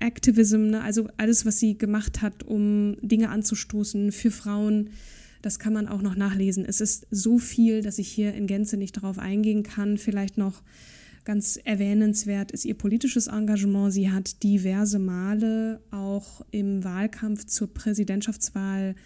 Activism, 0.00 0.70
ne, 0.70 0.82
also 0.82 1.06
alles, 1.18 1.46
was 1.46 1.60
sie 1.60 1.78
gemacht 1.78 2.22
hat, 2.22 2.42
um 2.42 2.96
Dinge 3.02 3.28
anzustoßen 3.28 4.10
für 4.10 4.32
Frauen, 4.32 4.90
das 5.42 5.60
kann 5.60 5.72
man 5.72 5.86
auch 5.86 6.02
noch 6.02 6.16
nachlesen. 6.16 6.64
Es 6.64 6.80
ist 6.80 7.06
so 7.12 7.38
viel, 7.38 7.82
dass 7.82 8.00
ich 8.00 8.08
hier 8.08 8.34
in 8.34 8.48
Gänze 8.48 8.76
nicht 8.76 8.96
darauf 8.96 9.20
eingehen 9.20 9.62
kann. 9.62 9.96
Vielleicht 9.96 10.38
noch 10.38 10.62
Ganz 11.24 11.56
erwähnenswert 11.56 12.50
ist 12.50 12.64
ihr 12.64 12.74
politisches 12.74 13.28
Engagement. 13.28 13.92
Sie 13.92 14.10
hat 14.10 14.42
diverse 14.42 14.98
Male 14.98 15.80
auch 15.92 16.44
im 16.50 16.82
Wahlkampf 16.82 17.46
zur 17.46 17.72
Präsidentschaftswahl 17.72 18.96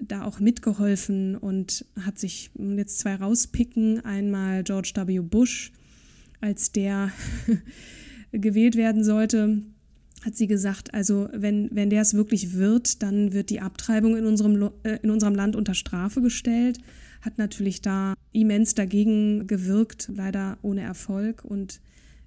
da 0.00 0.24
auch 0.24 0.38
mitgeholfen 0.38 1.34
und 1.36 1.84
hat 2.00 2.18
sich 2.18 2.50
jetzt 2.54 3.00
zwei 3.00 3.16
rauspicken. 3.16 4.04
Einmal 4.04 4.62
George 4.62 4.92
W. 4.94 5.18
Bush, 5.18 5.72
als 6.40 6.70
der 6.70 7.10
gewählt 8.32 8.76
werden 8.76 9.02
sollte, 9.02 9.62
hat 10.24 10.36
sie 10.36 10.46
gesagt, 10.46 10.94
also 10.94 11.28
wenn, 11.32 11.68
wenn 11.72 11.90
der 11.90 12.02
es 12.02 12.14
wirklich 12.14 12.54
wird, 12.54 13.02
dann 13.02 13.32
wird 13.32 13.50
die 13.50 13.60
Abtreibung 13.60 14.16
in 14.16 14.26
unserem, 14.26 14.70
äh, 14.82 14.98
in 15.02 15.10
unserem 15.10 15.34
Land 15.34 15.56
unter 15.56 15.74
Strafe 15.74 16.20
gestellt. 16.20 16.78
Hat 17.20 17.38
natürlich 17.38 17.82
da 17.82 18.14
immens 18.32 18.74
dagegen 18.74 19.46
gewirkt, 19.46 20.10
leider 20.14 20.58
ohne 20.62 20.82
Erfolg. 20.82 21.44
Und 21.44 21.80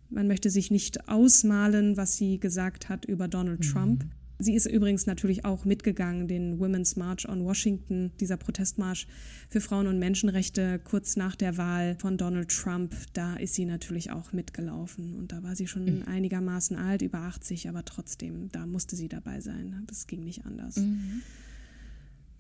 man 0.09 0.27
möchte 0.27 0.49
sich 0.49 0.71
nicht 0.71 1.07
ausmalen, 1.07 1.97
was 1.97 2.17
sie 2.17 2.39
gesagt 2.39 2.89
hat 2.89 3.05
über 3.05 3.27
Donald 3.27 3.59
mhm. 3.59 3.63
Trump. 3.63 4.05
Sie 4.41 4.55
ist 4.55 4.65
übrigens 4.65 5.05
natürlich 5.05 5.45
auch 5.45 5.65
mitgegangen, 5.65 6.27
den 6.27 6.59
Women's 6.59 6.95
March 6.95 7.27
on 7.29 7.43
Washington, 7.43 8.11
dieser 8.19 8.37
Protestmarsch 8.37 9.07
für 9.49 9.61
Frauen- 9.61 9.87
und 9.87 9.99
Menschenrechte 9.99 10.79
kurz 10.83 11.15
nach 11.15 11.35
der 11.35 11.57
Wahl 11.57 11.95
von 11.99 12.17
Donald 12.17 12.49
Trump. 12.49 12.95
Da 13.13 13.35
ist 13.35 13.53
sie 13.53 13.65
natürlich 13.65 14.11
auch 14.11 14.33
mitgelaufen. 14.33 15.15
Und 15.15 15.31
da 15.31 15.43
war 15.43 15.55
sie 15.55 15.67
schon 15.67 15.85
mhm. 15.85 16.03
einigermaßen 16.07 16.77
alt, 16.77 17.01
über 17.01 17.19
80, 17.19 17.69
aber 17.69 17.85
trotzdem, 17.85 18.49
da 18.51 18.65
musste 18.65 18.95
sie 18.95 19.07
dabei 19.07 19.41
sein. 19.41 19.83
Das 19.87 20.07
ging 20.07 20.23
nicht 20.23 20.45
anders. 20.45 20.77
Mhm. 20.77 21.21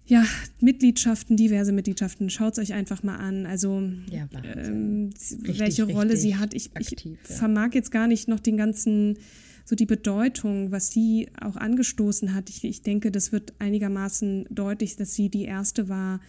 Ja, 0.05 0.25
Mitgliedschaften, 0.59 1.37
diverse 1.37 1.71
Mitgliedschaften, 1.71 2.29
schaut 2.29 2.53
es 2.53 2.59
euch 2.59 2.73
einfach 2.73 3.03
mal 3.03 3.17
an. 3.17 3.45
Also 3.45 3.81
ja, 4.09 4.27
ähm, 4.43 5.11
richtig, 5.31 5.59
welche 5.59 5.83
Rolle 5.83 6.17
sie 6.17 6.35
hat. 6.35 6.53
Ich, 6.53 6.71
ich 6.79 6.97
vermag 7.23 7.69
jetzt 7.73 7.91
gar 7.91 8.07
nicht 8.07 8.27
noch 8.27 8.39
den 8.39 8.57
ganzen 8.57 9.17
so 9.65 9.75
die 9.75 9.85
Bedeutung, 9.85 10.71
was 10.71 10.91
sie 10.91 11.29
auch 11.39 11.55
angestoßen 11.55 12.33
hat. 12.33 12.49
Ich, 12.49 12.63
ich 12.63 12.81
denke, 12.81 13.11
das 13.11 13.31
wird 13.31 13.53
einigermaßen 13.59 14.45
deutlich, 14.49 14.95
dass 14.95 15.13
sie 15.13 15.29
die 15.29 15.45
erste 15.45 15.89
war, 15.89 16.19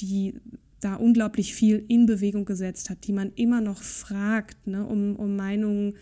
die 0.00 0.34
da 0.80 0.94
unglaublich 0.94 1.54
viel 1.54 1.84
in 1.88 2.06
Bewegung 2.06 2.44
gesetzt 2.44 2.90
hat, 2.90 3.06
die 3.06 3.12
man 3.12 3.32
immer 3.34 3.60
noch 3.60 3.82
fragt, 3.82 4.66
ne, 4.66 4.84
um, 4.84 5.16
um 5.16 5.36
Meinungen 5.36 5.94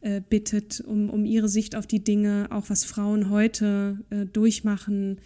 äh, 0.00 0.20
bittet, 0.20 0.80
um, 0.80 1.10
um 1.10 1.24
ihre 1.24 1.48
Sicht 1.48 1.76
auf 1.76 1.86
die 1.86 2.02
Dinge, 2.02 2.48
auch 2.50 2.68
was 2.68 2.84
Frauen 2.84 3.30
heute 3.30 3.98
äh, 4.10 4.26
durchmachen. 4.26 5.20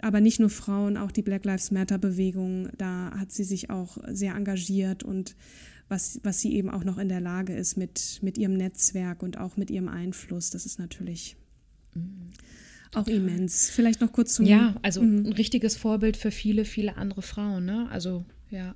Aber 0.00 0.20
nicht 0.20 0.40
nur 0.40 0.50
Frauen, 0.50 0.96
auch 0.96 1.12
die 1.12 1.22
Black 1.22 1.44
Lives 1.44 1.70
Matter 1.70 1.98
Bewegung, 1.98 2.68
da 2.76 3.12
hat 3.16 3.30
sie 3.30 3.44
sich 3.44 3.70
auch 3.70 3.98
sehr 4.08 4.34
engagiert 4.34 5.04
und 5.04 5.36
was, 5.92 6.18
was 6.24 6.40
sie 6.40 6.54
eben 6.54 6.70
auch 6.70 6.82
noch 6.82 6.98
in 6.98 7.08
der 7.08 7.20
Lage 7.20 7.54
ist 7.54 7.76
mit, 7.76 8.18
mit 8.22 8.38
ihrem 8.38 8.54
Netzwerk 8.54 9.22
und 9.22 9.38
auch 9.38 9.56
mit 9.56 9.70
ihrem 9.70 9.88
Einfluss. 9.88 10.50
Das 10.50 10.66
ist 10.66 10.78
natürlich 10.78 11.36
mhm. 11.94 12.30
auch 12.94 13.06
immens. 13.06 13.70
Vielleicht 13.70 14.00
noch 14.00 14.10
kurz 14.10 14.34
zum. 14.34 14.46
Ja, 14.46 14.74
also 14.82 15.02
mhm. 15.02 15.26
ein 15.26 15.32
richtiges 15.34 15.76
Vorbild 15.76 16.16
für 16.16 16.30
viele, 16.30 16.64
viele 16.64 16.96
andere 16.96 17.22
Frauen. 17.22 17.66
Ne? 17.66 17.88
Also, 17.90 18.24
ja. 18.50 18.74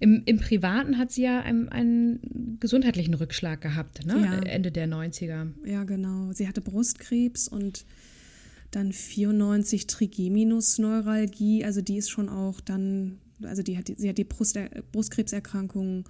Im, 0.00 0.22
Im 0.26 0.38
Privaten 0.38 0.98
hat 0.98 1.12
sie 1.12 1.22
ja 1.22 1.40
einen, 1.40 1.68
einen 1.68 2.58
gesundheitlichen 2.60 3.14
Rückschlag 3.14 3.60
gehabt, 3.60 4.04
ne? 4.04 4.20
Ja. 4.20 4.38
Ende 4.40 4.72
der 4.72 4.88
90er. 4.88 5.52
Ja, 5.64 5.84
genau. 5.84 6.32
Sie 6.32 6.48
hatte 6.48 6.60
Brustkrebs 6.60 7.48
und 7.48 7.86
dann 8.70 8.92
94 8.92 9.86
Trigeminusneuralgie. 9.86 11.64
Also 11.64 11.80
die 11.80 11.96
ist 11.96 12.10
schon 12.10 12.28
auch 12.28 12.60
dann, 12.60 13.18
also 13.44 13.62
die 13.62 13.76
hat, 13.78 13.90
sie 13.94 14.08
hat 14.08 14.18
die 14.18 14.24
Brust, 14.24 14.58
Brustkrebserkrankung 14.92 16.04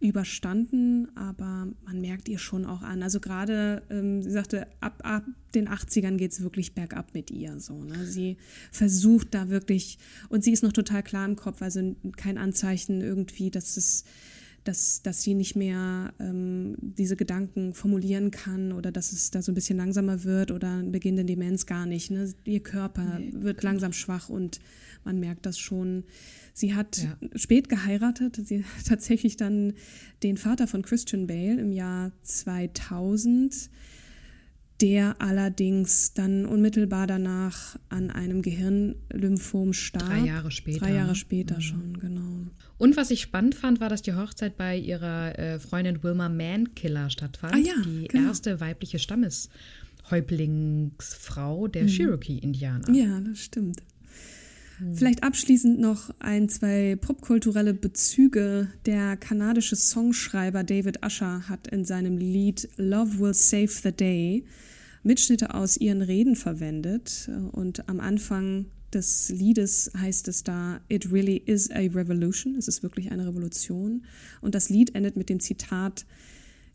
überstanden, 0.00 1.08
aber 1.16 1.68
man 1.84 2.00
merkt 2.00 2.28
ihr 2.28 2.38
schon 2.38 2.66
auch 2.66 2.82
an. 2.82 3.02
Also 3.02 3.18
gerade, 3.18 3.82
ähm, 3.88 4.22
sie 4.22 4.30
sagte, 4.30 4.66
ab, 4.80 5.00
ab 5.04 5.24
den 5.54 5.68
80ern 5.68 6.16
geht 6.16 6.32
es 6.32 6.42
wirklich 6.42 6.74
bergab 6.74 7.14
mit 7.14 7.30
ihr. 7.30 7.58
So, 7.60 7.82
ne? 7.82 8.04
Sie 8.04 8.36
versucht 8.70 9.34
da 9.34 9.48
wirklich, 9.48 9.98
und 10.28 10.44
sie 10.44 10.52
ist 10.52 10.62
noch 10.62 10.72
total 10.72 11.02
klar 11.02 11.26
im 11.26 11.36
Kopf, 11.36 11.62
also 11.62 11.96
kein 12.16 12.36
Anzeichen 12.36 13.00
irgendwie, 13.00 13.50
dass 13.50 13.76
es 13.76 14.04
dass, 14.66 15.02
dass 15.02 15.22
sie 15.22 15.34
nicht 15.34 15.56
mehr 15.56 16.12
ähm, 16.18 16.76
diese 16.80 17.16
Gedanken 17.16 17.72
formulieren 17.72 18.30
kann 18.30 18.72
oder 18.72 18.90
dass 18.90 19.12
es 19.12 19.30
da 19.30 19.40
so 19.40 19.52
ein 19.52 19.54
bisschen 19.54 19.78
langsamer 19.78 20.24
wird 20.24 20.50
oder 20.50 20.78
ein 20.78 20.92
Beginn 20.92 21.16
der 21.16 21.24
Demenz 21.24 21.66
gar 21.66 21.86
nicht. 21.86 22.10
Ne? 22.10 22.32
Ihr 22.44 22.60
Körper 22.60 23.18
nee, 23.18 23.32
wird 23.32 23.62
langsam 23.62 23.92
schwach 23.92 24.28
und 24.28 24.60
man 25.06 25.18
merkt 25.18 25.46
das 25.46 25.58
schon. 25.58 26.04
Sie 26.52 26.74
hat 26.74 26.98
ja. 26.98 27.16
spät 27.34 27.68
geheiratet. 27.68 28.36
Sie 28.44 28.64
hat 28.64 28.70
tatsächlich 28.86 29.36
dann 29.36 29.74
den 30.22 30.36
Vater 30.36 30.66
von 30.66 30.82
Christian 30.82 31.26
Bale 31.26 31.60
im 31.60 31.72
Jahr 31.72 32.12
2000, 32.22 33.70
der 34.80 35.20
allerdings 35.20 36.12
dann 36.12 36.44
unmittelbar 36.44 37.06
danach 37.06 37.78
an 37.88 38.10
einem 38.10 38.42
Gehirnlymphom 38.42 39.72
starb. 39.72 40.06
Drei 40.06 40.26
Jahre 40.26 40.50
später. 40.50 40.80
Drei 40.80 40.94
Jahre 40.94 41.08
ne? 41.08 41.14
später 41.14 41.56
mhm. 41.56 41.62
schon, 41.62 41.98
genau. 41.98 42.46
Und 42.78 42.96
was 42.96 43.10
ich 43.10 43.20
spannend 43.22 43.54
fand, 43.54 43.80
war, 43.80 43.88
dass 43.88 44.02
die 44.02 44.14
Hochzeit 44.14 44.56
bei 44.56 44.76
ihrer 44.76 45.38
äh, 45.38 45.58
Freundin 45.58 46.02
Wilma 46.02 46.28
Mankiller 46.28 47.08
stattfand. 47.10 47.54
Ah, 47.54 47.58
ja, 47.58 47.74
die 47.84 48.08
genau. 48.08 48.28
erste 48.28 48.60
weibliche 48.60 48.98
Stammeshäuptlingsfrau 48.98 51.68
der 51.68 51.84
mhm. 51.84 51.88
Cherokee-Indianer. 51.88 52.92
Ja, 52.92 53.20
das 53.20 53.38
stimmt. 53.40 53.80
Vielleicht 54.92 55.22
abschließend 55.22 55.80
noch 55.80 56.10
ein, 56.18 56.48
zwei 56.48 56.96
popkulturelle 56.96 57.72
Bezüge. 57.72 58.68
Der 58.84 59.16
kanadische 59.16 59.74
Songschreiber 59.74 60.64
David 60.64 61.04
Usher 61.04 61.48
hat 61.48 61.68
in 61.68 61.84
seinem 61.84 62.18
Lied 62.18 62.68
Love 62.76 63.18
Will 63.18 63.34
Save 63.34 63.68
the 63.68 63.92
Day 63.92 64.44
Mitschnitte 65.02 65.54
aus 65.54 65.76
ihren 65.78 66.02
Reden 66.02 66.36
verwendet. 66.36 67.30
Und 67.52 67.88
am 67.88 68.00
Anfang 68.00 68.66
des 68.92 69.30
Liedes 69.30 69.90
heißt 69.96 70.28
es 70.28 70.42
da, 70.42 70.80
It 70.88 71.10
really 71.10 71.36
is 71.36 71.70
a 71.70 71.78
revolution. 71.78 72.56
Es 72.56 72.68
ist 72.68 72.82
wirklich 72.82 73.10
eine 73.10 73.26
Revolution. 73.26 74.04
Und 74.42 74.54
das 74.54 74.68
Lied 74.68 74.94
endet 74.94 75.16
mit 75.16 75.30
dem 75.30 75.40
Zitat, 75.40 76.04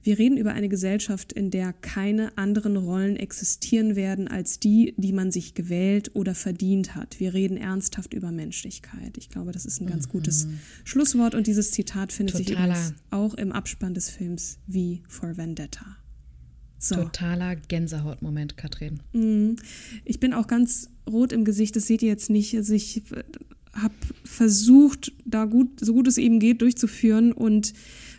wir 0.03 0.17
reden 0.17 0.37
über 0.37 0.53
eine 0.53 0.69
Gesellschaft, 0.69 1.31
in 1.31 1.51
der 1.51 1.73
keine 1.73 2.37
anderen 2.37 2.77
Rollen 2.77 3.15
existieren 3.15 3.95
werden 3.95 4.27
als 4.27 4.59
die, 4.59 4.93
die 4.97 5.13
man 5.13 5.31
sich 5.31 5.53
gewählt 5.53 6.11
oder 6.13 6.33
verdient 6.33 6.95
hat. 6.95 7.19
Wir 7.19 7.33
reden 7.33 7.57
ernsthaft 7.57 8.13
über 8.13 8.31
Menschlichkeit. 8.31 9.17
Ich 9.17 9.29
glaube, 9.29 9.51
das 9.51 9.65
ist 9.65 9.81
ein 9.81 9.87
ganz 9.87 10.07
mhm. 10.07 10.11
gutes 10.11 10.47
Schlusswort 10.83 11.35
und 11.35 11.47
dieses 11.47 11.71
Zitat 11.71 12.11
findet 12.11 12.47
Totaler. 12.47 12.75
sich 12.75 12.95
auch 13.11 13.33
im 13.35 13.51
Abspann 13.51 13.93
des 13.93 14.09
Films 14.09 14.59
wie 14.67 15.03
for 15.07 15.37
Vendetta. 15.37 15.97
So. 16.79 16.95
Totaler 16.95 17.55
Gänsehautmoment, 17.55 18.57
Katrin. 18.57 19.01
Mhm. 19.13 19.57
Ich 20.03 20.19
bin 20.19 20.33
auch 20.33 20.47
ganz 20.47 20.89
rot 21.07 21.31
im 21.31 21.45
Gesicht, 21.45 21.75
das 21.75 21.85
seht 21.85 22.01
ihr 22.01 22.09
jetzt 22.09 22.31
nicht. 22.31 22.55
Also 22.55 22.73
ich 22.73 23.03
habe 23.73 23.93
versucht, 24.23 25.13
da 25.25 25.45
gut, 25.45 25.79
so 25.79 25.93
gut 25.93 26.07
es 26.07 26.17
eben 26.17 26.39
geht, 26.39 26.61
durchzuführen 26.61 27.31
und 27.31 27.73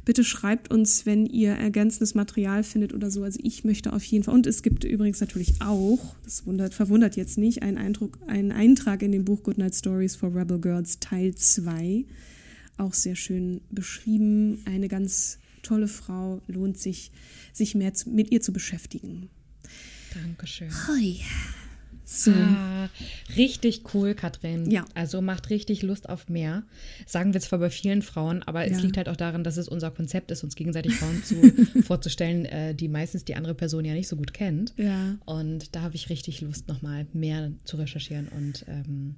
Bitte 0.05 0.25
schreibt 0.25 0.71
uns, 0.71 1.07
wenn 1.07 1.27
ihr 1.27 1.53
ergänzendes 1.53 2.15
Material 2.15 2.65
findet 2.65 2.93
oder 2.93 3.11
so. 3.11 3.23
Also 3.23 3.39
ich 3.43 3.63
möchte 3.63 3.93
auf 3.93 4.03
jeden 4.03 4.25
Fall. 4.25 4.35
Und 4.35 4.47
es 4.49 4.63
gibt 4.63 4.83
übrigens 4.83 5.21
natürlich 5.21 5.61
auch, 5.61 6.17
das 6.25 6.45
wundert, 6.45 6.75
verwundert 6.75 7.17
jetzt 7.17 7.39
nicht, 7.39 7.63
einen, 7.63 7.79
Eindruck, 7.79 8.19
einen 8.27 8.51
Eintrag 8.51 9.03
in 9.03 9.13
dem 9.13 9.25
Buch 9.25 9.45
Goodnight 9.45 9.75
Stories 9.75 10.17
for 10.17 10.35
Rebel 10.35 10.61
Girls 10.61 10.99
Teil 10.99 11.35
2. 11.35 12.05
Auch 12.79 12.95
sehr 12.95 13.15
schön 13.15 13.61
beschrieben. 13.71 14.63
Eine 14.65 14.89
ganz 14.89 15.39
tolle 15.63 15.87
Frau. 15.87 16.43
Lohnt 16.49 16.79
sich, 16.79 17.13
sich 17.53 17.77
mehr 17.77 17.95
zu, 17.95 18.11
mit 18.11 18.33
ihr 18.33 18.41
zu 18.41 18.53
beschäftigen. 18.53 19.31
Dankeschön. 20.15 20.69
Hi. 20.89 21.21
So. 22.15 22.31
Ah, 22.31 22.91
richtig 23.39 23.95
cool, 23.95 24.15
Katrin. 24.15 24.71
Ja. 24.71 24.85
Also 24.93 25.23
macht 25.23 25.49
richtig 25.49 25.83
Lust 25.83 26.11
auf 26.11 26.29
mehr. 26.29 26.65
Sagen 27.07 27.33
wir 27.33 27.41
zwar 27.41 27.59
bei 27.59 27.71
vielen 27.71 28.03
Frauen, 28.03 28.43
aber 28.43 28.67
ja. 28.67 28.75
es 28.75 28.83
liegt 28.83 28.99
halt 28.99 29.09
auch 29.09 29.17
daran, 29.17 29.45
dass 29.45 29.57
es 29.57 29.67
unser 29.67 29.91
Konzept 29.91 30.31
ist, 30.31 30.45
uns 30.45 30.55
gegenseitig 30.55 30.95
Frauen 30.95 31.25
zu, 31.25 31.37
vorzustellen, 31.83 32.45
äh, 32.45 32.75
die 32.75 32.89
meistens 32.89 33.25
die 33.25 33.35
andere 33.35 33.55
Person 33.55 33.87
ja 33.87 33.95
nicht 33.95 34.09
so 34.09 34.17
gut 34.17 34.35
kennt. 34.35 34.75
Ja. 34.77 35.17
Und 35.25 35.75
da 35.75 35.81
habe 35.81 35.95
ich 35.95 36.11
richtig 36.11 36.43
Lust, 36.43 36.69
nochmal 36.69 37.07
mehr 37.15 37.51
zu 37.65 37.79
recherchieren 37.79 38.29
und 38.29 38.67
ähm, 38.69 39.15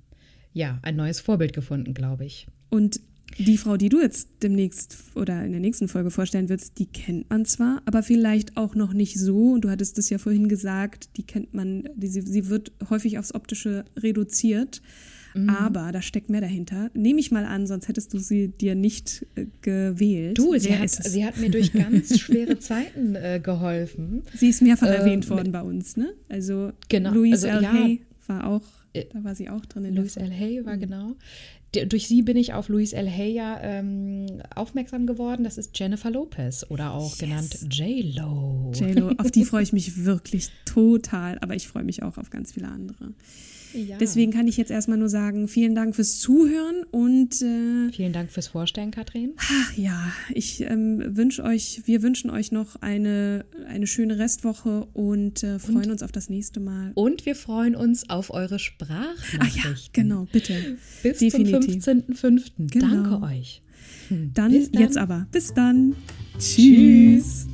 ja, 0.52 0.78
ein 0.82 0.94
neues 0.94 1.18
Vorbild 1.18 1.52
gefunden, 1.52 1.94
glaube 1.94 2.24
ich. 2.24 2.46
Und 2.70 3.00
die 3.38 3.58
Frau, 3.58 3.76
die 3.76 3.88
du 3.88 4.00
jetzt 4.00 4.28
demnächst 4.42 4.96
oder 5.14 5.44
in 5.44 5.52
der 5.52 5.60
nächsten 5.60 5.88
Folge 5.88 6.10
vorstellen 6.10 6.48
willst, 6.48 6.78
die 6.78 6.86
kennt 6.86 7.30
man 7.30 7.44
zwar, 7.44 7.82
aber 7.84 8.02
vielleicht 8.02 8.56
auch 8.56 8.74
noch 8.74 8.92
nicht 8.92 9.18
so. 9.18 9.52
Und 9.52 9.62
du 9.62 9.70
hattest 9.70 9.98
es 9.98 10.10
ja 10.10 10.18
vorhin 10.18 10.48
gesagt, 10.48 11.16
die 11.16 11.24
kennt 11.24 11.54
man, 11.54 11.88
die, 11.96 12.08
sie, 12.08 12.22
sie 12.22 12.48
wird 12.48 12.72
häufig 12.90 13.18
aufs 13.18 13.34
Optische 13.34 13.84
reduziert. 13.96 14.82
Mhm. 15.34 15.50
Aber 15.50 15.90
da 15.90 16.00
steckt 16.00 16.30
mehr 16.30 16.40
dahinter. 16.40 16.90
Nehme 16.94 17.18
ich 17.18 17.32
mal 17.32 17.44
an, 17.44 17.66
sonst 17.66 17.88
hättest 17.88 18.14
du 18.14 18.18
sie 18.18 18.48
dir 18.48 18.76
nicht 18.76 19.26
äh, 19.34 19.46
gewählt. 19.62 20.38
Du, 20.38 20.56
sie 20.56 20.78
hat, 20.78 20.90
sie 20.90 21.24
hat, 21.24 21.38
mir 21.38 21.50
durch 21.50 21.72
ganz 21.72 22.20
schwere 22.20 22.60
Zeiten 22.60 23.16
äh, 23.16 23.40
geholfen. 23.42 24.22
Sie 24.32 24.48
ist 24.48 24.62
mehrfach 24.62 24.86
ähm, 24.86 24.94
erwähnt 24.94 25.28
worden 25.28 25.50
bei 25.50 25.62
uns, 25.62 25.96
ne? 25.96 26.14
Also 26.28 26.70
genau, 26.88 27.12
Louise 27.12 27.50
also, 27.50 27.58
L. 27.58 27.62
Ja, 27.64 27.72
Hay 27.72 28.00
war 28.28 28.46
auch, 28.46 28.62
äh, 28.92 29.06
da 29.12 29.24
war 29.24 29.34
sie 29.34 29.50
auch 29.50 29.66
drin. 29.66 29.92
Louise 29.92 30.20
L. 30.20 30.30
Hay 30.30 30.64
war 30.64 30.76
mhm. 30.76 30.80
genau 30.80 31.16
durch 31.74 32.08
sie 32.08 32.22
bin 32.22 32.36
ich 32.36 32.52
auf 32.52 32.68
Luis 32.68 32.92
El 32.92 33.08
Heya 33.08 33.60
ähm, 33.62 34.42
aufmerksam 34.54 35.06
geworden. 35.06 35.44
Das 35.44 35.58
ist 35.58 35.78
Jennifer 35.78 36.10
Lopez 36.10 36.64
oder 36.68 36.94
auch 36.94 37.10
yes. 37.10 37.18
genannt 37.18 37.58
J-Lo. 37.70 38.72
J-Lo, 38.74 39.12
auf 39.18 39.30
die 39.30 39.44
freue 39.44 39.62
ich 39.62 39.72
mich 39.72 40.04
wirklich 40.04 40.50
total, 40.64 41.38
aber 41.40 41.54
ich 41.54 41.68
freue 41.68 41.84
mich 41.84 42.02
auch 42.02 42.18
auf 42.18 42.30
ganz 42.30 42.52
viele 42.52 42.68
andere. 42.68 43.12
Ja. 43.74 43.98
Deswegen 43.98 44.32
kann 44.32 44.46
ich 44.46 44.56
jetzt 44.56 44.70
erstmal 44.70 44.98
nur 44.98 45.08
sagen, 45.08 45.48
vielen 45.48 45.74
Dank 45.74 45.96
fürs 45.96 46.18
Zuhören 46.18 46.84
und 46.90 47.42
äh, 47.42 47.90
vielen 47.92 48.12
Dank 48.12 48.30
fürs 48.30 48.48
Vorstellen, 48.48 48.90
Katrin. 48.90 49.32
Ach, 49.36 49.76
ja, 49.76 50.12
ich 50.32 50.60
ähm, 50.62 51.16
wünsche 51.16 51.42
euch, 51.42 51.82
wir 51.84 52.02
wünschen 52.02 52.30
euch 52.30 52.52
noch 52.52 52.76
eine, 52.76 53.44
eine 53.68 53.86
schöne 53.86 54.18
Restwoche 54.18 54.86
und 54.92 55.42
äh, 55.42 55.58
freuen 55.58 55.86
und, 55.86 55.90
uns 55.92 56.02
auf 56.02 56.12
das 56.12 56.30
nächste 56.30 56.60
Mal. 56.60 56.92
Und 56.94 57.26
wir 57.26 57.34
freuen 57.34 57.74
uns 57.74 58.08
auf 58.08 58.30
eure 58.30 58.58
Sprachnachrichten. 58.58 59.40
Ach 59.40 59.56
ja, 59.56 59.74
genau, 59.92 60.26
bitte. 60.30 60.54
Bis 61.02 61.18
Definitiv. 61.18 61.82
zum 61.82 61.98
15.05. 61.98 62.52
Genau. 62.70 62.86
Danke 62.88 63.26
euch. 63.26 63.62
Hm. 64.08 64.32
Dann, 64.34 64.52
dann, 64.52 64.80
jetzt 64.80 64.96
aber. 64.96 65.26
Bis 65.32 65.52
dann. 65.54 65.96
Tschüss. 66.38 66.56
Tschüss. 66.56 67.53